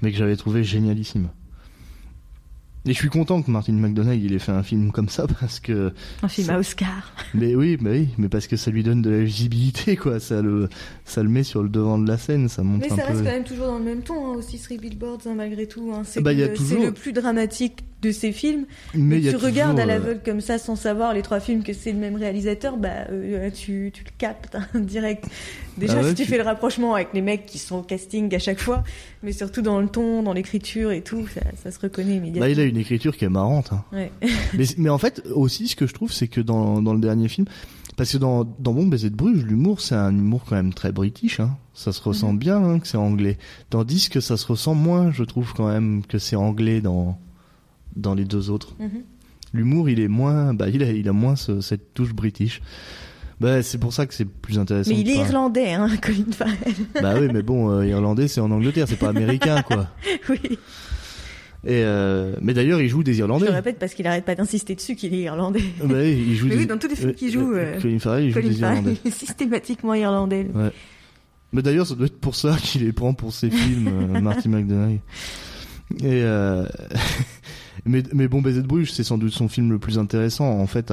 mais 0.00 0.10
que 0.12 0.16
j'avais 0.16 0.36
trouvé 0.36 0.64
génialissime. 0.64 1.28
Et 2.86 2.92
je 2.92 2.98
suis 2.98 3.08
content 3.08 3.40
que 3.40 3.50
Martin 3.50 3.72
McDonagh 3.72 4.22
il 4.22 4.34
ait 4.34 4.38
fait 4.38 4.52
un 4.52 4.62
film 4.62 4.92
comme 4.92 5.08
ça 5.08 5.26
parce 5.40 5.58
que 5.58 5.92
Un 6.22 6.28
film 6.28 6.50
à 6.50 6.58
Oscar. 6.58 7.12
mais 7.32 7.54
oui, 7.54 7.78
bah 7.78 7.90
oui, 7.92 8.08
mais 8.18 8.28
parce 8.28 8.46
que 8.46 8.56
ça 8.56 8.70
lui 8.70 8.82
donne 8.82 9.00
de 9.00 9.08
la 9.10 9.22
visibilité, 9.24 9.96
quoi. 9.96 10.20
Ça 10.20 10.42
le, 10.42 10.68
ça 11.06 11.22
le 11.22 11.30
met 11.30 11.44
sur 11.44 11.62
le 11.62 11.70
devant 11.70 11.98
de 11.98 12.06
la 12.06 12.18
scène, 12.18 12.48
ça 12.50 12.62
montre 12.62 12.86
Mais 12.86 12.92
un 12.92 12.96
ça 12.96 13.02
peu. 13.02 13.08
reste 13.12 13.24
quand 13.24 13.30
même 13.32 13.44
toujours 13.44 13.66
dans 13.68 13.78
le 13.78 13.84
même 13.84 14.02
ton, 14.02 14.32
hein, 14.32 14.36
aussi 14.36 14.58
Three 14.58 14.76
Billboards, 14.78 15.20
hein, 15.26 15.34
malgré 15.34 15.66
tout. 15.66 15.92
hein. 15.94 16.02
C'est 16.04 16.20
Bah, 16.20 16.32
toujours- 16.54 16.84
le 16.84 16.92
plus 16.92 17.12
dramatique 17.12 17.84
de 18.04 18.12
ces 18.12 18.32
films. 18.32 18.66
Mais 18.94 19.20
tu 19.20 19.26
toujours, 19.32 19.42
regardes 19.42 19.78
à 19.80 19.82
euh, 19.82 19.86
l'aveugle 19.86 20.20
comme 20.24 20.40
ça 20.40 20.58
sans 20.58 20.76
savoir 20.76 21.14
les 21.14 21.22
trois 21.22 21.40
films 21.40 21.62
que 21.62 21.72
c'est 21.72 21.92
le 21.92 21.98
même 21.98 22.16
réalisateur, 22.16 22.76
bah 22.76 22.88
euh, 23.10 23.50
tu, 23.50 23.90
tu 23.92 24.04
le 24.04 24.10
captes 24.18 24.56
hein, 24.56 24.66
direct. 24.80 25.24
Déjà 25.78 25.94
Ah 25.98 26.02
ouais, 26.02 26.08
si 26.10 26.14
tu, 26.14 26.22
tu- 26.24 26.28
fais 26.28 26.36
le 26.38 26.44
rapprochement 26.44 26.94
avec 26.94 27.08
les 27.14 27.22
mecs 27.22 27.46
qui 27.46 27.58
sont 27.58 27.76
au 27.76 27.82
casting 27.82 28.32
à 28.34 28.38
chaque 28.38 28.60
fois, 28.60 28.84
mais 29.22 29.32
surtout 29.32 29.62
dans 29.62 29.80
le 29.80 29.88
ton, 29.88 30.22
dans 30.22 30.32
l'écriture 30.32 30.92
et 30.92 31.00
tout, 31.02 31.26
ça, 31.28 31.40
ça 31.62 31.70
se 31.70 31.78
reconnaît 31.80 32.10
Bah, 32.10 32.16
immédiatement. 32.18 32.46
il 32.50 32.60
a 32.60 32.64
une 32.64 32.76
écriture 32.76 33.16
qui 33.16 33.24
est 33.24 33.28
marrante. 33.30 33.70
hein. 33.72 33.84
Ouais. 33.92 34.12
mais, 34.56 34.64
mais 34.78 34.90
en 34.90 34.98
fait, 34.98 35.22
aussi, 35.34 35.66
ce 35.68 35.76
que 35.76 35.86
je 35.86 35.94
trouve, 35.94 36.12
c'est 36.12 36.28
que 36.28 36.40
dans, 36.40 36.80
dans 36.82 36.92
le 36.94 37.00
dernier 37.00 37.28
film, 37.28 37.46
parce 37.96 38.12
que 38.12 38.18
dans, 38.18 38.44
dans 38.58 38.72
Bon 38.72 38.86
baiser 38.86 39.08
de 39.10 39.14
Bruges, 39.16 39.44
l'humour, 39.44 39.80
c'est 39.80 39.94
un 39.94 40.10
humour 40.16 40.42
quand 40.48 40.56
même 40.56 40.74
très 40.74 40.90
british. 40.92 41.38
Hein. 41.40 41.56
Ça 41.74 41.92
se 41.92 42.02
ressent 42.02 42.32
Mhm. 42.32 42.38
bien 42.38 42.56
hein, 42.62 42.78
que 42.80 42.86
c'est 42.88 42.96
anglais. 42.96 43.38
Tandis 43.70 44.08
que 44.10 44.20
ça 44.20 44.36
se 44.36 44.46
ressent 44.46 44.74
moins, 44.74 45.10
je 45.12 45.22
trouve 45.24 45.54
quand 45.54 45.68
même, 45.68 46.02
que 46.06 46.18
c'est 46.18 46.34
anglais 46.36 46.80
dans, 46.80 47.18
dans 47.96 48.14
les 48.14 48.24
deux 48.24 48.50
autres. 48.50 48.74
Mhm. 48.78 49.02
L'humour, 49.52 49.88
il 49.88 50.00
est 50.00 50.08
moins, 50.08 50.52
bah, 50.54 50.68
il 50.68 50.82
a, 50.82 50.90
il 50.90 51.08
a 51.08 51.12
moins 51.12 51.36
ce- 51.36 51.60
cette 51.60 51.94
touche 51.94 52.12
british. 52.12 52.60
Bah, 53.40 53.62
c'est 53.62 53.78
pour 53.78 53.92
ça 53.92 54.06
que 54.06 54.14
c'est 54.14 54.24
plus 54.24 54.58
intéressant. 54.58 54.90
Mais 54.90 55.00
il 55.00 55.10
est 55.10 55.14
pas- 55.14 55.20
irlandais, 55.22 55.72
hein, 55.72 55.88
Colin 56.02 56.24
Farrell. 56.32 56.56
Bah 57.00 57.14
oui, 57.20 57.28
mais 57.32 57.42
bon, 57.42 57.70
euh, 57.70 57.86
irlandais, 57.86 58.28
c'est 58.28 58.40
en 58.40 58.50
Angleterre, 58.50 58.86
c'est 58.88 58.96
pas 58.98 59.08
américain, 59.10 59.62
quoi. 59.62 59.88
oui. 60.28 60.38
Et 61.66 61.80
euh, 61.82 62.34
mais 62.42 62.52
d'ailleurs, 62.52 62.80
il 62.82 62.88
joue 62.88 63.02
des 63.02 63.14
Je 63.14 63.20
Irlandais. 63.20 63.46
le 63.46 63.52
répète 63.52 63.78
parce 63.78 63.94
qu'il 63.94 64.06
arrête 64.06 64.24
pas 64.26 64.34
d'insister 64.34 64.74
dessus 64.74 64.96
qu'il 64.96 65.14
est 65.14 65.20
irlandais. 65.22 65.62
Bah 65.82 65.94
oui, 65.98 66.24
il 66.28 66.34
joue 66.36 66.46
Mais 66.46 66.56
des... 66.56 66.60
oui, 66.60 66.66
dans 66.66 66.76
tous 66.76 66.88
les 66.88 66.96
films 66.96 67.14
qu'il 67.14 67.32
joue, 67.32 67.54
euh, 67.54 67.80
Colin 67.80 67.98
Farrell, 67.98 68.24
il 68.24 68.30
joue 68.30 68.34
Colin 68.40 68.48
des 68.48 68.54
Farrell 68.56 68.76
Irlandais. 68.82 68.98
est 69.04 69.10
systématiquement 69.10 69.94
irlandais. 69.94 70.46
Ouais. 70.54 70.70
Mais 71.52 71.62
d'ailleurs, 71.62 71.86
ça 71.86 71.94
doit 71.94 72.06
être 72.06 72.20
pour 72.20 72.34
ça 72.36 72.56
qu'il 72.60 72.84
les 72.84 72.92
prend 72.92 73.14
pour 73.14 73.32
ses 73.32 73.48
films, 73.50 73.88
euh, 73.88 74.20
Marty 74.20 74.48
McDonagh. 74.50 74.98
Et 76.00 76.04
euh... 76.22 76.66
mais, 77.84 78.28
bon, 78.28 78.40
Baiser 78.42 78.62
de 78.62 78.66
Bruges, 78.66 78.92
c'est 78.92 79.04
sans 79.04 79.18
doute 79.18 79.32
son 79.32 79.48
film 79.48 79.70
le 79.70 79.78
plus 79.78 79.98
intéressant, 79.98 80.46
en 80.46 80.66
fait, 80.66 80.92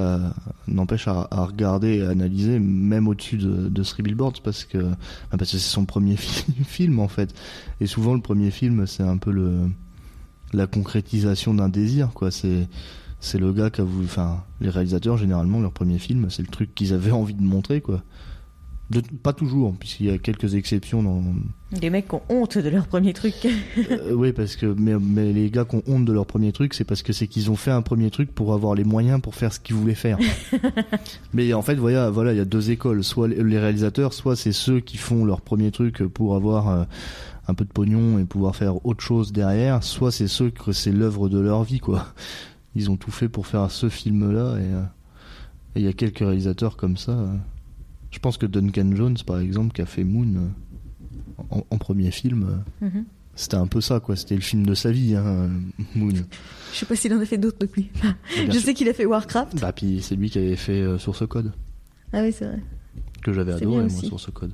n'empêche 0.68 1.08
à, 1.08 1.28
regarder 1.32 1.98
et 1.98 2.02
à 2.04 2.10
analyser, 2.10 2.60
même 2.60 3.08
au-dessus 3.08 3.38
de, 3.38 3.70
de 3.70 3.84
Three 3.84 4.04
Billboards, 4.04 4.42
parce 4.44 4.66
que 4.66 4.78
bah, 4.80 5.46
c'est 5.46 5.60
son 5.60 5.86
premier 5.86 6.18
fi- 6.18 6.46
film, 6.66 7.00
en 7.00 7.08
fait. 7.08 7.34
Et 7.80 7.88
souvent, 7.88 8.14
le 8.14 8.22
premier 8.22 8.52
film, 8.52 8.88
c'est 8.88 9.04
un 9.04 9.18
peu 9.18 9.32
le 9.32 9.70
la 10.54 10.68
concrétisation 10.68 11.54
d'un 11.54 11.70
désir, 11.70 12.12
quoi. 12.14 12.32
C'est 12.32 12.68
c'est 13.20 13.38
le 13.38 13.54
gars 13.54 13.70
qui 13.70 13.82
enfin, 13.82 14.44
les 14.62 14.70
réalisateurs 14.70 15.16
généralement 15.16 15.60
leur 15.60 15.72
premier 15.72 16.00
film, 16.00 16.30
c'est 16.30 16.42
le 16.42 16.48
truc 16.48 16.74
qu'ils 16.74 16.92
avaient 16.94 17.12
envie 17.12 17.36
de 17.36 17.44
montrer, 17.44 17.80
quoi. 17.82 18.04
De- 18.92 19.02
pas 19.24 19.32
toujours, 19.34 19.74
puisqu'il 19.80 20.08
y 20.08 20.10
a 20.10 20.18
quelques 20.18 20.56
exceptions 20.56 21.02
dans. 21.02 21.24
Des 21.72 21.90
mecs 21.90 22.10
qui 22.10 22.16
ont 22.16 22.22
honte 22.30 22.58
de 22.58 22.68
leur 22.70 22.88
premier 22.88 23.14
truc. 23.14 23.36
Euh, 23.90 24.14
oui, 24.14 24.34
parce 24.34 24.56
que 24.58 24.66
mais, 24.66 24.96
mais 25.00 25.32
les 25.32 25.50
gars 25.50 25.64
qui 25.64 25.78
ont 25.78 25.84
honte 25.88 26.04
de 26.06 26.12
leur 26.12 26.26
premier 26.26 26.52
truc, 26.52 26.74
c'est 26.74 26.84
parce 26.84 27.02
que 27.02 27.14
c'est 27.14 27.28
qu'ils 27.28 27.50
ont 27.50 27.56
fait 27.56 27.72
un 27.72 27.82
premier 27.82 28.12
truc 28.12 28.34
pour 28.36 28.54
avoir 28.54 28.76
les 28.76 28.84
moyens 28.84 29.22
pour 29.22 29.36
faire 29.36 29.54
ce 29.54 29.60
qu'ils 29.60 29.76
voulaient 29.76 29.96
faire. 29.96 30.18
mais 31.34 31.54
en 31.54 31.62
fait, 31.62 31.76
voilà, 31.76 32.10
voilà, 32.10 32.34
il 32.34 32.38
y 32.38 32.42
a 32.42 32.46
deux 32.46 32.72
écoles. 32.72 33.04
Soit 33.04 33.28
les 33.30 33.42
les 33.44 33.60
réalisateurs, 33.60 34.14
soit 34.14 34.36
c'est 34.36 34.52
ceux 34.52 34.80
qui 34.80 34.98
font 34.98 35.24
leur 35.26 35.42
premier 35.42 35.72
truc 35.72 36.04
pour 36.04 36.36
avoir 36.36 36.70
euh, 36.70 36.84
un 37.48 37.54
peu 37.54 37.64
de 37.66 37.72
pognon 37.72 38.20
et 38.20 38.26
pouvoir 38.26 38.56
faire 38.56 38.86
autre 38.86 39.02
chose 39.04 39.32
derrière. 39.32 39.84
Soit 39.84 40.12
c'est 40.12 40.28
ceux 40.28 40.50
que 40.50 40.72
c'est 40.74 40.92
l'œuvre 40.92 41.30
de 41.30 41.40
leur 41.40 41.64
vie, 41.64 41.80
quoi. 41.80 42.08
Ils 42.76 42.90
ont 42.92 42.98
tout 42.98 43.12
fait 43.12 43.30
pour 43.30 43.48
faire 43.48 43.70
ce 43.72 43.90
film-là 43.90 44.58
et 44.58 44.74
euh, 44.74 44.82
et 45.76 45.80
il 45.80 45.86
y 45.86 45.88
a 45.88 45.94
quelques 45.94 46.20
réalisateurs 46.20 46.76
comme 46.76 46.98
ça. 46.98 47.18
Je 48.12 48.20
pense 48.20 48.38
que 48.38 48.46
Duncan 48.46 48.92
Jones, 48.96 49.18
par 49.26 49.40
exemple, 49.40 49.74
qui 49.74 49.82
a 49.82 49.86
fait 49.86 50.04
Moon 50.04 50.28
euh, 50.36 50.48
en, 51.50 51.64
en 51.70 51.78
premier 51.78 52.12
film. 52.12 52.62
euh, 52.82 52.88
Mhm. 52.88 53.06
c'était 53.36 53.56
un 53.58 53.68
peu 53.68 53.82
ça, 53.82 54.00
quoi. 54.00 54.16
C'était 54.16 54.36
le 54.36 54.42
film 54.42 54.66
de 54.66 54.74
sa 54.76 54.92
vie, 54.92 55.16
hein, 55.16 55.26
euh, 55.26 55.48
Moon. 55.96 56.14
Je 56.74 56.78
sais 56.78 56.86
pas 56.86 56.96
s'il 56.96 57.14
en 57.14 57.20
a 57.20 57.26
fait 57.26 57.38
d'autres 57.38 57.60
depuis. 57.60 57.90
Bien 58.02 58.16
Je 58.48 58.52
sûr. 58.52 58.62
sais 58.62 58.74
qu'il 58.74 58.90
a 58.90 58.94
fait 58.94 59.06
Warcraft. 59.06 59.60
Bah, 59.62 59.72
puis 59.72 60.02
c'est 60.02 60.16
lui 60.16 60.30
qui 60.30 60.38
avait 60.40 60.56
fait 60.56 60.82
euh, 60.82 60.98
Source 60.98 61.26
Code, 61.28 61.52
Ah 62.14 62.22
oui, 62.22 62.32
c'est 62.38 62.46
vrai. 62.46 62.60
que 63.24 63.32
j'avais 63.34 63.54
adoré, 63.54 63.84
moi. 63.88 63.90
Source 63.90 64.30
Code. 64.34 64.52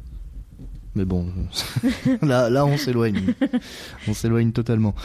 Mais 0.96 1.06
bon, 1.06 1.28
là, 2.24 2.50
là, 2.50 2.66
on 2.66 2.78
s'éloigne. 2.78 3.34
on 4.08 4.14
s'éloigne 4.14 4.52
totalement. 4.52 4.96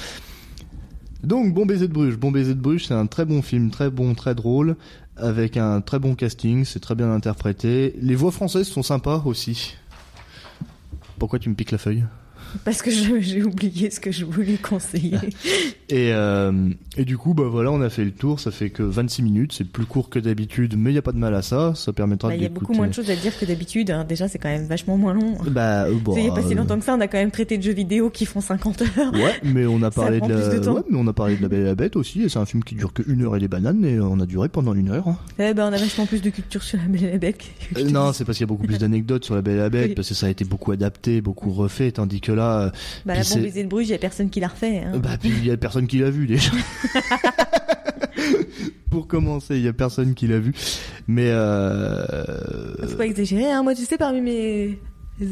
Donc, 1.22 1.54
Bon 1.54 1.66
baiser 1.66 1.86
de 1.86 1.92
Bruges. 1.92 2.16
Bon 2.16 2.32
baiser 2.32 2.54
de 2.54 2.60
Bruges, 2.60 2.86
c'est 2.86 2.94
un 2.94 3.06
très 3.06 3.24
bon 3.24 3.42
film, 3.42 3.70
très 3.70 3.90
bon, 3.90 4.14
très 4.14 4.34
drôle, 4.34 4.76
avec 5.16 5.56
un 5.56 5.80
très 5.80 5.98
bon 5.98 6.14
casting, 6.14 6.64
c'est 6.64 6.80
très 6.80 6.94
bien 6.94 7.12
interprété. 7.12 7.94
Les 8.00 8.14
voix 8.14 8.32
françaises 8.32 8.68
sont 8.68 8.82
sympas 8.82 9.22
aussi. 9.24 9.76
Pourquoi 11.18 11.38
tu 11.38 11.48
me 11.48 11.54
piques 11.54 11.70
la 11.70 11.78
feuille? 11.78 12.04
Parce 12.64 12.82
que 12.82 12.90
j'ai 12.90 13.42
oublié 13.42 13.90
ce 13.90 14.00
que 14.00 14.10
je 14.12 14.24
voulais 14.24 14.56
conseiller. 14.56 15.16
Et, 15.88 16.10
euh, 16.14 16.70
et 16.96 17.04
du 17.04 17.18
coup, 17.18 17.34
bah 17.34 17.42
voilà, 17.50 17.70
on 17.70 17.82
a 17.82 17.90
fait 17.90 18.02
le 18.04 18.12
tour. 18.12 18.40
Ça 18.40 18.50
fait 18.50 18.70
que 18.70 18.82
26 18.82 19.22
minutes. 19.22 19.52
C'est 19.52 19.64
plus 19.70 19.84
court 19.84 20.08
que 20.08 20.18
d'habitude, 20.18 20.74
mais 20.78 20.88
il 20.88 20.94
n'y 20.94 20.98
a 20.98 21.02
pas 21.02 21.12
de 21.12 21.18
mal 21.18 21.34
à 21.34 21.42
ça. 21.42 21.74
Ça 21.74 21.92
permettra 21.92 22.28
Bah, 22.28 22.34
Il 22.34 22.42
y 22.42 22.46
a 22.46 22.48
beaucoup 22.48 22.72
moins 22.72 22.88
de 22.88 22.94
choses 22.94 23.10
à 23.10 23.16
dire 23.16 23.38
que 23.38 23.44
d'habitude. 23.44 23.90
hein. 23.90 24.04
Déjà, 24.08 24.26
c'est 24.26 24.38
quand 24.38 24.48
même 24.48 24.64
vachement 24.66 24.96
moins 24.96 25.12
long. 25.12 25.36
Bah, 25.50 25.84
euh, 25.84 25.94
bon, 26.02 26.16
Il 26.16 26.22
n'y 26.22 26.28
a 26.30 26.32
pas 26.32 26.40
si 26.42 26.54
euh, 26.54 26.56
longtemps 26.56 26.78
que 26.78 26.84
ça, 26.86 26.94
on 26.94 27.00
a 27.00 27.08
quand 27.08 27.18
même 27.18 27.30
traité 27.30 27.58
de 27.58 27.62
jeux 27.62 27.74
vidéo 27.74 28.08
qui 28.08 28.24
font 28.24 28.40
50 28.40 28.82
heures. 28.82 29.12
Ouais, 29.12 29.34
mais 29.44 29.66
on 29.66 29.82
a 29.82 29.90
parlé 29.90 30.20
de 30.20 30.28
la, 30.28 30.58
de 30.60 30.66
ouais, 30.70 30.80
mais 30.88 30.96
on 30.98 31.06
a 31.08 31.12
parlé 31.12 31.36
de 31.36 31.42
la 31.42 31.48
Belle 31.48 31.60
et 31.60 31.64
la 31.64 31.74
Bête 31.74 31.96
aussi. 31.96 32.22
Et 32.22 32.28
c'est 32.30 32.38
un 32.38 32.46
film 32.46 32.64
qui 32.64 32.74
dure 32.74 32.94
que 32.94 33.02
une 33.06 33.22
heure 33.24 33.36
et 33.36 33.40
des 33.40 33.48
bananes, 33.48 33.84
et 33.84 34.00
on 34.00 34.18
a 34.18 34.24
duré 34.24 34.48
pendant 34.48 34.72
une 34.72 34.88
heure. 34.90 35.08
hein. 35.08 35.18
Eh 35.38 35.52
ben, 35.52 35.64
on 35.68 35.72
a 35.74 35.76
vachement 35.78 36.06
plus 36.06 36.22
de 36.22 36.30
culture 36.30 36.62
sur 36.62 36.78
la 36.78 36.84
Belle 36.86 37.04
et 37.04 37.12
la 37.12 37.18
Bête. 37.18 37.42
Euh, 37.76 37.84
non, 37.90 38.14
c'est 38.14 38.24
parce 38.24 38.38
qu'il 38.38 38.44
y 38.46 38.48
a 38.48 38.52
beaucoup 38.52 38.66
plus 38.66 38.78
d'anecdotes 38.80 39.26
sur 39.26 39.34
la 39.34 39.42
Belle 39.42 39.56
et 39.56 39.58
la 39.58 39.68
Bête, 39.68 39.88
Oui. 39.90 39.94
parce 39.94 40.08
que 40.08 40.14
ça 40.14 40.26
a 40.26 40.30
été 40.30 40.46
beaucoup 40.46 40.72
adapté, 40.72 41.20
beaucoup 41.20 41.50
refait, 41.50 41.92
tandis 41.92 42.22
que 42.22 42.32
là, 42.32 42.41
euh, 42.42 42.70
Bah, 43.06 43.14
la 43.14 43.22
bombe 43.22 43.42
de 43.42 43.62
Bruges, 43.64 43.88
il 43.88 43.92
y 43.92 43.94
a 43.94 43.98
personne 43.98 44.30
qui 44.30 44.40
l'a 44.40 44.48
refait. 44.48 44.82
Hein. 44.84 44.98
bah, 44.98 45.16
puis 45.20 45.30
il 45.30 45.46
y 45.46 45.50
a 45.50 45.56
personne 45.56 45.86
qui 45.86 45.98
l'a 45.98 46.10
vu 46.10 46.26
déjà. 46.26 46.50
Pour 48.90 49.06
commencer, 49.06 49.56
il 49.56 49.62
y 49.62 49.68
a 49.68 49.72
personne 49.72 50.14
qui 50.14 50.26
l'a 50.26 50.38
vu, 50.38 50.52
mais 51.06 51.30
euh... 51.30 52.86
Faut 52.86 52.96
pas 52.96 53.06
exagérer, 53.06 53.50
hein. 53.50 53.62
Moi, 53.62 53.74
tu 53.74 53.84
sais, 53.86 53.96
parmi 53.96 54.20
mes 54.20 54.78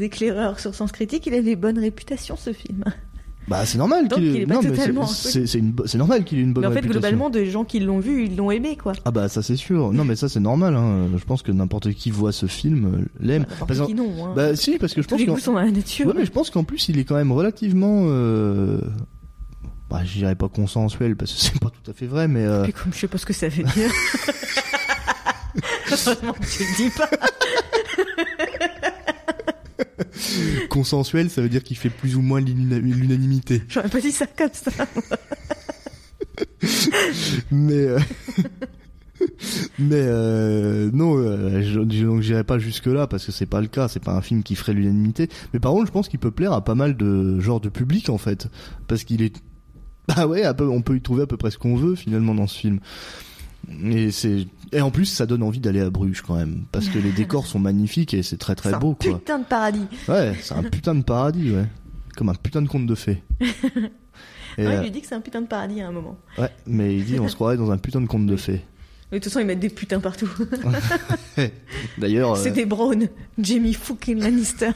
éclaireurs 0.01 0.61
sur 0.61 0.75
Sens 0.75 0.93
Critique, 0.93 1.27
il 1.27 1.35
avait 1.35 1.57
bonne 1.57 1.79
réputation, 1.79 2.37
ce 2.37 2.55
film. 2.55 2.85
Bah 3.51 3.67
c'est 3.67 3.79
normal 3.79 4.07
qu'il 4.09 4.47
c'est- 5.07 5.99
normal 5.99 6.25
qu'il 6.25 6.39
ait 6.39 6.43
une 6.43 6.53
bonne 6.53 6.63
Mais 6.63 6.69
en 6.69 6.71
fait, 6.71 6.77
réputation. 6.77 7.01
globalement, 7.01 7.31
des 7.31 7.51
gens 7.51 7.65
qui 7.65 7.81
l'ont 7.81 7.99
vu, 7.99 8.25
ils 8.27 8.37
l'ont 8.37 8.53
aimé, 8.53 8.79
quoi. 8.81 8.93
Ah 9.05 9.11
bah 9.11 9.29
ça 9.29 9.43
c'est 9.43 9.57
sûr. 9.57 9.93
Non 9.93 10.05
mais 10.05 10.15
ça 10.15 10.29
c'est 10.29 10.39
normal. 10.41 10.77
Hein. 10.77 11.09
Je 11.17 11.25
pense 11.25 11.43
que 11.43 11.51
n'importe 11.51 11.93
qui 11.93 12.13
voit 12.13 12.31
ce 12.31 12.47
film 12.47 12.85
euh, 12.85 13.05
l'aime. 13.19 13.43
N'importe 13.51 13.67
Parce 13.77 13.87
qui 13.89 13.95
non, 13.95 14.09
hein. 14.25 14.33
Bah 14.37 14.55
si 14.55 14.79
parce 14.79 14.95
que 14.95 15.03
je 15.03 15.09
Tous 15.09 15.17
pense 15.27 15.41
sont 15.41 15.53
dans 15.55 15.61
la 15.61 15.71
nature. 15.71 16.07
Ouais, 16.07 16.13
mais 16.17 16.25
je 16.25 16.31
pense 16.31 16.49
qu'en 16.51 16.63
plus 16.65 16.89
il 16.89 16.99
est 16.99 17.05
quand 17.05 17.17
même 17.17 17.33
relativement. 17.33 18.05
Euh... 18.07 18.79
Bah 19.91 20.03
je 20.05 20.13
dirais 20.19 20.37
pas 20.37 20.49
consensuel 20.49 21.17
parce 21.17 21.33
que 21.35 21.41
c'est 21.43 21.59
pas 21.59 21.71
tout 21.71 21.91
à 21.91 21.93
fait 21.93 22.07
vrai 22.07 22.29
mais. 22.29 22.45
euh, 22.45 22.67
Et 22.67 22.73
comme 22.73 22.93
je 22.95 22.99
sais 23.01 23.09
pas 23.09 23.19
ce 23.19 23.27
que 23.27 23.33
ça 23.33 23.49
veut 23.49 23.65
dire. 23.65 23.91
Heureusement 25.91 26.33
que 26.35 26.47
tu 26.47 26.63
le 26.63 26.77
dis 26.77 26.91
pas. 26.97 27.11
Consensuel 30.69 31.31
ça 31.31 31.43
veut 31.43 31.49
dire 31.49 31.63
qu'il 31.63 31.77
fait 31.77 31.91
plus 31.91 32.17
ou 32.17 32.23
moins 32.23 32.41
l'una- 32.41 32.79
l'unanimité. 32.79 33.63
J'aurais 33.69 33.89
pas 33.89 34.01
dit 34.01 34.13
ça 34.13 34.27
comme 34.27 34.51
ça. 34.53 34.71
Mais. 37.51 37.75
euh, 37.75 37.99
Mais 39.79 39.97
euh, 39.97 40.91
non, 40.95 41.15
euh, 41.19 41.61
je, 41.63 41.79
donc 42.05 42.23
j'irai 42.23 42.43
pas 42.45 42.59
jusque 42.59 42.87
là 42.87 43.07
parce 43.07 43.27
que 43.27 43.33
c'est 43.33 43.45
pas 43.47 43.61
le 43.61 43.67
cas, 43.67 43.87
c'est 43.89 44.03
pas 44.03 44.15
un 44.15 44.23
film 44.23 44.43
qui 44.43 44.55
ferait 44.55 44.73
l'unanimité. 44.73 45.29
Mais 45.53 45.61
par 45.61 45.73
contre, 45.73 45.87
je 45.87 45.93
pense 45.93 46.09
qu'il 46.09 46.19
peut 46.19 46.31
plaire 46.31 46.53
à 46.55 46.65
pas 46.65 46.75
mal 46.75 46.97
de 46.97 47.39
genres 47.39 47.61
de 47.61 47.69
public 47.69 48.09
en 48.09 48.17
fait, 48.19 48.49
parce 48.89 49.05
qu'il 49.05 49.21
est, 49.23 49.37
bah 50.09 50.27
ouais, 50.27 50.45
on 50.61 50.81
peut 50.81 50.97
y 50.97 51.03
trouver 51.03 51.25
à 51.25 51.27
peu 51.27 51.37
près 51.37 51.51
ce 51.51 51.59
qu'on 51.59 51.77
veut 51.77 51.97
finalement 51.97 52.35
dans 52.35 52.47
ce 52.47 52.59
film. 52.59 52.81
Et 53.85 54.11
c'est 54.11 54.47
et 54.73 54.81
en 54.81 54.91
plus 54.91 55.07
ça 55.07 55.27
donne 55.27 55.43
envie 55.43 55.61
d'aller 55.61 55.81
à 55.81 55.91
Bruges 55.91 56.23
quand 56.23 56.37
même, 56.37 56.65
parce 56.73 56.89
que 56.89 56.99
les 56.99 57.13
décors 57.17 57.47
sont 57.47 57.59
magnifiques 57.59 58.15
et 58.15 58.23
c'est 58.23 58.37
très 58.37 58.55
très 58.55 58.71
C'est 58.71 58.79
beau 58.79 58.93
un 59.01 59.05
quoi. 59.11 59.19
putain 59.19 59.39
de 59.39 59.45
paradis. 59.45 59.87
Ouais, 60.09 60.35
c'est 60.43 60.55
un 60.55 60.63
putain 60.63 60.95
de 60.95 61.03
paradis 61.03 61.51
ouais, 61.53 61.67
comme 62.17 62.29
un 62.29 62.35
putain 62.35 62.63
de 62.63 62.69
conte 62.69 62.87
de 62.87 62.95
fées. 62.95 63.23
Et, 64.59 64.67
Ouais, 64.67 64.73
euh, 64.75 64.77
il 64.79 64.83
lui 64.83 64.91
dit 64.91 65.01
que 65.01 65.07
c'est 65.07 65.15
un 65.15 65.21
putain 65.21 65.43
de 65.43 65.47
paradis 65.47 65.81
à 65.81 65.89
un 65.89 65.93
moment. 65.93 66.19
ouais, 66.37 66.51
mais 66.67 66.97
il 66.97 67.05
dit 67.05 67.21
on 67.21 67.29
se 67.29 67.37
croirait 67.37 67.57
dans 67.57 67.71
un 67.71 67.79
putain 67.79 68.01
de 68.01 68.07
conte 68.07 68.27
de 68.27 68.37
fées. 68.37 68.61
Mais 69.13 69.19
de 69.19 69.25
toute 69.25 69.33
façon, 69.33 69.41
ils 69.43 69.47
mettent 69.47 69.61
des 69.61 69.69
putains 69.71 69.99
partout. 70.01 70.29
D'ailleurs. 71.99 72.33
euh, 72.33 72.37
C'est 72.37 72.51
des 72.53 72.65
Brown. 72.67 73.09
Jamie 73.39 73.75
fucking 73.75 74.21
Lannister. 74.21 74.71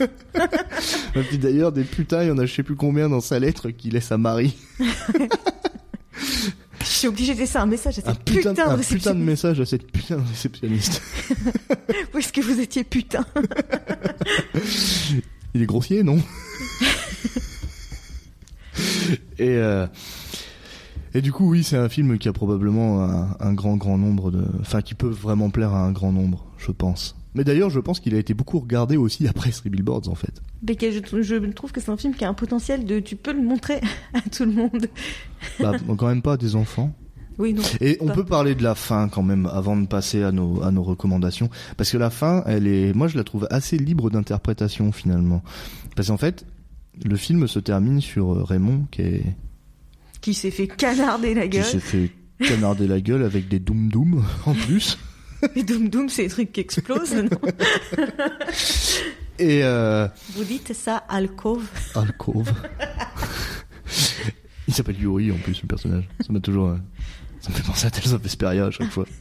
Et 1.15 1.21
puis 1.23 1.39
d'ailleurs, 1.39 1.71
des 1.73 1.85
putains, 1.85 2.23
il 2.23 2.29
y 2.29 2.31
en 2.33 2.39
a 2.39 2.47
je 2.47 2.53
sais 2.55 2.63
plus 2.65 2.75
combien 2.77 3.09
dans 3.09 3.21
sa 3.21 3.39
lettre 3.39 3.71
qu'il 3.71 3.93
laisse 3.95 4.11
à 4.13 4.19
Marie. 4.19 4.57
Suis 7.05 7.09
obligée 7.11 7.35
de 7.35 7.41
laisser 7.41 7.59
un 7.59 7.67
message 7.67 7.99
à 7.99 8.01
Un 8.09 8.15
cette 8.15 8.25
putain, 8.25 8.51
putain, 8.51 8.51
un 8.51 8.53
de 8.55 8.55
putain 8.55 8.71
de 8.73 8.77
réceptionniste. 8.79 9.27
message 9.27 9.61
à 9.61 9.67
cette 9.67 9.93
putain 9.93 10.17
de 10.17 10.27
réceptionniste. 10.27 11.03
Où 12.15 12.19
est-ce 12.19 12.33
que 12.33 12.41
vous 12.41 12.59
étiez 12.59 12.83
putain? 12.83 13.27
Il 15.55 15.61
est 15.61 15.67
grossier, 15.67 16.03
non? 16.03 16.19
Et 19.39 19.51
euh, 19.51 19.87
et 21.13 21.21
du 21.21 21.31
coup, 21.31 21.51
oui, 21.51 21.63
c'est 21.63 21.77
un 21.77 21.91
film 21.91 22.17
qui 22.17 22.27
a 22.29 22.33
probablement 22.33 23.05
un, 23.05 23.37
un 23.39 23.53
grand, 23.53 23.77
grand 23.77 23.99
nombre 23.99 24.31
de, 24.31 24.43
enfin, 24.63 24.81
qui 24.81 24.95
peut 24.95 25.07
vraiment 25.09 25.51
plaire 25.51 25.75
à 25.75 25.85
un 25.85 25.93
grand 25.93 26.11
nombre, 26.11 26.47
je 26.57 26.73
pense. 26.73 27.17
Mais 27.35 27.45
d'ailleurs, 27.45 27.71
je 27.71 27.81
pense 27.81 27.99
qu'il 28.01 28.15
a 28.15 28.19
été 28.19 28.33
beaucoup 28.35 28.59
regardé 28.61 28.97
aussi 28.97 29.27
après 29.29 29.51
Three 29.51 29.71
Billboards, 29.71 30.09
en 30.09 30.15
fait. 30.15 30.41
Mais 30.67 30.77
je, 30.81 31.23
je 31.23 31.37
trouve 31.53 31.73
que 31.73 31.81
c'est 31.81 31.91
un 31.91 31.97
film 31.97 32.15
qui 32.15 32.25
a 32.25 32.29
un 32.29 32.35
potentiel 32.35 32.85
de. 32.85 33.01
Tu 33.01 33.17
peux 33.17 33.33
le 33.33 33.43
montrer 33.43 33.81
à 34.15 34.21
tout 34.23 34.45
le 34.45 34.53
monde. 34.53 34.87
Bah, 35.61 35.73
quand 35.99 36.07
même 36.09 36.23
pas 36.23 36.33
à 36.35 36.37
des 36.39 36.57
enfants. 36.57 36.95
Oui, 37.37 37.53
non. 37.53 37.63
Et 37.81 37.99
on 38.01 38.07
Pas. 38.07 38.15
peut 38.15 38.25
parler 38.25 38.55
de 38.55 38.63
la 38.63 38.75
fin 38.75 39.09
quand 39.09 39.23
même 39.23 39.47
avant 39.47 39.77
de 39.77 39.87
passer 39.87 40.23
à 40.23 40.33
nos 40.33 40.63
à 40.63 40.71
nos 40.71 40.83
recommandations 40.83 41.51
parce 41.77 41.91
que 41.91 41.99
la 41.99 42.11
fin, 42.11 42.43
elle 42.47 42.67
est 42.67 42.95
moi 42.95 43.09
je 43.09 43.17
la 43.17 43.25
trouve 43.25 43.47
assez 43.51 43.77
libre 43.77 44.09
d'interprétation 44.09 44.91
finalement. 44.93 45.43
Parce 45.97 46.09
qu'en 46.09 46.17
fait, 46.17 46.47
le 47.05 47.17
film 47.17 47.47
se 47.49 47.59
termine 47.59 48.01
sur 48.01 48.33
euh, 48.33 48.45
Raymond 48.45 48.87
qui 48.91 49.03
est 49.03 49.25
Qui 50.21 50.33
s'est 50.33 50.51
fait 50.53 50.69
canarder 50.69 51.35
la 51.35 51.43
qui 51.43 51.59
gueule. 51.59 51.65
s'est 51.65 51.81
fait 51.81 52.11
canarder 52.39 52.87
la 52.87 53.01
gueule 53.01 53.25
avec 53.25 53.49
des 53.49 53.59
doum 53.59 53.89
doum 53.91 54.25
en 54.47 54.55
plus. 54.55 54.97
Et 55.57 55.63
Doom 55.63 55.89
Doom, 55.89 56.09
c'est 56.09 56.25
des 56.25 56.29
trucs 56.29 56.53
qui 56.53 56.61
explosent, 56.61 57.15
non 57.15 57.29
Et 59.39 59.63
euh, 59.65 60.07
Vous 60.35 60.45
dites 60.45 60.73
ça, 60.73 60.99
alcove 61.09 61.67
alcove. 61.95 62.53
Il 64.69 64.75
s'appelle 64.75 64.99
Yuri 64.99 65.31
en 65.31 65.37
plus 65.37 65.61
le 65.63 65.69
personnage. 65.69 66.09
Ça 66.21 66.33
m'a 66.33 66.41
toujours 66.41 66.69
euh, 66.69 66.77
ça 67.41 67.51
me 67.51 67.57
fait 67.57 67.63
penser 67.63 67.87
à 67.87 67.91
Tales 67.91 68.15
of 68.15 68.23
Vesperia 68.23 68.67
à 68.67 68.71
chaque 68.71 68.91
fois. 68.91 69.05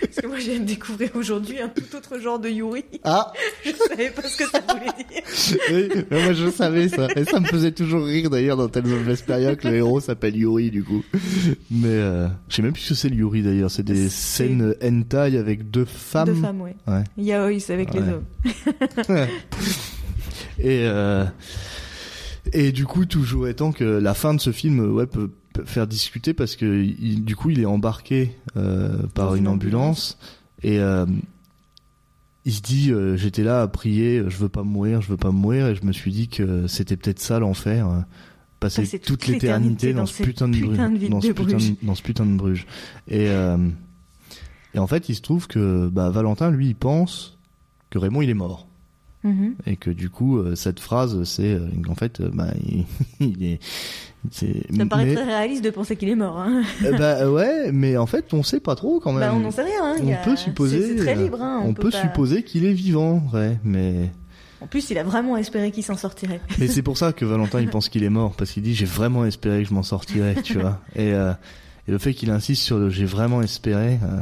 Parce 0.00 0.16
que 0.16 0.26
moi, 0.26 0.36
de 0.38 0.64
découvrir 0.64 1.10
aujourd'hui 1.14 1.60
un 1.60 1.68
tout 1.68 1.96
autre 1.96 2.18
genre 2.18 2.38
de 2.38 2.48
Yuri. 2.48 2.84
Ah 3.04 3.32
Je 3.64 3.70
savais 3.70 4.10
pas 4.10 4.22
ce 4.22 4.36
que 4.36 4.44
ça 4.50 4.60
voulait 4.60 4.92
dire. 5.08 5.58
Oui, 5.70 6.04
mais 6.10 6.22
moi 6.24 6.32
je 6.32 6.50
savais 6.50 6.88
ça. 6.88 7.06
Et 7.16 7.24
ça 7.24 7.40
me 7.40 7.46
faisait 7.46 7.70
toujours 7.72 8.04
rire 8.04 8.28
d'ailleurs 8.28 8.56
dans 8.56 8.68
Tales 8.68 8.92
of 8.92 9.00
Vesperia 9.02 9.56
que 9.56 9.68
le 9.68 9.76
héros 9.76 10.00
s'appelle 10.00 10.36
Yuri 10.36 10.70
du 10.70 10.82
coup. 10.84 11.02
Mais 11.70 11.88
euh, 11.88 12.26
je 12.48 12.56
sais 12.56 12.62
même 12.62 12.72
plus 12.72 12.82
ce 12.82 12.88
que 12.90 12.94
c'est 12.96 13.08
le 13.08 13.16
Yuri 13.16 13.42
d'ailleurs. 13.42 13.70
C'est 13.70 13.82
des 13.84 14.08
scènes 14.08 14.74
hentai 14.82 15.38
avec 15.38 15.70
deux 15.70 15.84
femmes. 15.86 16.28
De 16.28 16.34
femmes, 16.34 16.60
ouais. 16.60 16.76
Ouais. 16.86 17.04
Yaoi, 17.16 17.60
c'est 17.60 17.72
avec 17.74 17.94
les 17.94 18.00
Ouais. 18.00 18.08
hommes. 18.12 19.16
et 20.58 20.82
euh, 20.84 21.24
et 22.52 22.72
du 22.72 22.84
coup 22.84 23.06
toujours 23.06 23.48
étant 23.48 23.72
que 23.72 23.84
la 23.84 24.14
fin 24.14 24.34
de 24.34 24.40
ce 24.40 24.52
film 24.52 24.80
ouais 24.94 25.06
peut 25.06 25.30
faire 25.64 25.86
discuter 25.86 26.34
parce 26.34 26.56
que 26.56 26.82
il- 26.84 27.24
du 27.24 27.36
coup 27.36 27.50
il 27.50 27.60
est 27.60 27.66
embarqué 27.66 28.34
euh, 28.56 29.06
par 29.14 29.34
une 29.36 29.48
ambulance, 29.48 30.18
et 30.62 30.78
euh, 30.80 31.06
il 32.44 32.52
se 32.52 32.60
dit 32.62 32.90
euh, 32.90 33.16
j'étais 33.16 33.42
là 33.42 33.62
à 33.62 33.68
prier 33.68 34.22
je 34.28 34.36
veux 34.36 34.48
pas 34.48 34.62
mourir 34.62 35.00
je 35.00 35.08
veux 35.08 35.16
pas 35.16 35.30
mourir 35.30 35.68
et 35.68 35.74
je 35.74 35.84
me 35.84 35.92
suis 35.92 36.10
dit 36.12 36.28
que 36.28 36.66
c'était 36.66 36.96
peut-être 36.96 37.20
ça 37.20 37.38
l'enfer 37.38 37.88
euh, 37.88 38.00
passer 38.60 38.82
Passer 38.82 38.98
toute 38.98 39.20
toute 39.20 39.26
l'éternité 39.28 39.92
dans, 39.92 40.00
dans 40.00 40.06
ce 40.06 40.22
putain 40.22 40.48
de, 40.48 40.56
putain 40.58 40.90
de 40.90 41.08
dans 41.08 41.18
de 41.20 41.24
ce 41.26 41.32
putain 41.32 41.56
de, 41.58 41.76
dans 41.86 41.94
ce 41.94 42.02
putain 42.02 42.26
de 42.26 42.36
Bruges 42.36 42.66
et 43.08 43.28
euh, 43.28 43.56
et 44.74 44.78
en 44.78 44.86
fait 44.86 45.08
il 45.08 45.14
se 45.14 45.22
trouve 45.22 45.46
que 45.46 45.88
bah, 45.88 46.10
Valentin 46.10 46.50
lui 46.50 46.68
il 46.68 46.74
pense 46.74 47.38
que 47.90 47.98
Raymond 47.98 48.22
il 48.22 48.30
est 48.30 48.34
mort. 48.34 48.66
Mhm. 49.22 49.54
et 49.64 49.76
que 49.76 49.88
du 49.88 50.10
coup 50.10 50.36
euh, 50.36 50.54
cette 50.54 50.80
phrase 50.80 51.24
c'est 51.24 51.58
en 51.88 51.94
fait 51.94 52.20
bah 52.20 52.48
il, 52.62 52.84
il 53.20 53.42
est 53.42 53.58
Ça 54.30 54.46
paraît 54.88 55.04
mais- 55.06 55.14
très 55.14 55.24
réaliste 55.24 55.62
de 55.64 55.70
penser 55.70 55.96
qu'il 55.96 56.08
est 56.08 56.14
mort. 56.14 56.38
Hein. 56.38 56.62
bah 56.98 57.28
ouais 57.30 57.70
mais 57.72 57.96
en 57.96 58.06
fait 58.06 58.32
on 58.32 58.42
sait 58.42 58.60
pas 58.60 58.74
trop 58.74 59.00
quand 59.00 59.12
même 59.12 59.20
Bah, 59.28 59.34
on 59.34 59.40
n'en 59.40 59.50
sait 59.50 59.62
rien. 59.62 59.80
Hein. 59.82 59.96
On 60.02 60.12
a- 60.12 60.16
peut 60.16 60.36
supposer 60.36 60.80
C'est 60.80 60.88
c'est 60.98 61.04
très 61.04 61.14
libre. 61.14 61.42
Hein. 61.42 61.62
on, 61.64 61.74
peut, 61.74 61.90
pas- 61.90 62.00
supposer 62.00 62.42
qu'il 62.42 62.64
est 62.64 62.72
vivant 62.72 63.22
ouais 63.32 63.58
mais 63.64 64.10
En 64.62 64.66
plus, 64.66 64.88
il 64.90 64.96
a 64.98 65.02
vraiment 65.02 65.36
espéré 65.36 65.70
qu'il 65.70 65.82
s'en 65.84 65.96
sortirait. 65.96 66.40
mais 66.58 66.68
c'est 66.68 66.82
pour 66.82 66.96
ça 66.96 67.12
que 67.12 67.24
Valentin 67.24 67.60
il 67.60 67.68
pense 67.68 67.88
qu'il 67.90 68.02
est 68.02 68.08
mort 68.10 68.32
parce 68.36 68.50
qu'il 68.52 68.62
dit 68.62 68.74
j'ai 68.74 68.86
vraiment 68.86 69.24
espéré 69.26 69.62
que 69.62 69.68
je 69.68 69.74
m'en 69.74 69.82
sortirais 69.82 70.36
tu 70.42 70.58
vois 70.58 70.80
et, 70.96 71.12
euh, 71.12 71.32
et 71.86 71.92
le 71.92 71.98
fait 71.98 72.14
qu'il 72.14 72.30
insiste 72.30 72.62
sur 72.62 72.78
le 72.78 72.88
j'ai 72.90 73.04
vraiment 73.04 73.42
espéré 73.42 73.98
euh, 74.02 74.20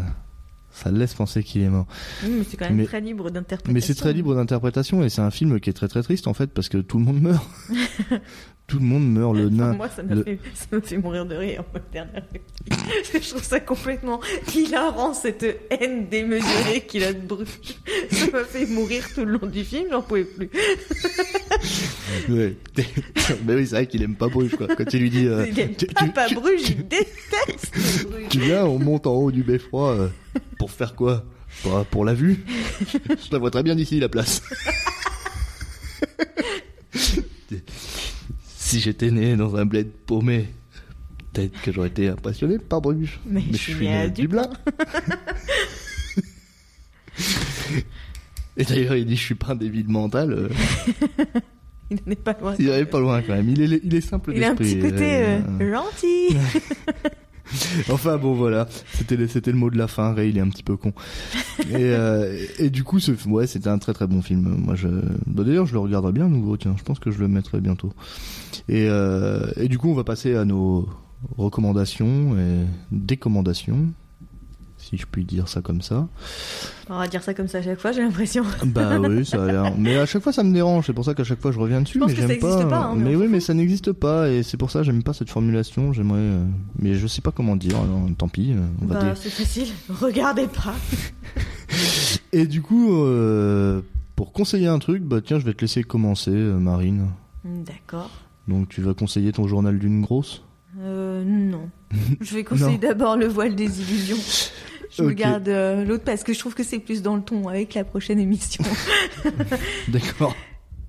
ça 0.73 0.91
laisse 0.91 1.15
penser 1.15 1.43
qu'il 1.43 1.63
est 1.63 1.69
mort 1.69 1.87
Oui, 2.25 2.31
mais 2.39 2.45
c'est 2.49 2.57
quand 2.57 2.67
même 2.67 2.77
Mais- 2.77 2.85
très 2.87 3.01
libre 3.01 3.31
d'interprétation. 3.31 3.73
Mais 3.75 3.81
c'est 3.81 3.95
très 3.95 4.13
libre 4.13 4.35
d'interprétation 4.35 5.03
et 5.05 5.09
c'est 5.11 5.21
un 5.21 5.31
film 5.31 5.61
qui 5.61 5.71
est 5.71 5.75
très 5.75 5.89
très 5.89 6.03
triste 6.03 6.27
en 6.27 6.35
fait 6.35 6.49
parce 6.49 6.69
que 6.69 6.79
tout 6.79 6.99
le 6.99 7.05
monde 7.05 7.21
meurt. 7.21 7.47
tout 8.69 8.79
le 8.79 8.85
monde 8.85 9.11
meurt, 9.13 9.35
le 9.35 9.47
Enfin, 9.49 9.55
nain. 9.55 9.73
moi, 9.75 9.89
ça 9.95 10.03
m'a 10.03 10.15
le- 10.15 10.25
fait, 10.25 10.97
mourir 10.97 11.27
de 11.27 11.35
rire, 11.35 11.63
dernière. 11.93 12.23
Je 13.13 13.29
trouve 13.29 13.43
ça 13.43 13.61
complètement 13.61 14.21
hilarant, 14.55 15.13
cette 15.13 15.45
haine 15.71 16.09
démesurée 16.09 16.81
qu'il 16.89 17.05
a 17.05 17.13
de 17.13 17.21
Bruges. 17.21 17.49
Ça 18.11 18.27
m'a 18.33 18.45
fait 18.45 18.67
mourir 18.67 19.05
tout 19.15 19.25
le 19.25 19.33
long 19.39 19.47
du 19.47 19.65
film, 19.65 19.87
j'en 19.91 20.01
pouvais 20.03 20.25
plus. 20.25 20.49
Ouais. 22.29 22.57
Mais 23.45 23.55
oui, 23.55 23.67
c'est 23.67 23.75
vrai 23.77 23.87
qu'il 23.87 24.03
aime 24.03 24.15
pas 24.17 24.29
Bruges 24.29 24.57
quoi. 24.57 24.69
Quand 24.69 24.85
il 24.93 25.01
lui 25.01 25.11
dit 25.11 25.27
euh, 25.27 25.47
il 25.47 25.59
aime 25.61 25.75
tu, 25.75 25.87
pas, 25.87 26.05
tu- 26.05 26.11
pas 26.13 26.27
tu- 26.29 26.35
Bruges, 26.37 26.69
il 26.71 26.87
déteste 26.89 28.05
Bruges. 28.09 28.29
tu 28.31 28.41
viens, 28.41 28.65
on 28.65 28.79
monte 28.79 29.07
en 29.07 29.15
haut 29.15 29.31
du 29.33 29.43
beffroi 29.43 29.91
euh, 29.93 30.09
pour 30.59 30.71
faire 30.71 30.95
quoi? 30.95 31.25
Pour, 31.63 31.85
pour 31.87 32.05
la 32.05 32.15
vue? 32.15 32.45
Je 32.81 33.31
la 33.33 33.39
vois 33.39 33.51
très 33.51 33.63
bien 33.63 33.75
d'ici 33.77 34.01
la 34.01 34.09
place. 34.09 34.43
si 38.47 38.81
j'étais 38.81 39.11
né 39.11 39.37
dans 39.37 39.57
un 39.57 39.65
bled 39.67 39.89
paumé, 40.07 40.49
peut-être 41.33 41.61
que 41.63 41.73
j'aurais 41.73 41.89
été 41.89 42.09
impressionné 42.09 42.59
par 42.59 42.81
Bruges. 42.81 43.21
Mais, 43.27 43.43
je 43.51 43.57
suis 43.57 43.75
né 43.75 43.95
à 43.95 44.09
Dublin. 44.09 44.49
Et 48.57 48.65
d'ailleurs, 48.65 48.97
il 48.97 49.07
dit 49.07 49.17
je 49.17 49.23
suis 49.25 49.35
pas 49.35 49.53
un 49.53 49.57
débile 49.57 49.89
mental. 49.89 50.33
euh, 50.33 50.49
Il 51.91 51.99
n'est 52.07 52.17
pas 52.17 52.35
loin. 52.41 52.55
il 52.59 52.71
arrive 52.71 52.87
pas 52.87 53.01
loin 53.01 53.21
quand 53.23 53.35
même. 53.35 53.49
Il 53.51 53.61
est, 53.75 53.81
il 53.85 53.95
est 53.95 54.01
simple 54.01 54.33
Il 54.35 54.43
a 54.45 54.51
un 54.51 54.55
d'esprit. 54.55 54.81
petit 54.81 54.91
côté 54.93 55.15
euh, 55.25 55.41
euh, 55.61 55.75
gentil. 55.75 56.37
Enfin 57.91 58.19
bon 58.19 58.35
voilà, 58.35 58.67
c'était 58.93 59.17
le, 59.17 59.29
c'était 59.29 59.53
le 59.53 59.59
mot 59.59 59.71
de 59.71 59.79
la 59.79 59.89
fin. 59.89 60.13
Ray 60.15 60.31
il 60.31 60.39
est 60.39 60.41
un 60.41 60.49
petit 60.49 60.63
peu 60.63 60.77
con. 60.77 60.93
Et, 61.61 61.75
euh, 61.75 62.47
du 62.71 62.85
coup, 62.85 62.99
ce, 63.01 63.13
ouais, 63.29 63.47
c'était 63.47 63.69
un 63.69 63.79
très 63.79 63.93
très 63.93 64.07
bon 64.07 64.23
film. 64.23 64.57
Moi, 64.59 64.75
je, 64.75 64.89
bah, 65.27 65.45
d'ailleurs, 65.45 65.67
je 65.67 65.73
le 65.73 65.81
regarderai 65.81 66.13
bien 66.13 66.29
nouveau. 66.29 66.57
Tiens, 66.57 66.75
je 66.79 66.83
pense 66.83 66.99
que 66.99 67.11
je 67.11 67.19
le 67.19 67.29
mettrai 67.29 67.61
bientôt. 67.61 67.93
Et, 68.69 68.87
euh, 68.89 69.51
et 69.57 69.69
du 69.69 69.79
coup, 69.79 69.89
on 69.89 69.95
va 69.95 70.05
passer 70.05 70.35
à 70.35 70.45
nos 70.45 70.89
recommandations 71.37 72.37
et 72.37 72.67
décommandations, 72.91 73.93
si 74.93 74.99
je 74.99 75.07
puis 75.11 75.25
dire 75.25 75.49
ça 75.49 75.63
comme 75.63 75.81
ça. 75.81 76.07
On 76.91 76.99
va 76.99 77.09
dire 77.09 77.23
ça 77.23 77.33
comme 77.33 77.49
ça 77.49 77.59
à 77.59 77.63
chaque 77.63 77.81
fois, 77.81 77.93
j'ai 77.93 78.03
l'impression. 78.03 78.45
Bah 78.67 78.99
oui, 79.01 79.25
ça 79.25 79.43
a 79.43 79.47
l'air. 79.47 79.75
Mais 79.79 79.97
à 79.97 80.05
chaque 80.05 80.23
fois, 80.23 80.33
ça 80.35 80.43
me 80.45 80.53
dérange. 80.53 80.85
C'est 80.87 80.93
pour 80.93 81.05
ça 81.07 81.15
qu'à 81.15 81.25
chaque 81.25 81.41
fois, 81.41 81.51
je 81.51 81.59
reviens 81.59 81.81
dessus. 81.81 81.95
Je 81.95 81.99
pense 82.01 82.11
mais 82.11 82.15
que 82.17 82.21
ça 82.27 82.35
existe 82.35 82.69
pas, 82.69 82.87
hein, 82.89 82.95
mais 82.97 83.17
oui, 83.17 83.27
mais 83.31 83.41
ça 83.41 83.55
n'existe 83.55 83.93
pas, 83.93 84.29
et 84.29 84.43
c'est 84.43 84.59
pour 84.59 84.71
ça 84.71 84.81
que 84.81 84.85
j'aime 84.85 85.03
pas 85.03 85.15
cette 85.15 85.31
formulation. 85.31 85.95
J'aimerais, 85.95 86.19
euh, 86.21 86.45
mais 86.79 86.93
je 86.95 87.07
sais 87.07 87.23
pas 87.23 87.31
comment 87.31 87.57
dire. 87.57 87.77
Alors, 87.77 88.07
tant 88.19 88.29
pis. 88.29 88.53
euh, 88.53 88.61
On 88.83 88.87
va 88.87 88.95
Bah, 89.01 89.05
dé- 89.15 89.21
c'est 89.21 89.31
facile. 89.31 89.69
Regardez 89.89 90.47
pas. 90.47 90.75
Et 92.33 92.47
du 92.47 92.61
coup, 92.61 92.95
euh, 93.05 93.81
pour 94.17 94.33
conseiller 94.33 94.67
un 94.69 94.79
truc, 94.79 95.03
bah 95.03 95.21
tiens, 95.25 95.39
je 95.39 95.45
vais 95.47 95.55
te 95.55 95.63
laisser 95.63 95.83
commencer, 95.85 96.31
Marine. 96.31 97.07
D'accord. 97.45 98.11
Donc, 98.49 98.69
tu 98.69 98.83
vas 98.83 98.93
conseiller 98.93 99.33
ton 99.33 99.47
journal 99.49 99.79
d'une 99.79 100.03
grosse? 100.03 100.43
Euh, 100.81 101.23
non. 101.25 101.69
Je 102.23 102.35
vais 102.35 102.45
conseiller 102.45 102.79
d'abord 102.79 103.17
le 103.19 103.27
voile 103.27 103.55
des 103.55 103.81
illusions. 103.83 104.17
Je 104.97 105.03
me 105.03 105.11
Ok. 105.13 105.15
garde 105.17 105.49
euh, 105.49 105.85
l'autre 105.85 106.05
parce 106.05 106.23
que 106.23 106.33
je 106.35 106.39
trouve 106.39 106.55
que 106.55 106.63
c'est 106.63 106.79
plus 106.79 107.03
dans 107.03 107.17
le 107.17 107.23
ton 107.23 107.49
avec 107.49 107.75
la 107.75 107.85
prochaine 107.85 108.19
émission. 108.21 108.63
D'accord. 109.89 110.35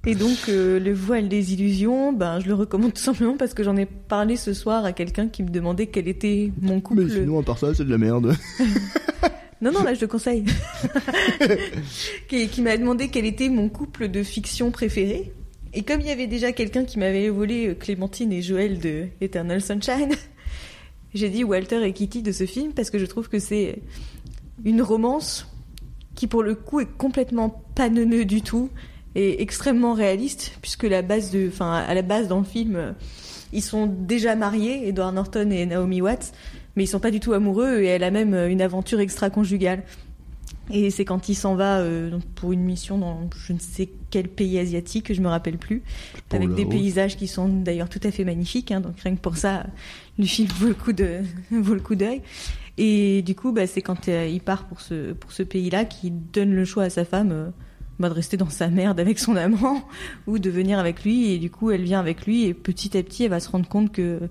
Et 0.05 0.15
donc, 0.15 0.37
euh, 0.49 0.79
le 0.81 0.91
voile 0.93 1.29
des 1.29 1.53
illusions, 1.53 2.11
ben, 2.11 2.41
je 2.41 2.47
le 2.47 2.53
recommande 2.55 2.93
tout 2.93 3.01
simplement 3.01 3.37
parce 3.37 3.53
que 3.53 3.63
j'en 3.63 3.77
ai 3.77 3.85
parlé 3.85 4.35
ce 4.35 4.53
soir 4.53 4.83
à 4.83 4.91
quelqu'un 4.91 5.29
qui 5.29 5.43
me 5.43 5.49
demandait 5.49 5.87
quel 5.87 6.09
était 6.09 6.51
mon 6.61 6.81
couple. 6.81 7.03
Mais 7.05 7.09
sinon, 7.13 7.39
à 7.39 7.43
part 7.43 7.57
ça, 7.57 7.73
c'est 7.73 7.85
de 7.85 7.89
la 7.91 7.97
merde. 7.97 8.35
Non, 9.61 9.71
non, 9.71 9.83
là, 9.83 9.93
je 9.93 10.01
le 10.01 10.07
conseille. 10.07 10.43
qui 12.27 12.49
qui 12.49 12.61
m'a 12.61 12.75
demandé 12.75 13.07
quel 13.07 13.25
était 13.25 13.47
mon 13.47 13.69
couple 13.69 14.09
de 14.09 14.21
fiction 14.21 14.71
préféré. 14.71 15.31
Et 15.73 15.83
comme 15.83 16.01
il 16.01 16.07
y 16.07 16.11
avait 16.11 16.27
déjà 16.27 16.51
quelqu'un 16.51 16.83
qui 16.83 16.99
m'avait 16.99 17.29
volé 17.29 17.69
euh, 17.69 17.73
Clémentine 17.73 18.33
et 18.33 18.41
Joël 18.41 18.79
de 18.79 19.05
Eternal 19.21 19.61
Sunshine, 19.61 20.11
j'ai 21.13 21.29
dit 21.29 21.43
Walter 21.43 21.85
et 21.85 21.93
Kitty 21.93 22.21
de 22.21 22.31
ce 22.31 22.45
film 22.45 22.73
parce 22.73 22.89
que 22.89 22.97
je 22.97 23.05
trouve 23.05 23.29
que 23.29 23.39
c'est 23.39 23.81
une 24.63 24.81
romance 24.81 25.47
qui, 26.15 26.27
pour 26.27 26.43
le 26.43 26.55
coup, 26.55 26.79
est 26.79 26.97
complètement 26.97 27.63
pas 27.75 27.89
neuneux 27.89 28.25
du 28.25 28.41
tout 28.41 28.69
et 29.15 29.41
extrêmement 29.41 29.93
réaliste 29.93 30.57
puisque 30.61 30.85
à 30.85 30.89
la 30.89 31.01
base 31.01 32.27
dans 32.27 32.39
le 32.39 32.43
film, 32.43 32.75
euh, 32.75 32.91
ils 33.51 33.61
sont 33.61 33.85
déjà 33.85 34.35
mariés, 34.35 34.87
Edward 34.87 35.13
Norton 35.13 35.49
et 35.51 35.65
Naomi 35.65 36.01
Watts, 36.01 36.33
mais 36.75 36.83
ils 36.83 36.87
sont 36.87 36.99
pas 36.99 37.11
du 37.11 37.19
tout 37.19 37.33
amoureux 37.33 37.81
et 37.81 37.87
elle 37.87 38.03
a 38.03 38.11
même 38.11 38.33
euh, 38.33 38.49
une 38.49 38.61
aventure 38.61 38.99
extra-conjugale. 38.99 39.83
Et 40.71 40.89
c'est 40.91 41.03
quand 41.03 41.27
il 41.27 41.35
s'en 41.35 41.55
va 41.55 41.79
euh, 41.79 42.09
donc 42.09 42.23
pour 42.35 42.53
une 42.53 42.61
mission 42.61 42.97
dans 42.97 43.29
je 43.45 43.53
ne 43.53 43.59
sais 43.59 43.89
quel 44.09 44.29
pays 44.29 44.57
asiatique, 44.59 45.13
je 45.13 45.21
me 45.21 45.27
rappelle 45.27 45.57
plus, 45.57 45.81
Pour 46.29 46.37
avec 46.37 46.53
des 46.55 46.65
paysages 46.65 47.17
qui 47.17 47.27
sont 47.27 47.49
d'ailleurs 47.49 47.89
tout 47.89 47.99
à 48.03 48.11
fait 48.11 48.23
magnifiques. 48.23 48.71
hein, 48.71 48.79
donc 48.79 48.99
rien 49.01 49.15
que 49.15 49.21
pour 49.21 49.35
ça, 49.35 49.65
le 50.17 50.25
film 50.25 50.47
vaut 50.59 50.67
le 50.67 50.73
coup 50.73 50.93
de 50.93 51.19
vaut 51.51 51.73
le 51.73 51.81
coup 51.81 51.95
d'œil. 51.95 52.21
Et 52.77 53.21
du 53.21 53.35
coup, 53.35 53.51
bah, 53.51 53.67
c'est 53.67 53.81
quand 53.81 54.07
euh, 54.07 54.27
il 54.27 54.41
part 54.41 54.65
pour 54.65 54.81
ce 54.81 55.13
pour 55.13 55.31
ce 55.31 55.43
pays-là 55.43 55.85
qu'il 55.85 56.13
donne 56.31 56.53
le 56.53 56.65
choix 56.65 56.83
à 56.83 56.89
sa 56.89 57.05
femme 57.05 57.31
euh, 57.31 57.49
bah, 57.99 58.09
de 58.09 58.13
rester 58.13 58.37
dans 58.37 58.49
sa 58.49 58.69
merde 58.69 58.99
avec 58.99 59.19
son 59.19 59.35
amant 59.35 59.83
ou 60.27 60.39
de 60.39 60.49
venir 60.49 60.79
avec 60.79 61.03
lui. 61.03 61.31
Et 61.31 61.39
du 61.39 61.49
coup, 61.49 61.71
elle 61.71 61.83
vient 61.83 61.99
avec 61.99 62.25
lui 62.25 62.45
et 62.45 62.53
petit 62.53 62.97
à 62.97 63.03
petit, 63.03 63.25
elle 63.25 63.31
va 63.31 63.39
se 63.39 63.49
rendre 63.49 63.67
compte 63.67 63.91
que 63.91 64.21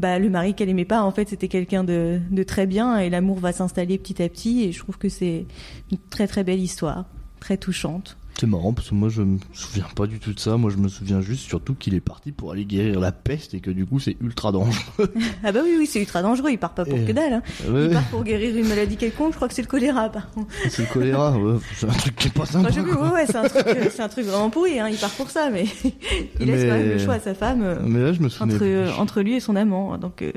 bah, 0.00 0.18
le 0.18 0.30
mari 0.30 0.54
qu'elle 0.54 0.68
aimait 0.68 0.84
pas, 0.84 1.02
en 1.02 1.10
fait, 1.10 1.28
c'était 1.28 1.48
quelqu'un 1.48 1.84
de, 1.84 2.20
de 2.30 2.42
très 2.42 2.66
bien 2.66 2.98
et 2.98 3.10
l'amour 3.10 3.38
va 3.38 3.52
s'installer 3.52 3.98
petit 3.98 4.22
à 4.22 4.28
petit. 4.28 4.64
Et 4.64 4.72
je 4.72 4.78
trouve 4.78 4.98
que 4.98 5.08
c'est 5.08 5.46
une 5.90 5.98
très 6.10 6.26
très 6.26 6.44
belle 6.44 6.60
histoire, 6.60 7.06
très 7.40 7.56
touchante. 7.56 8.16
C'est 8.38 8.48
marrant 8.48 8.72
parce 8.72 8.90
que 8.90 8.94
moi 8.96 9.08
je 9.08 9.22
me 9.22 9.38
souviens 9.52 9.86
pas 9.94 10.08
du 10.08 10.18
tout 10.18 10.32
de 10.32 10.40
ça. 10.40 10.56
Moi 10.56 10.70
je 10.70 10.76
me 10.76 10.88
souviens 10.88 11.20
juste 11.20 11.46
surtout 11.46 11.74
qu'il 11.74 11.94
est 11.94 12.00
parti 12.00 12.32
pour 12.32 12.50
aller 12.50 12.64
guérir 12.64 12.98
la 12.98 13.12
peste 13.12 13.54
et 13.54 13.60
que 13.60 13.70
du 13.70 13.86
coup 13.86 14.00
c'est 14.00 14.16
ultra 14.20 14.50
dangereux. 14.50 15.12
ah 15.44 15.52
bah 15.52 15.60
oui 15.62 15.76
oui 15.78 15.86
c'est 15.86 16.00
ultra 16.00 16.20
dangereux. 16.20 16.50
Il 16.50 16.58
part 16.58 16.74
pas 16.74 16.84
pour 16.84 16.98
que 16.98 17.12
dalle. 17.12 17.34
Hein. 17.34 17.42
il 17.64 17.90
part 17.90 18.04
pour 18.10 18.24
guérir 18.24 18.56
une 18.56 18.66
maladie 18.66 18.96
quelconque. 18.96 19.32
Je 19.32 19.36
crois 19.36 19.46
que 19.46 19.54
c'est 19.54 19.62
le 19.62 19.68
choléra 19.68 20.08
par 20.08 20.30
contre. 20.30 20.48
C'est 20.68 20.82
le 20.82 20.92
choléra. 20.92 21.38
Ouais. 21.38 21.58
C'est 21.76 21.88
un 21.88 21.92
truc 21.92 22.16
qui 22.16 22.28
est 22.28 22.34
pas 22.34 22.44
sympa. 22.44 22.70
ouais, 22.70 23.08
ouais 23.10 23.26
c'est 23.26 23.36
un 23.36 23.48
truc 23.48 23.66
euh, 23.68 23.88
c'est 23.90 24.02
un 24.02 24.08
truc 24.08 24.26
vraiment 24.26 24.50
pourri. 24.50 24.80
Hein. 24.80 24.88
Il 24.90 24.98
part 24.98 25.10
pour 25.10 25.30
ça 25.30 25.50
mais 25.50 25.66
il 26.40 26.46
laisse 26.46 26.64
quand 26.64 26.76
même 26.76 26.88
le 26.88 26.98
choix 26.98 27.14
à 27.14 27.20
sa 27.20 27.34
femme. 27.34 27.62
Euh, 27.62 27.76
mais 27.84 28.00
là 28.00 28.12
je 28.12 28.20
me 28.20 28.28
souviens 28.28 28.56
entre, 28.56 29.00
entre 29.00 29.20
lui 29.22 29.34
et 29.36 29.40
son 29.40 29.54
amant. 29.54 29.96
Donc 29.96 30.22
euh, 30.22 30.32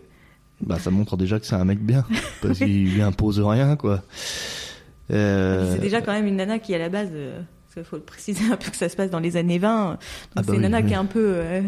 bah 0.61 0.77
ça 0.77 0.91
montre 0.91 1.17
déjà 1.17 1.39
que 1.39 1.47
c'est 1.47 1.55
un 1.55 1.65
mec 1.65 1.79
bien 1.79 2.05
parce 2.43 2.59
qu'il 2.59 2.93
lui 2.93 3.01
impose 3.01 3.39
rien 3.39 3.75
quoi. 3.75 4.03
C'est 5.09 5.81
déjà 5.81 6.01
quand 6.01 6.11
même 6.11 6.27
une 6.27 6.35
nana 6.35 6.59
qui 6.59 6.75
à 6.75 6.77
la 6.77 6.89
base 6.89 7.09
il 7.77 7.83
faut 7.83 7.99
préciser 7.99 8.51
un 8.51 8.57
peu 8.57 8.69
que 8.71 8.77
ça 8.77 8.89
se 8.89 8.95
passe 8.95 9.09
dans 9.09 9.19
les 9.19 9.37
années 9.37 9.59
20. 9.59 9.91
Donc 9.91 9.99
ah 10.35 10.41
bah 10.41 10.43
c'est 10.47 10.57
Nana 10.57 10.81
qui 10.81 10.93
est 10.93 10.97
un 10.97 11.05
peu 11.05 11.33
euh, 11.35 11.61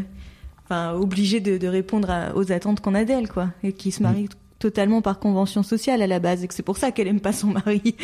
enfin, 0.66 0.94
obligée 0.94 1.40
de, 1.40 1.68
répondre 1.68 2.10
aux 2.36 2.52
attentes 2.52 2.82
qu'on 2.82 2.96
a 2.96 3.06
d'elle, 3.06 3.28
quoi. 3.28 3.50
Et 3.64 3.74
qui 3.74 3.92
se 3.92 4.04
marie 4.04 4.26
mm. 4.26 4.30
totalement 4.60 5.02
par 5.02 5.20
convention 5.20 5.64
sociale 5.64 6.02
à 6.02 6.08
la 6.08 6.20
base. 6.20 6.44
Et 6.44 6.48
que 6.48 6.54
c'est 6.54 6.64
pour 6.64 6.78
ça 6.78 6.92
qu'elle 6.92 7.08
aime 7.08 7.22
pas 7.22 7.34
son 7.34 7.48
mari. 7.48 7.96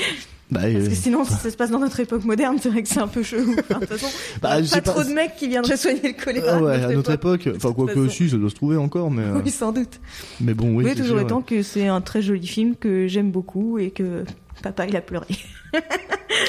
Bah, 0.52 0.62
Parce 0.72 0.90
que 0.90 0.96
sinon, 0.96 1.26
si 1.26 1.34
ça 1.34 1.50
se 1.50 1.58
passe 1.58 1.72
dans 1.72 1.80
notre 1.80 2.00
époque 2.00 2.24
moderne, 2.24 2.58
c'est 2.62 2.70
vrai 2.70 2.84
que 2.84 2.90
c'est 2.90 3.00
un 3.00 3.08
peu 3.08 3.24
chelou. 3.24 3.56
Enfin, 3.60 3.80
de 3.80 3.86
toute 3.86 3.98
façon, 3.98 4.16
bah, 4.42 4.58
pas, 4.62 4.82
trop 4.82 5.04
de 5.04 5.10
mecs 5.10 5.36
qui 5.36 5.48
viendraient 5.48 5.76
soigner 5.76 6.02
le 6.04 6.24
choléra. 6.24 6.58
Ah 6.58 6.62
ouais, 6.62 6.84
à 6.84 6.90
notre 6.90 7.12
époque. 7.12 7.50
Enfin, 7.56 7.74
quoi 7.74 7.88
que 7.88 7.98
aussi, 7.98 8.30
ça 8.30 8.38
doit 8.38 8.52
se 8.52 8.56
trouver 8.56 8.78
encore, 8.78 9.10
mais. 9.10 9.24
Euh, 9.24 9.42
oui, 9.44 9.50
sans 9.50 9.72
doute. 9.72 10.00
Mais 10.42 10.54
bon, 10.54 10.76
oui. 10.76 10.86
Oui, 10.86 10.96
toujours 10.96 11.20
étant 11.20 11.42
que 11.42 11.64
c'est 11.64 11.88
un 11.88 12.02
très 12.02 12.22
joli 12.22 12.46
film 12.46 12.76
que 12.76 13.08
j'aime 13.08 13.32
beaucoup 13.32 13.80
et 13.80 13.90
que 13.90 14.24
papa, 14.62 14.86
il 14.86 14.96
a 14.96 15.02
pleuré. 15.02 15.36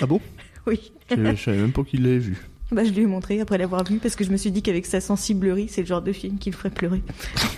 ah 0.03 0.07
bon? 0.07 0.21
Oui. 0.67 0.93
Je, 1.11 1.37
savais 1.37 1.59
même 1.59 1.73
pas 1.73 1.85
qu'il 1.85 2.03
l'avait 2.03 2.19
vu. 2.19 2.49
Bah, 2.73 2.83
je 2.83 2.91
lui 2.91 3.03
ai 3.03 3.07
montré 3.07 3.41
après 3.41 3.59
l'avoir 3.59 3.85
vu 3.85 3.99
parce 3.99 4.17
que 4.17 4.25
je 4.25 4.31
me 4.33 4.37
suis 4.37 4.51
dit 4.51 4.61
qu'avec 4.61 4.87
sa 4.87 5.01
sensiblerie, 5.01 5.69
c'est 5.69 5.83
le 5.83 5.87
genre 5.87 6.03
de 6.03 6.11
film 6.11 6.39
qui 6.39 6.51
le 6.51 6.57
ferait 6.57 6.71
pleurer. 6.71 7.01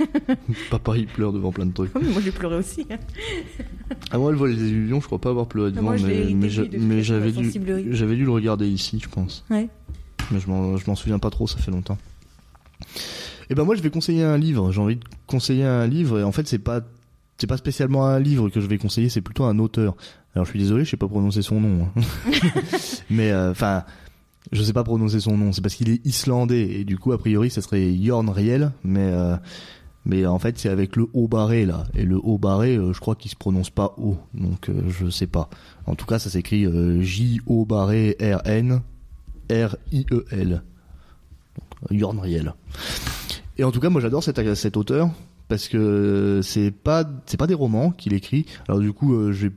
Papa, 0.71 0.99
il 0.99 1.07
pleure 1.07 1.33
devant 1.33 1.51
plein 1.51 1.65
de 1.65 1.73
trucs. 1.73 1.95
moi, 1.95 2.21
j'ai 2.23 2.31
pleuré 2.31 2.57
aussi. 2.57 2.87
Hein. 2.91 2.99
ah, 4.11 4.19
moi, 4.19 4.31
elle 4.31 4.37
voit 4.37 4.49
les 4.49 4.69
illusions, 4.69 5.01
je 5.01 5.07
crois 5.07 5.19
pas 5.19 5.31
avoir 5.31 5.47
pleuré 5.47 5.73
devant, 5.73 5.93
mais, 5.93 6.35
mais, 6.35 6.51
j'avais 7.03 7.33
dû, 7.33 7.51
j'avais 7.91 8.17
dû 8.17 8.25
le 8.27 8.31
regarder 8.31 8.69
ici, 8.69 9.01
je 9.03 9.09
pense. 9.09 9.47
Ouais. 9.51 9.69
Mais 10.31 10.41
je 10.41 10.47
m'en 10.51 10.95
souviens 10.95 11.19
pas 11.19 11.31
trop, 11.31 11.47
ça 11.47 11.59
fait 11.59 11.71
longtemps. 11.71 11.97
Et 12.85 13.53
eh 13.53 13.55
ben 13.55 13.65
moi, 13.65 13.75
je 13.75 13.81
vais 13.81 13.89
conseiller 13.89 14.25
un 14.25 14.37
livre. 14.37 14.73
J'ai 14.73 14.81
envie 14.81 14.97
de 14.97 15.05
conseiller 15.27 15.65
un 15.65 15.87
livre, 15.87 16.19
et 16.19 16.23
en 16.23 16.33
fait, 16.33 16.47
c'est 16.47 16.59
pas 16.59 16.83
c'est 17.39 17.47
pas 17.47 17.57
spécialement 17.57 18.05
un 18.05 18.19
livre 18.19 18.51
que 18.51 18.61
je 18.61 18.67
vais 18.67 18.79
conseiller, 18.79 19.09
c'est 19.09 19.21
plutôt 19.21 19.45
un 19.45 19.59
auteur. 19.59 19.97
Alors 20.39 20.47
je 20.47 20.51
suis 20.51 20.61
désolé, 20.61 20.85
je 20.85 20.91
sais 20.91 20.97
pas 20.97 21.09
prononcer 21.09 21.43
son 21.43 21.61
nom. 21.61 21.89
Hein. 21.97 22.01
Mais 23.11 23.33
euh, 23.33 23.51
enfin, 23.51 23.83
je 24.53 24.63
sais 24.63 24.73
pas 24.73 24.85
prononcer 24.85 25.19
son 25.19 25.37
nom. 25.37 25.51
C'est 25.51 25.61
parce 25.63 25.75
qu'il 25.75 25.89
est 25.89 26.07
islandais 26.07 26.79
et 26.79 26.85
du 26.85 26.97
coup 26.97 27.11
a 27.11 27.19
priori 27.19 27.51
ça 27.51 27.61
serait 27.61 27.93
Jorn 28.01 28.29
Riel, 28.31 28.71
mais 28.85 29.11
euh, 29.13 29.37
mais 30.05 30.27
en 30.27 30.39
fait 30.39 30.57
c'est 30.57 30.69
avec 30.69 30.95
le 30.95 31.09
haut 31.13 31.27
barré 31.27 31.67
là 31.67 31.89
et 31.97 32.05
le 32.05 32.21
haut 32.23 32.39
barré, 32.39 32.77
euh, 32.77 32.93
je 32.93 33.01
crois 33.01 33.17
qu'il 33.17 33.33
se 33.33 33.37
prononce 33.37 33.71
pas 33.71 33.95
haut, 33.97 34.17
donc 34.33 34.71
je 34.87 35.11
sais 35.11 35.27
pas. 35.27 35.51
En 35.87 35.97
tout 35.97 36.07
cas 36.07 36.21
ça 36.21 36.31
s'écrit 36.31 36.69
J 37.03 37.41
O 37.47 37.65
barré 37.65 38.17
R 38.21 38.47
N 38.47 38.81
R 39.51 39.75
I 39.91 40.07
E 40.13 40.25
L. 40.31 40.63
Jorn 41.91 42.21
Riel. 42.21 42.55
Et 43.57 43.65
en 43.65 43.73
tout 43.73 43.81
cas 43.81 43.89
moi 43.89 44.01
j'adore 44.01 44.23
cet, 44.23 44.55
cet 44.55 44.77
auteur 44.77 45.11
parce 45.49 45.67
que 45.67 46.43
c'est 46.45 46.71
pas 46.71 47.03
c'est 47.27 47.39
pas 47.39 47.49
des 47.49 47.55
romans 47.55 47.91
qu'il 47.91 48.13
écrit. 48.13 48.47
Alors 48.69 48.79
du 48.79 48.93
coup 48.93 49.33
je 49.33 49.49
vais 49.49 49.53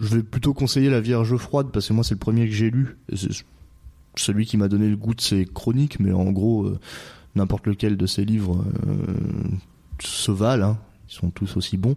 je 0.00 0.16
vais 0.16 0.22
plutôt 0.22 0.54
conseiller 0.54 0.90
La 0.90 1.00
Vierge 1.00 1.36
froide 1.36 1.68
parce 1.72 1.88
que 1.88 1.92
moi 1.92 2.04
c'est 2.04 2.14
le 2.14 2.20
premier 2.20 2.46
que 2.46 2.54
j'ai 2.54 2.70
lu. 2.70 2.96
C'est 3.14 3.44
celui 4.16 4.46
qui 4.46 4.56
m'a 4.56 4.68
donné 4.68 4.88
le 4.88 4.96
goût 4.96 5.14
de 5.14 5.20
ses 5.20 5.44
chroniques, 5.44 6.00
mais 6.00 6.12
en 6.12 6.30
gros 6.30 6.64
euh, 6.64 6.78
n'importe 7.34 7.66
lequel 7.66 7.96
de 7.96 8.06
ses 8.06 8.24
livres 8.24 8.64
euh, 8.86 9.04
se 10.00 10.30
valent. 10.30 10.70
Hein. 10.70 10.78
Ils 11.08 11.14
sont 11.14 11.30
tous 11.30 11.56
aussi 11.56 11.76
bons. 11.76 11.96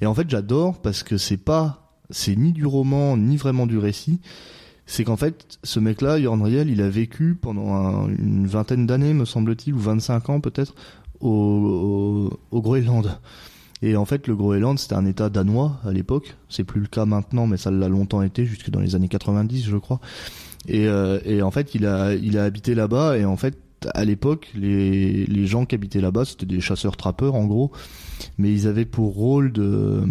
Et 0.00 0.06
en 0.06 0.14
fait 0.14 0.28
j'adore 0.28 0.80
parce 0.80 1.02
que 1.02 1.16
c'est 1.16 1.36
pas 1.36 1.94
c'est 2.10 2.36
ni 2.36 2.52
du 2.52 2.66
roman 2.66 3.16
ni 3.16 3.36
vraiment 3.36 3.66
du 3.66 3.78
récit. 3.78 4.20
C'est 4.86 5.04
qu'en 5.04 5.16
fait 5.16 5.58
ce 5.62 5.78
mec-là, 5.78 6.20
Jorn 6.20 6.42
Riel, 6.42 6.68
il 6.68 6.82
a 6.82 6.90
vécu 6.90 7.36
pendant 7.40 8.08
une 8.08 8.48
vingtaine 8.48 8.86
d'années, 8.86 9.14
me 9.14 9.24
semble-t-il, 9.24 9.72
ou 9.72 9.78
25 9.78 10.30
ans 10.30 10.40
peut-être, 10.40 10.74
au, 11.20 12.28
Groenland. 12.52 13.18
Et 13.82 13.96
en 13.96 14.04
fait, 14.04 14.26
le 14.26 14.36
Groenland, 14.36 14.78
c'était 14.78 14.94
un 14.94 15.06
État 15.06 15.30
danois 15.30 15.80
à 15.84 15.92
l'époque. 15.92 16.36
C'est 16.48 16.64
plus 16.64 16.80
le 16.80 16.86
cas 16.86 17.06
maintenant, 17.06 17.46
mais 17.46 17.56
ça 17.56 17.70
l'a 17.70 17.88
longtemps 17.88 18.22
été, 18.22 18.44
jusque 18.44 18.70
dans 18.70 18.80
les 18.80 18.94
années 18.94 19.08
90, 19.08 19.64
je 19.64 19.76
crois. 19.76 20.00
Et, 20.68 20.86
euh, 20.86 21.18
et 21.24 21.42
en 21.42 21.50
fait, 21.50 21.74
il 21.74 21.86
a, 21.86 22.14
il 22.14 22.38
a 22.38 22.44
habité 22.44 22.74
là-bas. 22.74 23.16
Et 23.16 23.24
en 23.24 23.36
fait, 23.36 23.58
à 23.94 24.04
l'époque, 24.04 24.50
les, 24.54 25.24
les 25.24 25.46
gens 25.46 25.64
qui 25.64 25.74
habitaient 25.74 26.02
là-bas, 26.02 26.26
c'était 26.26 26.46
des 26.46 26.60
chasseurs-trappeurs, 26.60 27.34
en 27.34 27.46
gros. 27.46 27.72
Mais 28.36 28.52
ils 28.52 28.66
avaient 28.66 28.84
pour 28.84 29.14
rôle 29.14 29.52
de, 29.52 30.04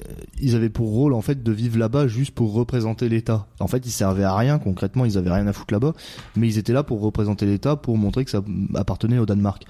euh, 0.00 0.02
ils 0.40 0.56
avaient 0.56 0.70
pour 0.70 0.90
rôle 0.90 1.12
en 1.14 1.20
fait 1.20 1.42
de 1.42 1.52
vivre 1.52 1.78
là-bas 1.78 2.06
juste 2.06 2.34
pour 2.34 2.52
représenter 2.52 3.08
l'État. 3.08 3.46
En 3.58 3.66
fait, 3.66 3.86
ils 3.86 3.90
servaient 3.90 4.24
à 4.24 4.34
rien 4.36 4.58
concrètement, 4.58 5.04
ils 5.04 5.18
avaient 5.18 5.30
rien 5.30 5.46
à 5.46 5.52
foutre 5.52 5.72
là-bas, 5.72 5.94
mais 6.36 6.48
ils 6.48 6.58
étaient 6.58 6.72
là 6.72 6.82
pour 6.82 7.00
représenter 7.00 7.46
l'État, 7.46 7.76
pour 7.76 7.96
montrer 7.98 8.24
que 8.24 8.30
ça 8.30 8.42
appartenait 8.74 9.18
au 9.18 9.26
Danemark. 9.26 9.64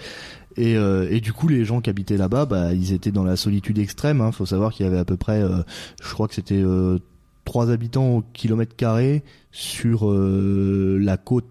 Et, 0.60 0.76
euh, 0.76 1.08
et, 1.10 1.22
du 1.22 1.32
coup, 1.32 1.48
les 1.48 1.64
gens 1.64 1.80
qui 1.80 1.88
habitaient 1.88 2.18
là-bas, 2.18 2.44
bah, 2.44 2.74
ils 2.74 2.92
étaient 2.92 3.12
dans 3.12 3.24
la 3.24 3.36
solitude 3.36 3.78
extrême. 3.78 4.20
Hein. 4.20 4.30
Faut 4.30 4.44
savoir 4.44 4.74
qu'il 4.74 4.84
y 4.84 4.88
avait 4.88 4.98
à 4.98 5.06
peu 5.06 5.16
près, 5.16 5.40
euh, 5.40 5.62
je 6.02 6.12
crois 6.12 6.28
que 6.28 6.34
c'était 6.34 6.62
euh, 6.62 6.98
trois 7.46 7.70
habitants 7.70 8.16
au 8.16 8.24
kilomètre 8.34 8.76
carré 8.76 9.24
sur 9.52 10.12
la 10.12 11.16
côte 11.16 11.48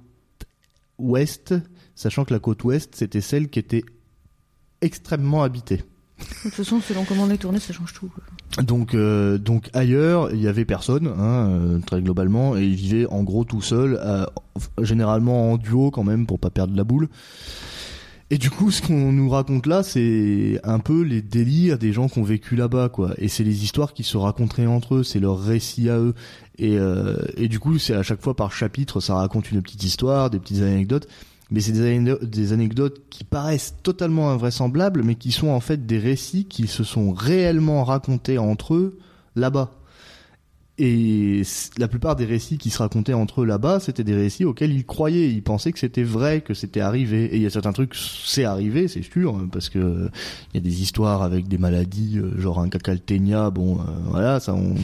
ouest, 0.99 1.55
sachant 1.95 2.23
que 2.23 2.33
la 2.33 2.39
côte 2.39 2.63
ouest, 2.63 2.93
c'était 2.93 3.19
celle 3.19 3.49
qui 3.49 3.57
était 3.57 3.83
extrêmement 4.81 5.41
habitée. 5.41 5.77
De 6.19 6.41
toute 6.43 6.53
façon, 6.53 6.79
selon 6.79 7.03
comment 7.03 7.23
on 7.23 7.31
est 7.31 7.37
tourné, 7.37 7.59
ça 7.59 7.73
change 7.73 7.93
tout. 7.93 8.11
Donc, 8.61 8.95
donc 8.95 9.69
ailleurs, 9.73 10.31
il 10.31 10.39
y 10.39 10.47
avait 10.47 10.65
personne, 10.65 11.07
hein, 11.07 11.81
très 11.85 12.01
globalement, 12.01 12.55
et 12.55 12.63
ils 12.63 12.75
vivaient 12.75 13.07
en 13.07 13.23
gros 13.23 13.43
tout 13.43 13.61
seuls, 13.61 13.99
généralement 14.81 15.51
en 15.51 15.57
duo 15.57 15.89
quand 15.91 16.03
même 16.03 16.27
pour 16.27 16.39
pas 16.39 16.51
perdre 16.51 16.75
la 16.77 16.83
boule. 16.83 17.09
Et 18.31 18.37
du 18.37 18.51
coup, 18.51 18.69
ce 18.69 18.83
qu'on 18.83 19.11
nous 19.11 19.27
raconte 19.27 19.65
là, 19.65 19.81
c'est 19.81 20.59
un 20.63 20.77
peu 20.77 21.01
les 21.01 21.23
délires 21.23 21.79
des 21.79 21.91
gens 21.91 22.07
qui 22.07 22.19
ont 22.19 22.23
vécu 22.23 22.55
là-bas, 22.55 22.89
quoi. 22.89 23.13
Et 23.17 23.27
c'est 23.27 23.43
les 23.43 23.63
histoires 23.63 23.93
qui 23.93 24.03
se 24.03 24.17
raconteraient 24.17 24.67
entre 24.67 24.95
eux, 24.95 25.03
c'est 25.03 25.19
leur 25.19 25.39
récit 25.39 25.89
à 25.89 25.97
eux. 25.97 26.13
Et, 26.59 26.77
euh, 26.77 27.17
et 27.37 27.47
du 27.47 27.59
coup, 27.59 27.79
c'est 27.79 27.95
à 27.95 28.03
chaque 28.03 28.21
fois 28.21 28.35
par 28.35 28.51
chapitre, 28.51 28.99
ça 28.99 29.15
raconte 29.15 29.51
une 29.51 29.63
petite 29.63 29.83
histoire, 29.83 30.29
des 30.29 30.39
petites 30.39 30.61
anecdotes. 30.61 31.07
Mais 31.49 31.59
c'est 31.61 31.71
des, 31.71 32.15
des 32.21 32.53
anecdotes 32.53 33.01
qui 33.09 33.23
paraissent 33.23 33.73
totalement 33.81 34.29
invraisemblables, 34.29 35.01
mais 35.01 35.15
qui 35.15 35.31
sont 35.31 35.47
en 35.47 35.59
fait 35.59 35.87
des 35.87 35.97
récits 35.97 36.45
qui 36.45 36.67
se 36.67 36.83
sont 36.83 37.11
réellement 37.11 37.83
racontés 37.83 38.37
entre 38.37 38.75
eux 38.75 38.99
là-bas. 39.35 39.71
Et 40.81 41.41
la 41.77 41.89
plupart 41.89 42.15
des 42.15 42.23
récits 42.23 42.57
qui 42.57 42.69
se 42.69 42.77
racontaient 42.77 43.13
entre 43.13 43.41
eux 43.41 43.45
là-bas, 43.45 43.81
c'était 43.81 44.05
des 44.05 44.15
récits 44.15 44.45
auxquels 44.45 44.71
ils 44.71 44.85
croyaient. 44.85 45.29
Ils 45.29 45.43
pensaient 45.43 45.73
que 45.73 45.79
c'était 45.79 46.03
vrai, 46.03 46.39
que 46.39 46.53
c'était 46.53 46.79
arrivé. 46.79 47.25
Et 47.25 47.35
il 47.35 47.41
y 47.41 47.45
a 47.45 47.49
certains 47.49 47.73
trucs, 47.73 47.95
c'est 47.95 48.45
arrivé, 48.45 48.87
c'est 48.87 49.01
sûr, 49.01 49.45
parce 49.51 49.67
que 49.67 50.09
il 50.53 50.57
y 50.57 50.57
a 50.57 50.61
des 50.61 50.81
histoires 50.81 51.21
avec 51.21 51.49
des 51.49 51.57
maladies, 51.57 52.17
euh, 52.17 52.39
genre 52.39 52.61
un 52.61 52.69
cacalténia. 52.69 53.49
Bon, 53.49 53.75
euh, 53.75 53.83
voilà, 54.05 54.39
ça, 54.39 54.53
on, 54.53 54.75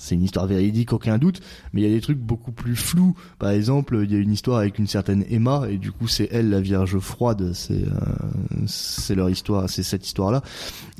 c'est 0.00 0.14
une 0.14 0.22
histoire 0.22 0.46
véridique, 0.46 0.94
aucun 0.94 1.18
doute, 1.18 1.40
mais 1.72 1.82
il 1.82 1.88
y 1.88 1.90
a 1.90 1.94
des 1.94 2.00
trucs 2.00 2.18
beaucoup 2.18 2.52
plus 2.52 2.74
flous. 2.74 3.14
Par 3.38 3.50
exemple, 3.50 4.00
il 4.02 4.10
y 4.10 4.16
a 4.16 4.18
une 4.18 4.32
histoire 4.32 4.58
avec 4.58 4.78
une 4.78 4.86
certaine 4.86 5.26
Emma, 5.28 5.66
et 5.68 5.76
du 5.76 5.92
coup 5.92 6.08
c'est 6.08 6.28
elle 6.32 6.48
la 6.48 6.60
Vierge 6.60 6.98
froide, 6.98 7.52
c'est 7.52 7.84
euh, 7.84 9.14
leur 9.14 9.28
histoire, 9.28 9.68
c'est 9.68 9.82
cette 9.82 10.06
histoire-là. 10.06 10.42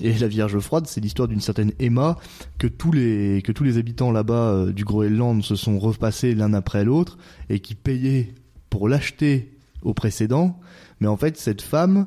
Et 0.03 0.13
la 0.19 0.29
Vierge 0.29 0.59
froide, 0.59 0.87
c'est 0.87 1.01
l'histoire 1.01 1.29
d'une 1.29 1.41
certaine 1.41 1.73
Emma 1.79 2.19
que 2.59 2.67
tous 2.67 2.93
les 2.93 3.41
que 3.43 3.53
tous 3.53 3.65
les 3.65 3.79
habitants 3.79 4.13
là-bas 4.13 4.35
euh, 4.35 4.73
du 4.73 4.85
Groenland 4.85 5.43
se 5.43 5.57
sont 5.57 5.79
repassés 5.79 6.35
l'un 6.35 6.53
après 6.53 6.85
l'autre 6.85 7.17
et 7.49 7.61
qui 7.61 7.75
payaient 7.75 8.35
pour 8.69 8.87
l'acheter 8.87 9.57
au 9.81 9.95
précédent. 9.95 10.61
Mais 11.01 11.09
en 11.09 11.17
fait, 11.17 11.39
cette 11.39 11.63
femme, 11.63 12.07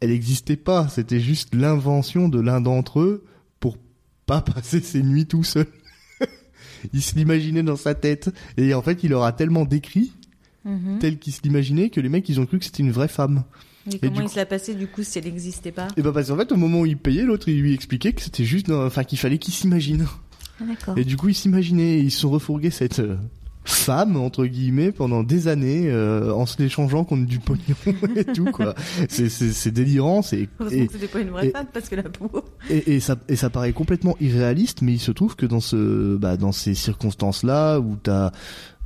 elle 0.00 0.10
n'existait 0.10 0.56
pas. 0.56 0.88
C'était 0.88 1.20
juste 1.20 1.54
l'invention 1.54 2.28
de 2.28 2.38
l'un 2.38 2.60
d'entre 2.60 3.00
eux 3.00 3.24
pour 3.60 3.78
pas 4.26 4.40
passer 4.42 4.80
ses 4.80 5.02
nuits 5.02 5.26
tout 5.26 5.42
seul 5.42 5.66
il 6.92 7.02
se 7.02 7.14
l'imaginait 7.16 7.62
dans 7.62 7.76
sa 7.76 7.94
tête. 7.94 8.30
Et 8.56 8.74
en 8.74 8.82
fait, 8.82 9.02
il 9.02 9.10
leur 9.10 9.24
a 9.24 9.32
tellement 9.32 9.64
décrit, 9.64 10.12
mhm. 10.64 10.98
tel 11.00 11.18
qu'il 11.18 11.32
se 11.32 11.42
l'imaginait, 11.42 11.90
que 11.90 12.00
les 12.00 12.08
mecs, 12.08 12.28
ils 12.28 12.40
ont 12.40 12.46
cru 12.46 12.58
que 12.58 12.64
c'était 12.64 12.82
une 12.82 12.92
vraie 12.92 13.08
femme. 13.08 13.44
Et, 13.92 13.98
comment 13.98 14.22
il 14.22 14.28
se 14.28 14.36
l'a 14.36 14.46
passé 14.46 14.74
du 14.74 14.86
coup 14.86 15.02
si 15.02 15.18
elle 15.18 15.24
n'existait 15.24 15.72
pas 15.72 15.88
Et 15.96 16.02
bah 16.02 16.10
parce 16.12 16.28
qu'en 16.28 16.38
fait 16.38 16.50
au 16.52 16.56
moment 16.56 16.80
où 16.80 16.86
il 16.86 16.96
payait, 16.96 17.22
l'autre 17.22 17.50
il 17.50 17.60
lui 17.60 17.74
expliquait 17.74 18.14
que 18.14 18.22
c'était 18.22 18.44
juste, 18.44 18.70
enfin 18.70 19.04
qu'il 19.04 19.18
fallait 19.18 19.36
qu'il 19.36 19.52
s'imagine. 19.52 20.06
Ah, 20.58 20.94
et 20.96 21.04
du 21.04 21.16
coup 21.16 21.28
il 21.28 21.34
s'imaginait, 21.34 21.98
ils 21.98 22.10
se 22.10 22.20
sont 22.20 22.30
refourgués 22.30 22.70
cette 22.70 23.00
euh, 23.00 23.16
femme 23.64 24.16
entre 24.16 24.46
guillemets 24.46 24.92
pendant 24.92 25.22
des 25.22 25.48
années 25.48 25.90
euh, 25.90 26.32
en 26.32 26.46
se 26.46 26.60
l'échangeant 26.62 27.04
contre 27.04 27.26
du 27.26 27.38
pognon 27.38 27.76
et 28.16 28.24
tout 28.24 28.44
quoi. 28.46 28.74
C'est 29.08 29.28
c'est 29.28 29.70
délirant, 29.70 30.22
c'est 30.22 30.48
et 30.70 30.88
c'était 30.90 31.06
pas 31.06 31.20
une 31.20 31.30
vraie 31.30 31.50
femme 31.50 31.66
parce 31.72 31.88
que 31.88 31.96
la 31.96 32.04
peau. 32.04 32.30
Et, 32.70 32.94
et 32.94 33.00
ça 33.00 33.16
et 33.28 33.36
ça 33.36 33.50
paraît 33.50 33.72
complètement 33.72 34.16
irréaliste 34.20 34.82
mais 34.82 34.92
il 34.92 35.00
se 35.00 35.12
trouve 35.12 35.36
que 35.36 35.46
dans 35.46 35.60
ce 35.60 36.16
bah 36.16 36.36
dans 36.36 36.52
ces 36.52 36.74
circonstances 36.74 37.42
là 37.42 37.78
où 37.78 37.96
t'as 38.02 38.32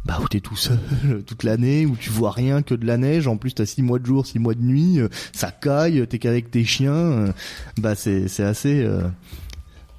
bah 0.04 0.18
où 0.22 0.28
t'es 0.28 0.40
tout 0.40 0.56
seul 0.56 0.78
toute 1.26 1.42
l'année, 1.42 1.84
où 1.86 1.96
tu 1.96 2.10
vois 2.10 2.30
rien 2.30 2.62
que 2.62 2.74
de 2.74 2.86
la 2.86 2.96
neige, 2.96 3.26
en 3.26 3.36
plus 3.36 3.54
t'as 3.54 3.66
six 3.66 3.82
mois 3.82 3.98
de 3.98 4.06
jour, 4.06 4.26
six 4.26 4.38
mois 4.38 4.54
de 4.54 4.62
nuit, 4.62 5.00
euh, 5.00 5.08
ça 5.32 5.50
caille, 5.50 6.06
t'es 6.08 6.18
qu'avec 6.18 6.50
tes 6.50 6.64
chiens, 6.64 6.92
euh, 6.92 7.32
bah 7.78 7.94
c'est 7.94 8.28
c'est 8.28 8.42
assez 8.44 8.82
euh, 8.82 9.02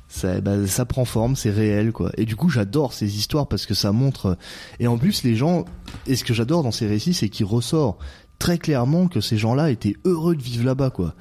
ça, 0.09 0.41
bah, 0.41 0.67
ça 0.67 0.85
prend 0.85 1.05
forme, 1.05 1.35
c'est 1.35 1.51
réel 1.51 1.93
quoi. 1.93 2.11
Et 2.17 2.25
du 2.25 2.35
coup 2.35 2.49
j'adore 2.49 2.93
ces 2.93 3.17
histoires 3.17 3.47
parce 3.47 3.65
que 3.65 3.73
ça 3.73 3.91
montre 3.91 4.37
et 4.79 4.87
en 4.87 4.97
plus 4.97 5.23
les 5.23 5.35
gens 5.35 5.65
et 6.07 6.15
ce 6.15 6.23
que 6.23 6.33
j'adore 6.33 6.63
dans 6.63 6.71
ces 6.71 6.87
récits 6.87 7.13
c'est 7.13 7.29
qu'il 7.29 7.45
ressort 7.45 7.99
très 8.39 8.57
clairement 8.57 9.07
que 9.07 9.21
ces 9.21 9.37
gens-là 9.37 9.69
étaient 9.69 9.95
heureux 10.05 10.35
de 10.35 10.41
vivre 10.41 10.65
là-bas 10.65 10.89
quoi. 10.89 11.13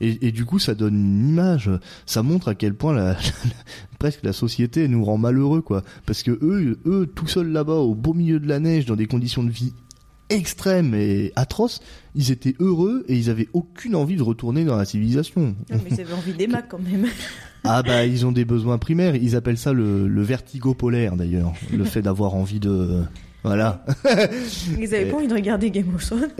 Et, 0.00 0.26
et, 0.26 0.32
du 0.32 0.44
coup, 0.44 0.58
ça 0.58 0.74
donne 0.74 0.96
une 0.96 1.28
image, 1.28 1.70
ça 2.04 2.22
montre 2.22 2.48
à 2.48 2.54
quel 2.54 2.74
point 2.74 2.92
la, 2.94 3.16
presque 3.98 4.22
la 4.22 4.32
société 4.32 4.86
nous 4.88 5.04
rend 5.04 5.16
malheureux, 5.16 5.62
quoi. 5.62 5.82
Parce 6.04 6.22
que 6.22 6.32
eux, 6.42 6.78
eux, 6.84 7.10
tout 7.14 7.28
seuls 7.28 7.52
là-bas, 7.52 7.74
au 7.74 7.94
beau 7.94 8.12
milieu 8.12 8.40
de 8.40 8.48
la 8.48 8.58
neige, 8.58 8.86
dans 8.86 8.96
des 8.96 9.06
conditions 9.06 9.44
de 9.44 9.50
vie 9.50 9.72
extrêmes 10.30 10.94
et 10.94 11.32
atroces, 11.36 11.80
ils 12.14 12.30
étaient 12.30 12.54
heureux 12.58 13.04
et 13.08 13.16
ils 13.16 13.30
avaient 13.30 13.48
aucune 13.52 13.94
envie 13.94 14.16
de 14.16 14.22
retourner 14.22 14.64
dans 14.64 14.76
la 14.76 14.84
civilisation. 14.84 15.54
Non, 15.70 15.80
mais 15.84 15.90
ils 15.90 16.00
avaient 16.00 16.14
envie 16.14 16.32
des 16.32 16.48
quand 16.68 16.78
même. 16.78 17.06
Ah 17.64 17.82
bah 17.82 18.04
ils 18.04 18.26
ont 18.26 18.32
des 18.32 18.44
besoins 18.44 18.76
primaires, 18.78 19.16
ils 19.16 19.36
appellent 19.36 19.58
ça 19.58 19.72
le, 19.72 20.06
le 20.06 20.22
vertigo 20.22 20.74
polaire 20.74 21.16
d'ailleurs, 21.16 21.52
le 21.72 21.84
fait 21.84 22.02
d'avoir 22.02 22.34
envie 22.34 22.60
de 22.60 23.02
voilà. 23.44 23.84
Ils 24.78 24.94
avaient 24.94 25.10
pas 25.10 25.16
envie 25.18 25.28
de 25.28 25.34
regarder 25.34 25.70
Game 25.70 25.94
of 25.94 26.04
Thrones. 26.04 26.30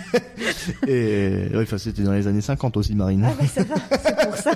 et 0.88 1.48
enfin, 1.54 1.76
c'était 1.76 2.02
dans 2.02 2.14
les 2.14 2.26
années 2.26 2.40
50 2.40 2.78
aussi, 2.78 2.94
Marine. 2.94 3.26
Ah 3.28 3.34
bah 3.38 3.46
ça 3.46 3.62
va, 3.62 3.74
c'est 4.02 4.26
pour 4.26 4.36
ça. 4.36 4.52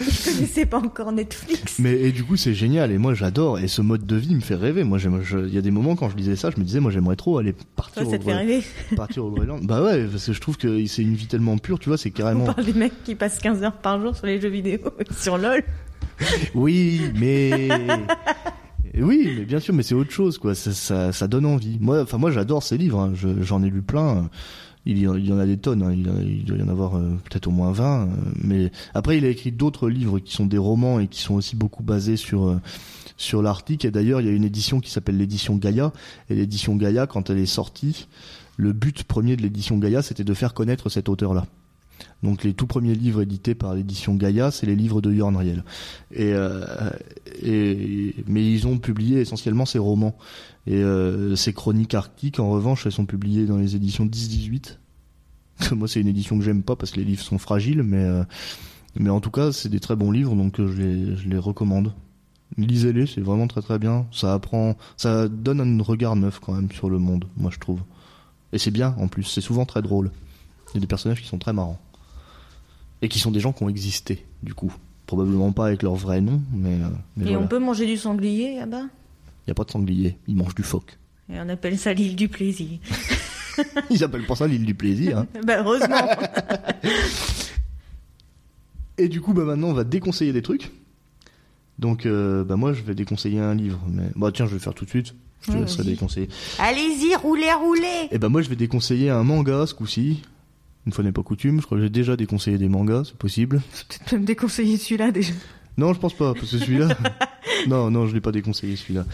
Je 0.00 0.32
connaissais 0.32 0.64
pas 0.64 0.78
encore 0.78 1.12
Netflix. 1.12 1.78
Mais 1.80 1.92
et 2.00 2.12
du 2.12 2.24
coup, 2.24 2.36
c'est 2.36 2.54
génial. 2.54 2.90
Et 2.92 2.98
moi, 2.98 3.12
j'adore. 3.12 3.58
Et 3.58 3.68
ce 3.68 3.82
mode 3.82 4.06
de 4.06 4.16
vie 4.16 4.34
me 4.34 4.40
fait 4.40 4.54
rêver. 4.54 4.84
Moi, 4.84 4.98
il 4.98 5.54
y 5.54 5.58
a 5.58 5.60
des 5.60 5.70
moments 5.70 5.96
quand 5.96 6.08
je 6.08 6.16
disais 6.16 6.34
ça, 6.34 6.50
je 6.50 6.58
me 6.58 6.64
disais, 6.64 6.80
moi, 6.80 6.90
j'aimerais 6.90 7.16
trop 7.16 7.36
aller 7.36 7.54
partir. 7.76 8.06
Ouais, 8.06 8.10
ça 8.10 8.18
te 8.18 8.24
fait 8.24 8.34
rêver. 8.34 8.62
Partir 8.96 9.26
au 9.26 9.30
Groenland. 9.30 9.66
Bah 9.66 9.82
ouais, 9.82 10.06
parce 10.06 10.24
que 10.26 10.32
je 10.32 10.40
trouve 10.40 10.56
que 10.56 10.86
c'est 10.86 11.02
une 11.02 11.14
vie 11.14 11.26
tellement 11.26 11.58
pure. 11.58 11.78
Tu 11.78 11.90
vois, 11.90 11.98
c'est 11.98 12.10
carrément. 12.10 12.44
On 12.44 12.54
parle 12.54 12.64
des 12.64 12.72
mecs 12.72 13.04
qui 13.04 13.14
passent 13.14 13.38
15 13.38 13.62
heures 13.62 13.76
par 13.76 14.00
jour 14.00 14.16
sur 14.16 14.26
les 14.26 14.40
jeux 14.40 14.48
vidéo, 14.48 14.80
sur 15.14 15.36
LoL. 15.36 15.62
oui, 16.54 17.12
mais 17.14 17.68
oui, 18.96 19.34
mais 19.38 19.44
bien 19.44 19.60
sûr, 19.60 19.74
mais 19.74 19.82
c'est 19.82 19.94
autre 19.94 20.10
chose, 20.10 20.38
quoi. 20.38 20.54
Ça, 20.54 21.12
ça, 21.12 21.28
donne 21.28 21.46
envie. 21.46 21.78
Moi, 21.80 22.02
enfin, 22.02 22.18
moi, 22.18 22.30
j'adore 22.30 22.62
ces 22.62 22.78
livres. 22.78 23.00
Hein. 23.00 23.12
J'en 23.40 23.62
ai 23.62 23.70
lu 23.70 23.82
plein. 23.82 24.28
Il 24.86 24.98
y, 24.98 25.06
en, 25.06 25.38
a 25.38 25.46
des 25.46 25.58
tonnes. 25.58 25.82
Hein. 25.82 25.92
Il, 25.92 26.10
il, 26.26 26.44
doit 26.44 26.56
y 26.56 26.62
en 26.62 26.68
avoir 26.68 26.96
euh, 26.96 27.10
peut-être 27.28 27.46
au 27.46 27.50
moins 27.50 27.72
20. 27.72 28.02
Euh, 28.02 28.06
mais 28.42 28.72
après, 28.94 29.18
il 29.18 29.24
a 29.24 29.28
écrit 29.28 29.52
d'autres 29.52 29.90
livres 29.90 30.18
qui 30.18 30.32
sont 30.32 30.46
des 30.46 30.58
romans 30.58 30.98
et 30.98 31.08
qui 31.08 31.20
sont 31.20 31.34
aussi 31.34 31.56
beaucoup 31.56 31.82
basés 31.82 32.16
sur 32.16 32.48
euh, 32.48 32.60
sur 33.16 33.42
l'Arctique. 33.42 33.84
Et 33.84 33.90
d'ailleurs, 33.90 34.20
il 34.20 34.26
y 34.26 34.30
a 34.30 34.32
une 34.32 34.44
édition 34.44 34.80
qui 34.80 34.90
s'appelle 34.90 35.18
l'édition 35.18 35.56
Gaïa. 35.56 35.92
Et 36.30 36.34
l'édition 36.34 36.74
Gaïa, 36.76 37.06
quand 37.06 37.28
elle 37.28 37.38
est 37.38 37.46
sortie, 37.46 38.08
le 38.56 38.72
but 38.72 39.04
premier 39.04 39.36
de 39.36 39.42
l'édition 39.42 39.76
Gaïa, 39.76 40.02
c'était 40.02 40.24
de 40.24 40.34
faire 40.34 40.54
connaître 40.54 40.88
cet 40.88 41.08
auteur-là. 41.08 41.46
Donc 42.22 42.44
les 42.44 42.52
tout 42.52 42.66
premiers 42.66 42.94
livres 42.94 43.22
édités 43.22 43.54
par 43.54 43.74
l'édition 43.74 44.14
Gaïa, 44.14 44.50
c'est 44.50 44.66
les 44.66 44.76
livres 44.76 45.00
de 45.00 45.12
Jorn 45.12 45.36
Riel. 45.36 45.64
Euh, 46.18 46.90
et, 47.42 48.14
mais 48.26 48.44
ils 48.44 48.66
ont 48.66 48.78
publié 48.78 49.20
essentiellement 49.20 49.66
ces 49.66 49.78
romans. 49.78 50.16
Et 50.66 50.82
euh, 50.82 51.34
ces 51.36 51.52
chroniques 51.52 51.94
arctiques, 51.94 52.40
en 52.40 52.50
revanche, 52.50 52.84
elles 52.86 52.92
sont 52.92 53.06
publiées 53.06 53.46
dans 53.46 53.56
les 53.56 53.74
éditions 53.76 54.04
10-18. 54.06 54.78
Moi, 55.72 55.88
c'est 55.88 56.00
une 56.00 56.08
édition 56.08 56.38
que 56.38 56.44
j'aime 56.44 56.62
pas 56.62 56.76
parce 56.76 56.90
que 56.90 56.98
les 56.98 57.04
livres 57.04 57.22
sont 57.22 57.38
fragiles, 57.38 57.82
mais 57.82 58.04
euh, 58.04 58.22
mais 58.96 59.10
en 59.10 59.20
tout 59.20 59.30
cas, 59.30 59.52
c'est 59.52 59.68
des 59.68 59.80
très 59.80 59.96
bons 59.96 60.10
livres, 60.10 60.34
donc 60.34 60.58
euh, 60.60 60.66
je 60.68 60.82
les 60.82 61.16
je 61.16 61.28
les 61.28 61.38
recommande. 61.38 61.94
Lisez-les, 62.56 63.06
c'est 63.06 63.20
vraiment 63.20 63.46
très 63.46 63.62
très 63.62 63.78
bien. 63.78 64.06
Ça 64.10 64.34
apprend, 64.34 64.76
ça 64.96 65.28
donne 65.28 65.60
un 65.60 65.82
regard 65.82 66.16
neuf 66.16 66.40
quand 66.40 66.54
même 66.54 66.70
sur 66.72 66.90
le 66.90 66.98
monde, 66.98 67.26
moi 67.36 67.50
je 67.52 67.58
trouve. 67.58 67.80
Et 68.52 68.58
c'est 68.58 68.70
bien 68.70 68.94
en 68.98 69.08
plus, 69.08 69.24
c'est 69.24 69.40
souvent 69.40 69.66
très 69.66 69.82
drôle. 69.82 70.10
Il 70.70 70.74
y 70.74 70.78
a 70.78 70.80
des 70.80 70.86
personnages 70.86 71.22
qui 71.22 71.28
sont 71.28 71.38
très 71.38 71.52
marrants. 71.52 71.78
Et 73.02 73.08
qui 73.08 73.18
sont 73.18 73.30
des 73.30 73.40
gens 73.40 73.52
qui 73.52 73.62
ont 73.62 73.68
existé, 73.68 74.24
du 74.42 74.54
coup. 74.54 74.72
Probablement 75.06 75.52
pas 75.52 75.66
avec 75.66 75.82
leur 75.82 75.94
vrai 75.94 76.20
nom, 76.20 76.40
mais. 76.52 76.74
Euh, 76.74 76.88
mais 77.16 77.30
Et 77.32 77.36
on 77.36 77.46
peut 77.46 77.58
manger 77.58 77.86
du 77.86 77.96
sanglier 77.96 78.56
là-bas? 78.58 78.82
Il 78.82 79.48
n'y 79.48 79.52
a 79.52 79.54
pas 79.54 79.64
de 79.64 79.70
sanglier, 79.70 80.18
ils 80.26 80.36
mangent 80.36 80.54
du 80.54 80.62
phoque. 80.62 80.98
Et 81.32 81.38
on 81.40 81.48
appelle 81.48 81.78
ça 81.78 81.92
l'île 81.94 82.16
du 82.16 82.28
plaisir. 82.28 82.78
ils 83.90 84.02
appellent 84.04 84.26
pas 84.26 84.34
ça 84.36 84.46
l'île 84.46 84.64
du 84.66 84.74
plaisir. 84.74 85.18
Hein. 85.18 85.26
bah 85.46 85.60
heureusement. 85.60 85.96
Et 88.98 89.08
du 89.08 89.20
coup, 89.20 89.32
bah 89.32 89.44
maintenant, 89.44 89.68
on 89.68 89.72
va 89.74 89.84
déconseiller 89.84 90.32
des 90.32 90.42
trucs. 90.42 90.72
Donc, 91.78 92.04
euh, 92.06 92.42
bah 92.44 92.56
moi, 92.56 92.72
je 92.72 92.82
vais 92.82 92.94
déconseiller 92.94 93.38
un 93.40 93.54
livre. 93.54 93.80
Mais 93.90 94.10
bah 94.16 94.30
tiens, 94.34 94.46
je 94.46 94.54
vais 94.54 94.58
faire 94.58 94.74
tout 94.74 94.84
de 94.84 94.90
suite. 94.90 95.14
Je 95.42 95.46
te 95.46 95.52
Ouais, 95.52 95.60
laisserai 95.62 95.84
vas-y. 95.84 95.92
déconseiller. 95.92 96.28
Allez-y, 96.58 97.14
roulez, 97.14 97.52
roulez 97.52 98.08
Et 98.10 98.18
bah 98.18 98.28
moi, 98.28 98.42
je 98.42 98.48
vais 98.48 98.56
déconseiller 98.56 99.10
un 99.10 99.22
manga 99.22 99.66
ce 99.66 99.74
coup-ci. 99.74 100.22
Une 100.88 100.94
fois 100.94 101.04
n'est 101.04 101.12
pas 101.12 101.22
coutume, 101.22 101.60
je 101.60 101.66
crois 101.66 101.76
que 101.76 101.84
j'ai 101.84 101.90
déjà 101.90 102.16
déconseillé 102.16 102.56
des 102.56 102.70
mangas, 102.70 103.02
c'est 103.08 103.16
possible. 103.18 103.60
Peut-être 103.90 104.10
même 104.12 104.24
déconseiller 104.24 104.78
celui-là 104.78 105.10
déjà. 105.10 105.34
Non, 105.76 105.92
je 105.92 106.00
pense 106.00 106.14
pas, 106.14 106.32
parce 106.32 106.50
que 106.50 106.56
celui-là. 106.58 106.88
non, 107.68 107.90
non, 107.90 108.06
je 108.06 108.14
l'ai 108.14 108.20
pas 108.20 108.32
déconseillé 108.32 108.74
celui-là. 108.74 109.04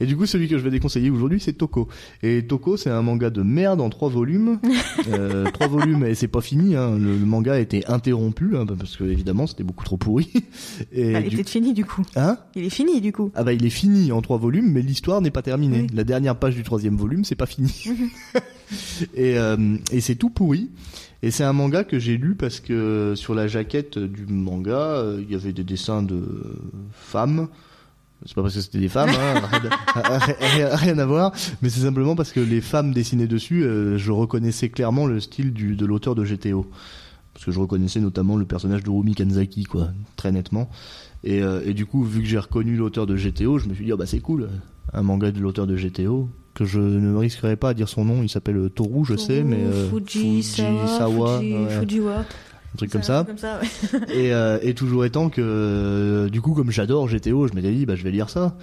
Et 0.00 0.06
du 0.06 0.16
coup, 0.16 0.24
celui 0.26 0.48
que 0.48 0.56
je 0.56 0.62
vais 0.62 0.70
déconseiller 0.70 1.10
aujourd'hui, 1.10 1.38
c'est 1.40 1.52
Toko. 1.54 1.88
Et 2.22 2.46
Toko, 2.46 2.76
c'est 2.76 2.88
un 2.88 3.02
manga 3.02 3.28
de 3.30 3.42
merde 3.42 3.80
en 3.80 3.90
trois 3.90 4.08
volumes. 4.08 4.58
euh, 5.08 5.50
trois 5.50 5.66
volumes, 5.66 6.04
et 6.06 6.14
c'est 6.14 6.28
pas 6.28 6.40
fini. 6.40 6.76
Hein. 6.76 6.96
Le, 6.98 7.18
le 7.18 7.26
manga 7.26 7.54
a 7.54 7.58
été 7.58 7.84
interrompu, 7.88 8.56
hein, 8.56 8.64
parce 8.64 8.96
que 8.96 9.02
évidemment, 9.04 9.46
c'était 9.48 9.64
beaucoup 9.64 9.84
trop 9.84 9.96
pourri. 9.96 10.32
Et 10.92 11.12
Bah, 11.12 11.20
il 11.20 11.30
du... 11.30 11.40
était 11.40 11.50
fini 11.50 11.74
du 11.74 11.84
coup. 11.84 12.02
Hein? 12.16 12.38
Il 12.54 12.64
est 12.64 12.70
fini 12.70 13.00
du 13.00 13.12
coup. 13.12 13.32
Ah 13.34 13.42
bah 13.42 13.52
il 13.52 13.66
est 13.66 13.70
fini 13.70 14.12
en 14.12 14.22
trois 14.22 14.38
volumes, 14.38 14.70
mais 14.70 14.82
l'histoire 14.82 15.20
n'est 15.20 15.32
pas 15.32 15.42
terminée. 15.42 15.80
Oui. 15.82 15.86
La 15.94 16.04
dernière 16.04 16.36
page 16.38 16.54
du 16.54 16.62
troisième 16.62 16.96
volume, 16.96 17.24
c'est 17.24 17.34
pas 17.34 17.46
fini. 17.46 17.84
et 19.14 19.36
euh, 19.36 19.76
et 19.92 20.00
c'est 20.00 20.14
tout 20.14 20.30
pourri. 20.30 20.70
Et 21.24 21.30
c'est 21.30 21.42
un 21.42 21.54
manga 21.54 21.84
que 21.84 21.98
j'ai 21.98 22.18
lu 22.18 22.34
parce 22.34 22.60
que 22.60 23.14
sur 23.16 23.34
la 23.34 23.48
jaquette 23.48 23.98
du 23.98 24.26
manga, 24.26 24.76
euh, 24.76 25.22
il 25.22 25.32
y 25.32 25.34
avait 25.34 25.54
des 25.54 25.64
dessins 25.64 26.02
de 26.02 26.22
femmes. 26.92 27.48
C'est 28.26 28.34
pas 28.34 28.42
parce 28.42 28.54
que 28.54 28.60
c'était 28.60 28.78
des 28.78 28.90
femmes, 28.90 29.08
hein, 29.08 29.40
rien, 30.76 30.98
à 30.98 31.06
voir, 31.06 31.32
mais 31.62 31.70
c'est 31.70 31.80
simplement 31.80 32.14
parce 32.14 32.30
que 32.30 32.40
les 32.40 32.60
femmes 32.60 32.92
dessinées 32.92 33.26
dessus, 33.26 33.64
euh, 33.64 33.96
je 33.96 34.12
reconnaissais 34.12 34.68
clairement 34.68 35.06
le 35.06 35.18
style 35.18 35.54
du, 35.54 35.76
de 35.76 35.86
l'auteur 35.86 36.14
de 36.14 36.24
GTO. 36.24 36.66
Parce 37.32 37.46
que 37.46 37.52
je 37.52 37.58
reconnaissais 37.58 38.00
notamment 38.00 38.36
le 38.36 38.44
personnage 38.44 38.82
de 38.82 38.90
Rumi 38.90 39.14
Kanzaki, 39.14 39.64
quoi, 39.64 39.88
très 40.16 40.30
nettement. 40.30 40.68
Et, 41.22 41.42
euh, 41.42 41.62
et 41.64 41.72
du 41.72 41.86
coup, 41.86 42.04
vu 42.04 42.20
que 42.20 42.28
j'ai 42.28 42.38
reconnu 42.38 42.76
l'auteur 42.76 43.06
de 43.06 43.16
GTO, 43.16 43.58
je 43.58 43.66
me 43.70 43.72
suis 43.74 43.86
dit, 43.86 43.92
ah 43.92 43.96
bah 43.96 44.04
c'est 44.04 44.20
cool, 44.20 44.50
un 44.92 45.02
manga 45.02 45.30
de 45.30 45.40
l'auteur 45.40 45.66
de 45.66 45.74
GTO, 45.74 46.28
que 46.54 46.64
je 46.64 46.78
ne 46.80 47.16
risquerai 47.16 47.56
pas 47.56 47.70
à 47.70 47.74
dire 47.74 47.88
son 47.88 48.04
nom, 48.04 48.22
il 48.22 48.28
s'appelle 48.28 48.56
euh, 48.56 48.68
Toru, 48.68 49.04
je 49.04 49.16
sais, 49.16 49.42
mais 49.42 49.56
euh, 49.60 49.88
Fujisawa, 49.90 51.40
Fuji- 51.40 51.52
ouais, 51.66 51.70
Fujiwa. 51.80 52.18
un 52.20 52.76
truc 52.76 52.90
comme 52.90 53.02
ça. 53.02 53.24
Comme 53.26 53.38
ça, 53.38 53.60
ouais. 53.60 54.00
Et, 54.14 54.32
euh, 54.32 54.58
et 54.62 54.74
toujours 54.74 55.04
étant 55.04 55.28
que, 55.30 55.40
euh, 55.44 56.28
du 56.28 56.40
coup, 56.40 56.54
comme 56.54 56.70
j'adore 56.70 57.08
GTO, 57.08 57.48
je 57.48 57.54
m'étais 57.54 57.72
dit, 57.72 57.86
bah, 57.86 57.96
je 57.96 58.04
vais 58.04 58.10
lire 58.10 58.30
ça. 58.30 58.56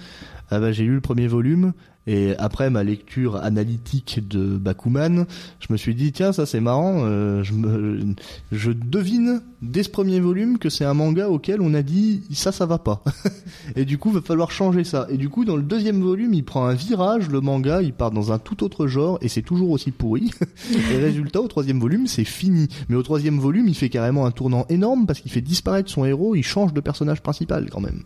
Ah 0.50 0.60
bah, 0.60 0.72
j'ai 0.72 0.84
lu 0.84 0.94
le 0.94 1.00
premier 1.00 1.26
volume, 1.28 1.72
et 2.06 2.34
après 2.38 2.70
ma 2.70 2.82
lecture 2.82 3.36
analytique 3.36 4.26
de 4.26 4.56
Bakuman, 4.56 5.26
je 5.60 5.66
me 5.70 5.76
suis 5.76 5.94
dit, 5.94 6.12
tiens, 6.12 6.32
ça 6.32 6.46
c'est 6.46 6.60
marrant, 6.60 7.02
euh, 7.04 7.42
je, 7.44 7.52
me, 7.52 8.14
je 8.50 8.72
devine 8.72 9.40
dès 9.62 9.84
ce 9.84 9.88
premier 9.88 10.18
volume 10.18 10.58
que 10.58 10.68
c'est 10.68 10.84
un 10.84 10.94
manga 10.94 11.28
auquel 11.28 11.60
on 11.60 11.74
a 11.74 11.82
dit, 11.82 12.22
ça, 12.32 12.50
ça 12.50 12.66
va 12.66 12.78
pas. 12.78 13.04
et 13.76 13.84
du 13.84 13.98
coup, 13.98 14.10
va 14.10 14.20
falloir 14.20 14.50
changer 14.50 14.82
ça. 14.82 15.06
Et 15.10 15.16
du 15.16 15.28
coup, 15.28 15.44
dans 15.44 15.56
le 15.56 15.62
deuxième 15.62 16.00
volume, 16.00 16.34
il 16.34 16.44
prend 16.44 16.66
un 16.66 16.74
virage, 16.74 17.28
le 17.28 17.40
manga, 17.40 17.82
il 17.82 17.92
part 17.92 18.10
dans 18.10 18.32
un 18.32 18.38
tout 18.38 18.64
autre 18.64 18.88
genre, 18.88 19.18
et 19.20 19.28
c'est 19.28 19.42
toujours 19.42 19.70
aussi 19.70 19.92
pourri. 19.92 20.32
et 20.92 20.96
résultat, 20.96 21.40
au 21.40 21.48
troisième 21.48 21.78
volume, 21.78 22.08
c'est 22.08 22.24
fini. 22.24 22.68
Mais 22.88 22.96
au 22.96 23.02
troisième 23.02 23.38
volume, 23.38 23.68
il 23.68 23.76
fait 23.76 23.88
carrément 23.88 24.26
un 24.26 24.32
tournant 24.32 24.66
énorme 24.68 25.06
parce 25.06 25.20
qu'il 25.20 25.30
fait 25.30 25.40
disparaître 25.40 25.90
son 25.90 26.04
héros, 26.04 26.34
il 26.34 26.42
change 26.42 26.72
de 26.72 26.80
personnage 26.80 27.22
principal 27.22 27.70
quand 27.70 27.80
même. 27.80 28.02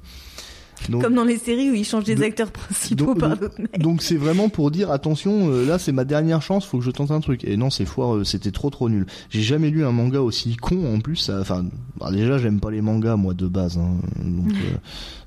Donc, 0.88 1.02
Comme 1.02 1.14
dans 1.14 1.24
les 1.24 1.38
séries 1.38 1.70
où 1.70 1.74
ils 1.74 1.84
changent 1.84 2.04
des 2.04 2.22
acteurs 2.22 2.50
principaux 2.52 3.06
donc- 3.06 3.18
par 3.18 3.30
donc- 3.30 3.40
d'autres 3.40 3.60
mecs. 3.60 3.78
donc 3.78 4.02
c'est 4.02 4.16
vraiment 4.16 4.48
pour 4.48 4.70
dire 4.70 4.90
attention, 4.90 5.48
euh, 5.50 5.66
là 5.66 5.78
c'est 5.78 5.92
ma 5.92 6.04
dernière 6.04 6.42
chance, 6.42 6.64
faut 6.64 6.78
que 6.78 6.84
je 6.84 6.90
tente 6.90 7.10
un 7.10 7.20
truc. 7.20 7.44
Et 7.44 7.56
non, 7.56 7.70
c'est 7.70 7.84
foireux, 7.86 8.24
c'était 8.24 8.50
trop 8.52 8.70
trop 8.70 8.88
nul. 8.88 9.06
J'ai 9.30 9.42
jamais 9.42 9.70
lu 9.70 9.84
un 9.84 9.92
manga 9.92 10.20
aussi 10.20 10.56
con 10.56 10.94
en 10.94 11.00
plus. 11.00 11.30
Enfin, 11.30 11.64
bah, 11.98 12.10
déjà 12.12 12.38
j'aime 12.38 12.60
pas 12.60 12.70
les 12.70 12.82
mangas 12.82 13.16
moi 13.16 13.34
de 13.34 13.46
base, 13.48 13.78
hein, 13.78 13.96
donc 14.24 14.48
euh, 14.52 14.76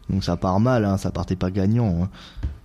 donc 0.10 0.24
ça 0.24 0.38
part 0.38 0.60
mal, 0.60 0.86
hein, 0.86 0.98
ça 0.98 1.12
partait 1.12 1.36
pas 1.36 1.52
gagnant. 1.52 2.04
hein. 2.04 2.10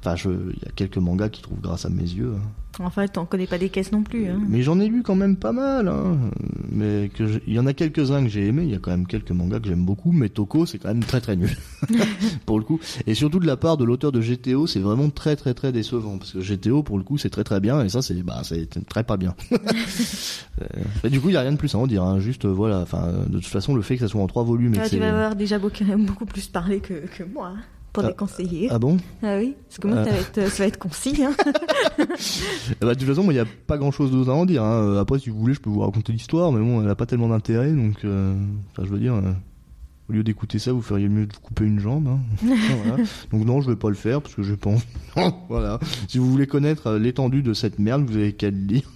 Enfin, 0.06 0.16
il 0.28 0.62
y 0.62 0.68
a 0.68 0.72
quelques 0.74 0.98
mangas 0.98 1.28
qui 1.30 1.40
trouvent 1.42 1.60
grâce 1.60 1.84
à 1.86 1.88
mes 1.88 2.02
yeux. 2.02 2.34
hein. 2.36 2.48
En 2.80 2.90
fait, 2.90 3.06
t'en 3.06 3.24
connais 3.24 3.46
pas 3.46 3.56
des 3.56 3.68
caisses 3.68 3.92
non 3.92 4.02
plus. 4.02 4.26
Hein. 4.26 4.40
Mais 4.48 4.62
j'en 4.62 4.80
ai 4.80 4.88
lu 4.88 5.04
quand 5.04 5.14
même 5.14 5.36
pas 5.36 5.52
mal. 5.52 5.86
Hein. 5.86 6.18
Mais 6.72 7.08
que 7.14 7.24
je- 7.28 7.38
il 7.46 7.54
y 7.54 7.58
en 7.60 7.66
a 7.66 7.72
quelques-uns 7.72 8.24
que 8.24 8.28
j'ai 8.28 8.48
aimés. 8.48 8.64
Il 8.64 8.70
y 8.70 8.74
a 8.74 8.80
quand 8.80 8.90
même 8.90 9.06
quelques 9.06 9.30
mangas 9.30 9.60
que 9.60 9.68
j'aime 9.68 9.84
beaucoup. 9.84 10.10
Mais 10.10 10.28
Toko, 10.28 10.66
c'est 10.66 10.78
quand 10.78 10.88
même 10.88 11.04
très 11.04 11.20
très 11.20 11.36
nul. 11.36 11.50
pour 12.46 12.58
le 12.58 12.64
coup. 12.64 12.80
Et 13.06 13.14
surtout 13.14 13.38
de 13.38 13.46
la 13.46 13.56
part 13.56 13.76
de 13.76 13.84
l'auteur 13.84 14.10
de 14.10 14.20
GTO, 14.20 14.66
c'est 14.66 14.80
vraiment 14.80 15.08
très 15.08 15.36
très 15.36 15.54
très 15.54 15.70
décevant. 15.70 16.18
Parce 16.18 16.32
que 16.32 16.40
GTO, 16.40 16.82
pour 16.82 16.98
le 16.98 17.04
coup, 17.04 17.16
c'est 17.16 17.30
très 17.30 17.44
très 17.44 17.60
bien. 17.60 17.80
Et 17.84 17.88
ça, 17.88 18.02
c'est 18.02 18.20
bah, 18.24 18.40
c'est 18.42 18.68
très 18.88 19.04
pas 19.04 19.16
bien. 19.16 19.34
Euh, 20.62 20.66
et 21.02 21.10
du 21.10 21.20
coup, 21.20 21.30
il 21.30 21.32
y 21.34 21.36
a 21.36 21.40
rien 21.40 21.50
de 21.50 21.56
plus 21.56 21.74
à 21.74 21.78
en 21.78 21.86
dire. 21.88 22.20
Juste, 22.20 22.44
euh, 22.44 22.48
voilà. 22.52 22.78
Enfin, 22.80 23.12
de 23.26 23.38
toute 23.38 23.46
façon, 23.46 23.74
le 23.74 23.82
fait 23.82 23.96
que 23.96 24.02
ça 24.02 24.08
soit 24.08 24.22
en 24.22 24.28
trois 24.28 24.44
volumes 24.44 24.74
Ah, 24.80 24.88
tu 24.88 24.98
vas 24.98 25.08
avoir 25.08 25.34
déjà 25.34 25.58
beaucoup, 25.58 25.82
beaucoup 25.98 26.26
plus 26.26 26.46
parlé 26.46 26.78
que, 26.78 26.94
que 27.06 27.24
moi. 27.24 27.54
Pour 27.94 28.04
Ah, 28.04 28.08
déconseiller. 28.08 28.68
Ah 28.70 28.78
bon? 28.78 28.98
Ah 29.22 29.38
oui, 29.38 29.54
parce 29.68 29.78
que 29.78 29.86
moi, 29.88 29.96
Ah. 30.00 30.04
ça, 30.04 30.10
va 30.10 30.18
être, 30.18 30.50
ça 30.52 30.62
va 30.64 30.66
être 30.66 30.78
concis. 30.78 31.24
Hein. 31.24 31.32
Bah, 32.80 32.94
De 32.94 32.98
toute 32.98 33.08
façon, 33.08 33.22
il 33.30 33.34
n'y 33.34 33.38
a 33.38 33.46
pas 33.66 33.78
grand 33.78 33.90
chose 33.92 34.10
d'autre 34.10 34.30
à 34.30 34.34
en 34.34 34.44
dire. 34.44 34.62
hein. 34.62 34.82
Euh, 34.82 35.00
Après, 35.00 35.18
si 35.18 35.30
vous 35.30 35.38
voulez, 35.38 35.54
je 35.54 35.60
peux 35.60 35.70
vous 35.70 35.80
raconter 35.80 36.12
l'histoire, 36.12 36.52
mais 36.52 36.60
bon, 36.60 36.80
elle 36.80 36.86
n'a 36.88 36.94
pas 36.94 37.06
tellement 37.06 37.28
d'intérêt, 37.28 37.70
donc, 37.72 38.04
euh, 38.04 38.34
enfin, 38.72 38.82
je 38.84 38.90
veux 38.90 38.98
dire, 38.98 39.14
euh, 39.14 39.32
au 40.10 40.12
lieu 40.12 40.22
d'écouter 40.24 40.58
ça, 40.58 40.72
vous 40.72 40.82
feriez 40.82 41.08
mieux 41.08 41.26
de 41.26 41.32
vous 41.32 41.40
couper 41.40 41.64
une 41.64 41.78
jambe. 41.80 42.08
hein. 42.08 42.18
Voilà. 42.84 43.02
Donc 43.30 43.46
non, 43.46 43.60
je 43.62 43.70
vais 43.70 43.76
pas 43.76 43.88
le 43.88 43.94
faire 43.94 44.20
parce 44.20 44.34
que 44.34 44.42
pas 44.54 44.70
envie. 44.70 44.82
voilà. 45.48 45.78
Si 46.08 46.18
vous 46.18 46.30
voulez 46.30 46.46
connaître 46.46 46.88
euh, 46.88 46.98
l'étendue 46.98 47.42
de 47.42 47.54
cette 47.54 47.78
merde, 47.78 48.04
vous 48.06 48.16
avez 48.16 48.32
qu'à 48.32 48.50
le 48.50 48.56
lire. 48.58 48.90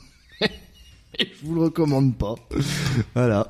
Et 1.20 1.26
je 1.40 1.46
vous 1.46 1.55
le 1.55 1.62
recommande 1.62 2.16
pas. 2.16 2.34
voilà. 3.14 3.49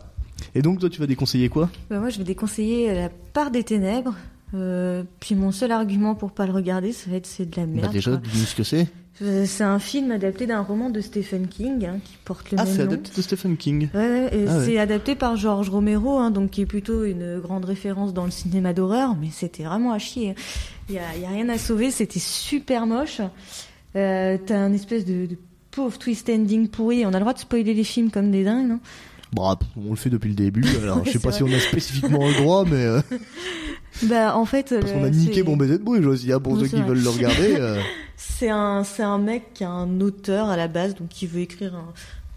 Et 0.54 0.62
donc, 0.62 0.78
toi, 0.78 0.88
tu 0.88 1.00
vas 1.00 1.06
déconseiller 1.06 1.48
quoi? 1.48 1.68
Bah, 1.90 1.98
moi, 1.98 2.08
je 2.10 2.18
vais 2.18 2.24
déconseiller 2.24 2.94
La 2.94 3.08
part 3.08 3.50
des 3.50 3.64
ténèbres. 3.64 4.14
Euh, 4.54 5.02
puis 5.20 5.34
mon 5.34 5.52
seul 5.52 5.72
argument 5.72 6.14
pour 6.14 6.32
pas 6.32 6.46
le 6.46 6.52
regarder, 6.52 6.92
ça 6.92 7.10
va 7.10 7.16
être 7.16 7.26
c'est 7.26 7.48
de 7.50 7.56
la 7.60 7.66
merde. 7.66 7.86
Bah 7.86 7.92
déjà, 7.92 8.16
dis-nous 8.16 8.44
ce 8.46 8.54
que 8.54 8.62
c'est. 8.62 8.86
Euh, 9.20 9.44
C'est 9.46 9.64
un 9.64 9.78
film 9.80 10.12
adapté 10.12 10.46
d'un 10.46 10.60
roman 10.62 10.90
de 10.90 11.00
Stephen 11.00 11.48
King 11.48 11.84
hein, 11.86 11.98
qui 12.04 12.14
porte 12.24 12.50
le 12.52 12.58
Ah, 12.58 12.64
même 12.64 12.72
c'est 12.72 12.84
nom. 12.84 12.92
adapté 12.92 13.10
de 13.16 13.20
Stephen 13.22 13.56
King. 13.56 13.88
Ouais, 13.92 13.98
ouais, 14.00 14.30
et 14.32 14.44
Ah 14.48 14.58
ouais. 14.58 14.64
c'est 14.64 14.78
adapté 14.78 15.16
par 15.16 15.36
George 15.36 15.68
Romero, 15.70 16.18
hein, 16.18 16.30
donc 16.30 16.50
qui 16.50 16.60
est 16.62 16.66
plutôt 16.66 17.04
une 17.04 17.40
grande 17.40 17.64
référence 17.64 18.14
dans 18.14 18.24
le 18.24 18.30
cinéma 18.30 18.72
d'horreur, 18.72 19.16
mais 19.20 19.28
c'était 19.32 19.64
vraiment 19.64 19.92
à 19.92 19.98
chier. 19.98 20.34
Il 20.88 20.94
y 20.94 20.98
a, 20.98 21.02
il 21.16 21.22
y 21.22 21.26
a 21.26 21.30
rien 21.30 21.48
à 21.48 21.58
sauver, 21.58 21.90
c'était 21.90 22.20
super 22.20 22.86
moche. 22.86 23.20
Euh, 23.96 24.38
T'as 24.46 24.56
un 24.58 24.72
espèce 24.72 25.04
de, 25.04 25.26
de 25.26 25.36
pauvre 25.72 25.98
twist 25.98 26.30
ending 26.30 26.68
pourri. 26.68 27.04
On 27.04 27.08
a 27.08 27.12
le 27.14 27.20
droit 27.20 27.34
de 27.34 27.38
spoiler 27.40 27.74
les 27.74 27.84
films 27.84 28.10
comme 28.10 28.30
des 28.30 28.44
dingues, 28.44 28.68
non 28.68 28.80
Bah, 29.32 29.58
on 29.76 29.90
le 29.90 29.96
fait 29.96 30.10
depuis 30.10 30.28
le 30.28 30.34
début. 30.36 30.64
Alors, 30.82 31.00
je 31.04 31.10
sais 31.10 31.18
c'est 31.18 31.22
pas 31.22 31.32
si 31.32 31.42
on 31.42 31.52
a 31.52 31.58
spécifiquement 31.58 32.26
le 32.28 32.34
droit, 32.34 32.64
mais 32.64 32.76
euh, 32.84 33.00
Bah, 34.04 34.36
en 34.36 34.44
fait, 34.44 34.74
parce 34.78 34.92
qu'on 34.92 35.00
le- 35.00 35.06
a 35.06 35.10
niqué 35.10 35.42
Bon 35.42 35.56
Baiser 35.56 35.78
de 35.78 35.82
Bruges 35.84 36.06
aussi. 36.06 36.32
Hein, 36.32 36.40
pour 36.40 36.52
Oui, 36.54 36.60
ceux 36.60 36.68
qui 36.68 36.76
vrai. 36.76 36.88
veulent 36.88 37.02
le 37.02 37.08
regarder. 37.10 37.56
euh, 37.58 37.80
C'est 38.16 38.50
un, 38.50 38.82
un 38.98 39.18
mec 39.18 39.54
qui 39.54 39.62
est 39.62 39.66
un 39.66 40.00
auteur 40.00 40.48
à 40.48 40.56
la 40.56 40.68
base, 40.68 40.94
donc 40.94 41.08
qui 41.08 41.26
veut 41.26 41.40
écrire 41.40 41.74
un, 41.74 41.92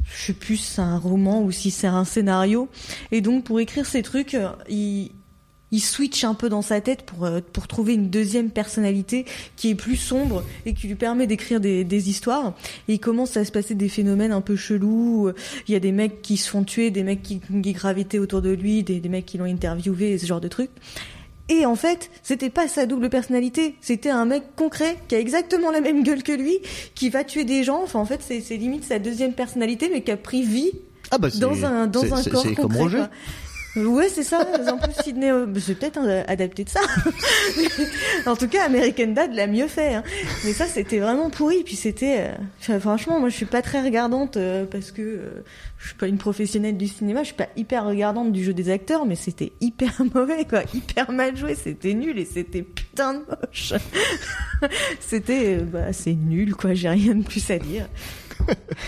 je 0.06 0.26
sais 0.28 0.34
plus 0.34 0.58
si 0.58 0.74
c'est 0.74 0.82
un 0.82 0.98
roman 0.98 1.42
ou 1.44 1.52
si 1.52 1.72
c'est 1.72 1.88
un 1.88 2.06
scénario. 2.06 2.68
Et 3.12 3.22
donc 3.22 3.44
pour 3.46 3.60
écrire 3.60 3.86
ces 3.86 4.02
trucs, 4.04 4.34
euh, 4.36 4.50
il, 4.70 5.12
il 5.72 5.80
switch 5.80 6.24
un 6.24 6.34
peu 6.34 6.50
dans 6.50 6.62
sa 6.62 6.82
tête 6.82 7.04
pour, 7.04 7.26
euh, 7.26 7.40
pour 7.54 7.68
trouver 7.68 7.94
une 7.94 8.10
deuxième 8.10 8.50
personnalité 8.52 9.26
qui 9.56 9.70
est 9.70 9.76
plus 9.76 9.96
sombre 9.96 10.44
et 10.66 10.74
qui 10.74 10.88
lui 10.88 10.96
permet 10.96 11.28
d'écrire 11.28 11.60
des, 11.60 11.84
des 11.84 12.10
histoires. 12.10 12.54
Et 12.88 12.94
il 12.94 13.00
commence 13.00 13.36
à 13.38 13.46
se 13.46 13.52
passer 13.52 13.74
des 13.74 13.90
phénomènes 13.90 14.32
un 14.34 14.42
peu 14.42 14.56
chelous. 14.56 15.32
Il 15.68 15.72
y 15.72 15.76
a 15.76 15.80
des 15.80 15.92
mecs 15.92 16.22
qui 16.22 16.38
se 16.38 16.50
font 16.50 16.64
tuer, 16.64 16.92
des 16.92 17.04
mecs 17.04 17.24
qui, 17.24 17.40
qui 17.40 17.74
gravitaient 17.74 18.20
autour 18.20 18.42
de 18.42 18.50
lui, 18.52 18.84
des, 18.84 19.00
des 19.00 19.10
mecs 19.10 19.26
qui 19.26 19.38
l'ont 19.38 19.46
interviewé, 19.46 20.18
ce 20.18 20.26
genre 20.26 20.42
de 20.42 20.48
trucs. 20.48 20.72
Et 21.52 21.66
en 21.66 21.76
fait, 21.76 22.10
c'était 22.24 22.50
pas 22.50 22.70
sa 22.70 22.86
double 22.86 23.10
personnalité, 23.10 23.76
c'était 23.82 24.10
un 24.10 24.24
mec 24.24 24.56
concret 24.56 24.98
qui 25.10 25.16
a 25.16 25.20
exactement 25.20 25.70
la 25.70 25.82
même 25.82 26.02
gueule 26.08 26.24
que 26.24 26.32
lui, 26.32 26.60
qui 26.96 27.10
va 27.10 27.26
tuer 27.26 27.44
des 27.44 27.66
gens. 27.66 27.84
Enfin, 27.84 28.00
en 28.00 28.06
fait, 28.06 28.22
c'est 28.22 28.56
limite 28.56 28.86
sa 28.86 29.00
deuxième 29.00 29.34
personnalité, 29.34 29.90
mais 29.92 30.02
qui 30.02 30.12
a 30.12 30.18
pris 30.18 30.44
vie 30.44 30.72
Ah 31.12 31.18
bah 31.18 31.28
dans 31.42 31.66
un 31.66 31.88
dans 31.88 32.04
corps 32.08 32.44
comme 32.44 32.56
concret. 32.56 32.80
Roger. 32.80 33.04
Ouais, 33.76 34.10
c'est 34.10 34.24
ça. 34.24 34.46
En 34.70 34.78
plus, 34.78 34.92
Sydney, 35.02 35.32
euh, 35.32 35.48
c'est 35.60 35.76
peut-être 35.80 36.00
euh, 36.04 36.24
adapté 36.28 36.66
de 36.66 36.70
ça. 36.70 36.82
en 38.26 38.36
tout 38.36 38.50
cas, 38.50 38.66
American 38.66 39.08
Dad 39.08 39.34
l'a 39.34 39.48
mieux 39.48 39.68
fait. 39.68 39.94
hein. 39.94 40.04
Mais 40.44 40.52
ça, 40.52 40.66
c'était 40.66 41.00
vraiment 41.00 41.30
pourri. 41.30 41.64
Puis 41.64 41.78
c'était, 41.78 42.32
euh, 42.70 42.80
franchement, 42.82 43.20
moi, 43.22 43.30
je 43.30 43.36
suis 43.36 43.46
pas 43.46 43.62
très 43.62 43.82
regardante 43.82 44.36
euh, 44.36 44.66
parce 44.66 44.92
que 44.92 45.02
euh, 45.02 45.44
je 45.78 45.88
suis 45.88 45.96
pas 45.96 46.08
une 46.08 46.18
professionnelle 46.18 46.76
du 46.76 46.88
cinéma. 46.90 47.22
Je 47.22 47.28
suis 47.28 47.36
pas 47.36 47.48
hyper 47.56 47.86
regardante 47.86 48.34
du 48.34 48.44
jeu 48.44 48.54
des 48.54 48.70
acteurs, 48.70 49.06
mais 49.06 49.16
c'était 49.16 49.54
hyper 49.62 50.02
mauvais, 50.14 50.44
quoi, 50.44 50.64
hyper 50.74 51.10
mal 51.14 51.38
joué. 51.38 51.56
C'était 51.56 51.94
nul 51.94 52.20
et 52.20 52.26
c'était 52.26 52.64
putain 52.64 53.14
de 53.14 53.20
moche. 53.20 53.74
c'était, 55.00 55.58
bah, 55.58 55.94
c'est 55.94 56.14
nul, 56.14 56.56
quoi. 56.56 56.74
J'ai 56.74 56.90
rien 56.90 57.16
de 57.16 57.24
plus 57.24 57.50
à 57.50 57.58
dire. 57.58 57.88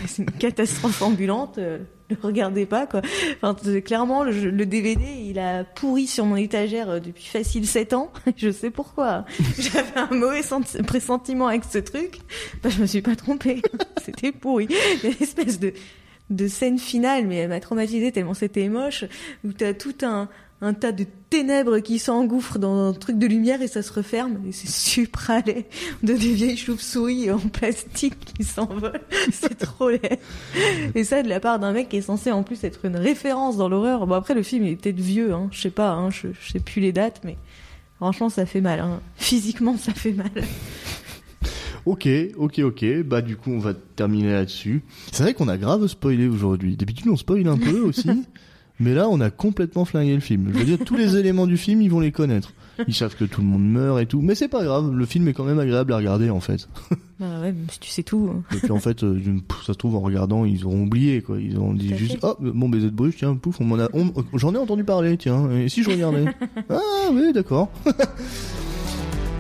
C'est 0.08 0.24
une 0.24 0.32
catastrophe 0.32 1.02
ambulante. 1.02 1.58
Regardez 2.22 2.66
pas, 2.66 2.86
quoi. 2.88 3.02
Enfin, 3.42 3.56
clairement, 3.82 4.24
le, 4.24 4.32
le 4.50 4.66
DVD, 4.66 5.04
il 5.26 5.40
a 5.40 5.64
pourri 5.64 6.08
sur 6.08 6.26
mon 6.26 6.36
étagère 6.36 6.90
euh, 6.90 7.00
depuis 7.00 7.26
facile 7.26 7.66
7 7.68 7.94
ans. 7.94 8.12
Je 8.38 8.52
sais 8.52 8.70
pourquoi. 8.72 9.26
J'avais 9.60 9.98
un 9.98 10.14
mauvais 10.16 10.42
senti- 10.44 10.82
pressentiment 10.84 11.48
avec 11.48 11.64
ce 11.70 11.78
truc. 11.80 12.20
Bah, 12.62 12.70
je 12.70 12.82
me 12.82 12.86
suis 12.86 13.02
pas 13.02 13.16
trompée. 13.16 13.62
C'était 14.04 14.32
pourri. 14.32 14.68
Il 14.70 14.76
y 15.10 15.14
a 15.14 15.16
une 15.16 15.24
espèce 15.24 15.60
de, 15.60 15.74
de 16.30 16.48
scène 16.48 16.80
finale, 16.80 17.28
mais 17.28 17.38
elle 17.38 17.50
m'a 17.50 17.60
traumatisée 17.60 18.12
tellement 18.12 18.34
c'était 18.34 18.70
moche, 18.70 19.06
où 19.44 19.54
t'as 19.54 19.74
tout 19.74 19.96
un, 20.04 20.30
un 20.64 20.74
tas 20.74 20.94
de 20.94 21.06
ténèbres 21.30 21.80
qui 21.80 22.00
s'engouffrent 22.00 22.58
dans 22.58 22.90
un 22.90 22.94
truc 22.94 23.20
de 23.20 23.28
lumière 23.28 23.62
et 23.62 23.68
ça 23.68 23.82
se 23.82 23.92
referme. 23.92 24.40
Et 24.48 24.54
c'est 24.54 24.70
super 24.70 25.44
laid. 25.46 25.66
De 26.02 26.14
des 26.14 26.34
vieilles 26.34 26.58
chauves-souris 26.58 27.30
en 27.32 27.40
plastique 27.40 28.34
qui 28.34 28.46
s'envolent. 28.46 29.02
C'est 29.32 29.58
trop 29.58 29.90
laid. 29.90 30.20
Et 30.96 31.04
ça 31.04 31.22
de 31.22 31.28
la 31.28 31.42
part 31.42 31.60
d'un 31.60 31.74
mec 31.74 31.90
qui 31.90 31.98
est 31.98 32.02
censé 32.02 32.32
en 32.32 32.44
plus 32.44 32.64
être 32.64 32.86
une 32.86 32.96
référence 32.96 33.58
dans 33.58 33.68
l'horreur. 33.68 34.08
Bon 34.08 34.16
après 34.16 34.34
le 34.34 34.44
film 34.44 34.66
il 34.66 34.72
est 34.72 34.76
peut-être 34.78 35.00
vieux, 35.00 35.34
hein. 35.34 35.50
je 35.52 35.62
sais 35.62 35.70
pas, 35.70 35.92
hein. 35.92 36.10
je, 36.10 36.30
sais 36.52 36.60
plus 36.60 36.82
les 36.82 36.94
dates, 36.94 37.22
mais 37.26 37.38
franchement 37.98 38.30
ça 38.30 38.46
fait 38.46 38.62
mal. 38.62 38.80
Hein. 38.80 39.02
Physiquement 39.16 39.76
ça 39.78 39.94
fait 39.94 40.14
mal. 40.14 40.32
Ok, 41.86 42.08
ok, 42.38 42.60
ok. 42.60 42.86
Bah 43.04 43.22
du 43.22 43.36
coup, 43.36 43.52
on 43.52 43.60
va 43.60 43.74
terminer 43.74 44.32
là-dessus. 44.32 44.84
C'est 45.12 45.24
vrai 45.24 45.34
qu'on 45.34 45.50
a 45.50 45.58
grave 45.58 45.86
spoilé 45.88 46.28
aujourd'hui. 46.28 46.78
D'habitude, 46.78 47.10
on 47.10 47.18
spoil 47.18 47.48
un 47.48 47.58
peu 47.58 47.82
aussi. 47.86 48.10
Mais 48.80 48.94
là, 48.94 49.08
on 49.10 49.22
a 49.22 49.30
complètement 49.30 49.86
flingué 49.86 50.16
le 50.16 50.20
film. 50.20 50.50
Je 50.54 50.60
veux 50.60 50.66
dire, 50.66 50.80
tous 50.84 50.96
les 50.98 51.16
éléments 51.18 51.46
du 51.48 51.58
film, 51.58 51.82
ils 51.82 51.90
vont 51.92 52.00
les 52.00 52.12
connaître. 52.12 52.54
Ils 52.88 52.94
savent 52.96 53.16
que 53.16 53.24
tout 53.26 53.42
le 53.42 53.48
monde 53.48 53.64
meurt 53.64 54.02
et 54.02 54.08
tout. 54.08 54.20
Mais 54.22 54.34
c'est 54.34 54.48
pas 54.48 54.64
grave, 54.64 54.92
le 54.92 55.06
film 55.06 55.28
est 55.28 55.34
quand 55.34 55.44
même 55.44 55.60
agréable 55.60 55.94
à 55.94 55.98
regarder 55.98 56.30
en 56.30 56.40
fait. 56.40 56.68
Bah 57.20 57.40
ouais, 57.42 57.54
si 57.72 57.80
tu 57.80 57.90
sais 57.90 58.02
tout. 58.04 58.32
hein. 58.34 58.42
Et 58.54 58.58
puis 58.60 58.72
en 58.72 58.80
fait, 58.80 59.04
euh, 59.04 59.18
ça 59.66 59.72
se 59.74 59.78
trouve 59.78 59.96
en 59.96 60.00
regardant, 60.02 60.44
ils 60.44 60.66
auront 60.66 60.82
oublié 60.82 61.22
quoi. 61.22 61.40
Ils 61.40 61.58
ont 61.60 61.72
dit 61.72 61.96
juste, 61.96 62.18
oh, 62.24 62.36
mon 62.42 62.68
baiser 62.68 62.88
de 62.88 62.96
Bruges, 62.96 63.14
tiens, 63.18 63.36
pouf, 63.36 63.62
on 63.62 63.66
m'en 63.66 63.76
a, 63.80 63.88
j'en 64.34 64.54
ai 64.54 64.58
entendu 64.58 64.84
parler, 64.84 65.16
tiens. 65.16 65.50
Et 65.52 65.70
si 65.70 65.84
je 65.84 65.92
regardais? 65.92 66.26
Ah 66.70 66.80
oui, 67.14 67.32
d'accord. 67.32 67.70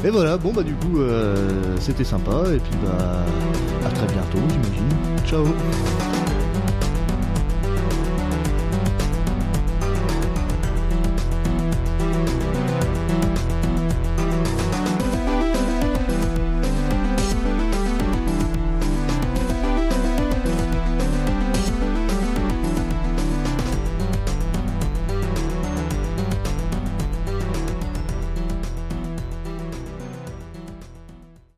et 0.05 0.09
voilà, 0.11 0.37
bon 0.37 0.53
bah 0.53 0.63
du 0.63 0.73
coup, 0.75 0.99
euh, 0.99 1.75
c'était 1.79 2.03
sympa. 2.05 2.43
Et 2.53 2.59
puis 2.59 2.77
bah, 2.85 3.25
à 3.85 3.89
très 3.89 4.07
bientôt, 4.13 4.37
j'imagine. 4.49 5.25
Ciao. 5.25 6.12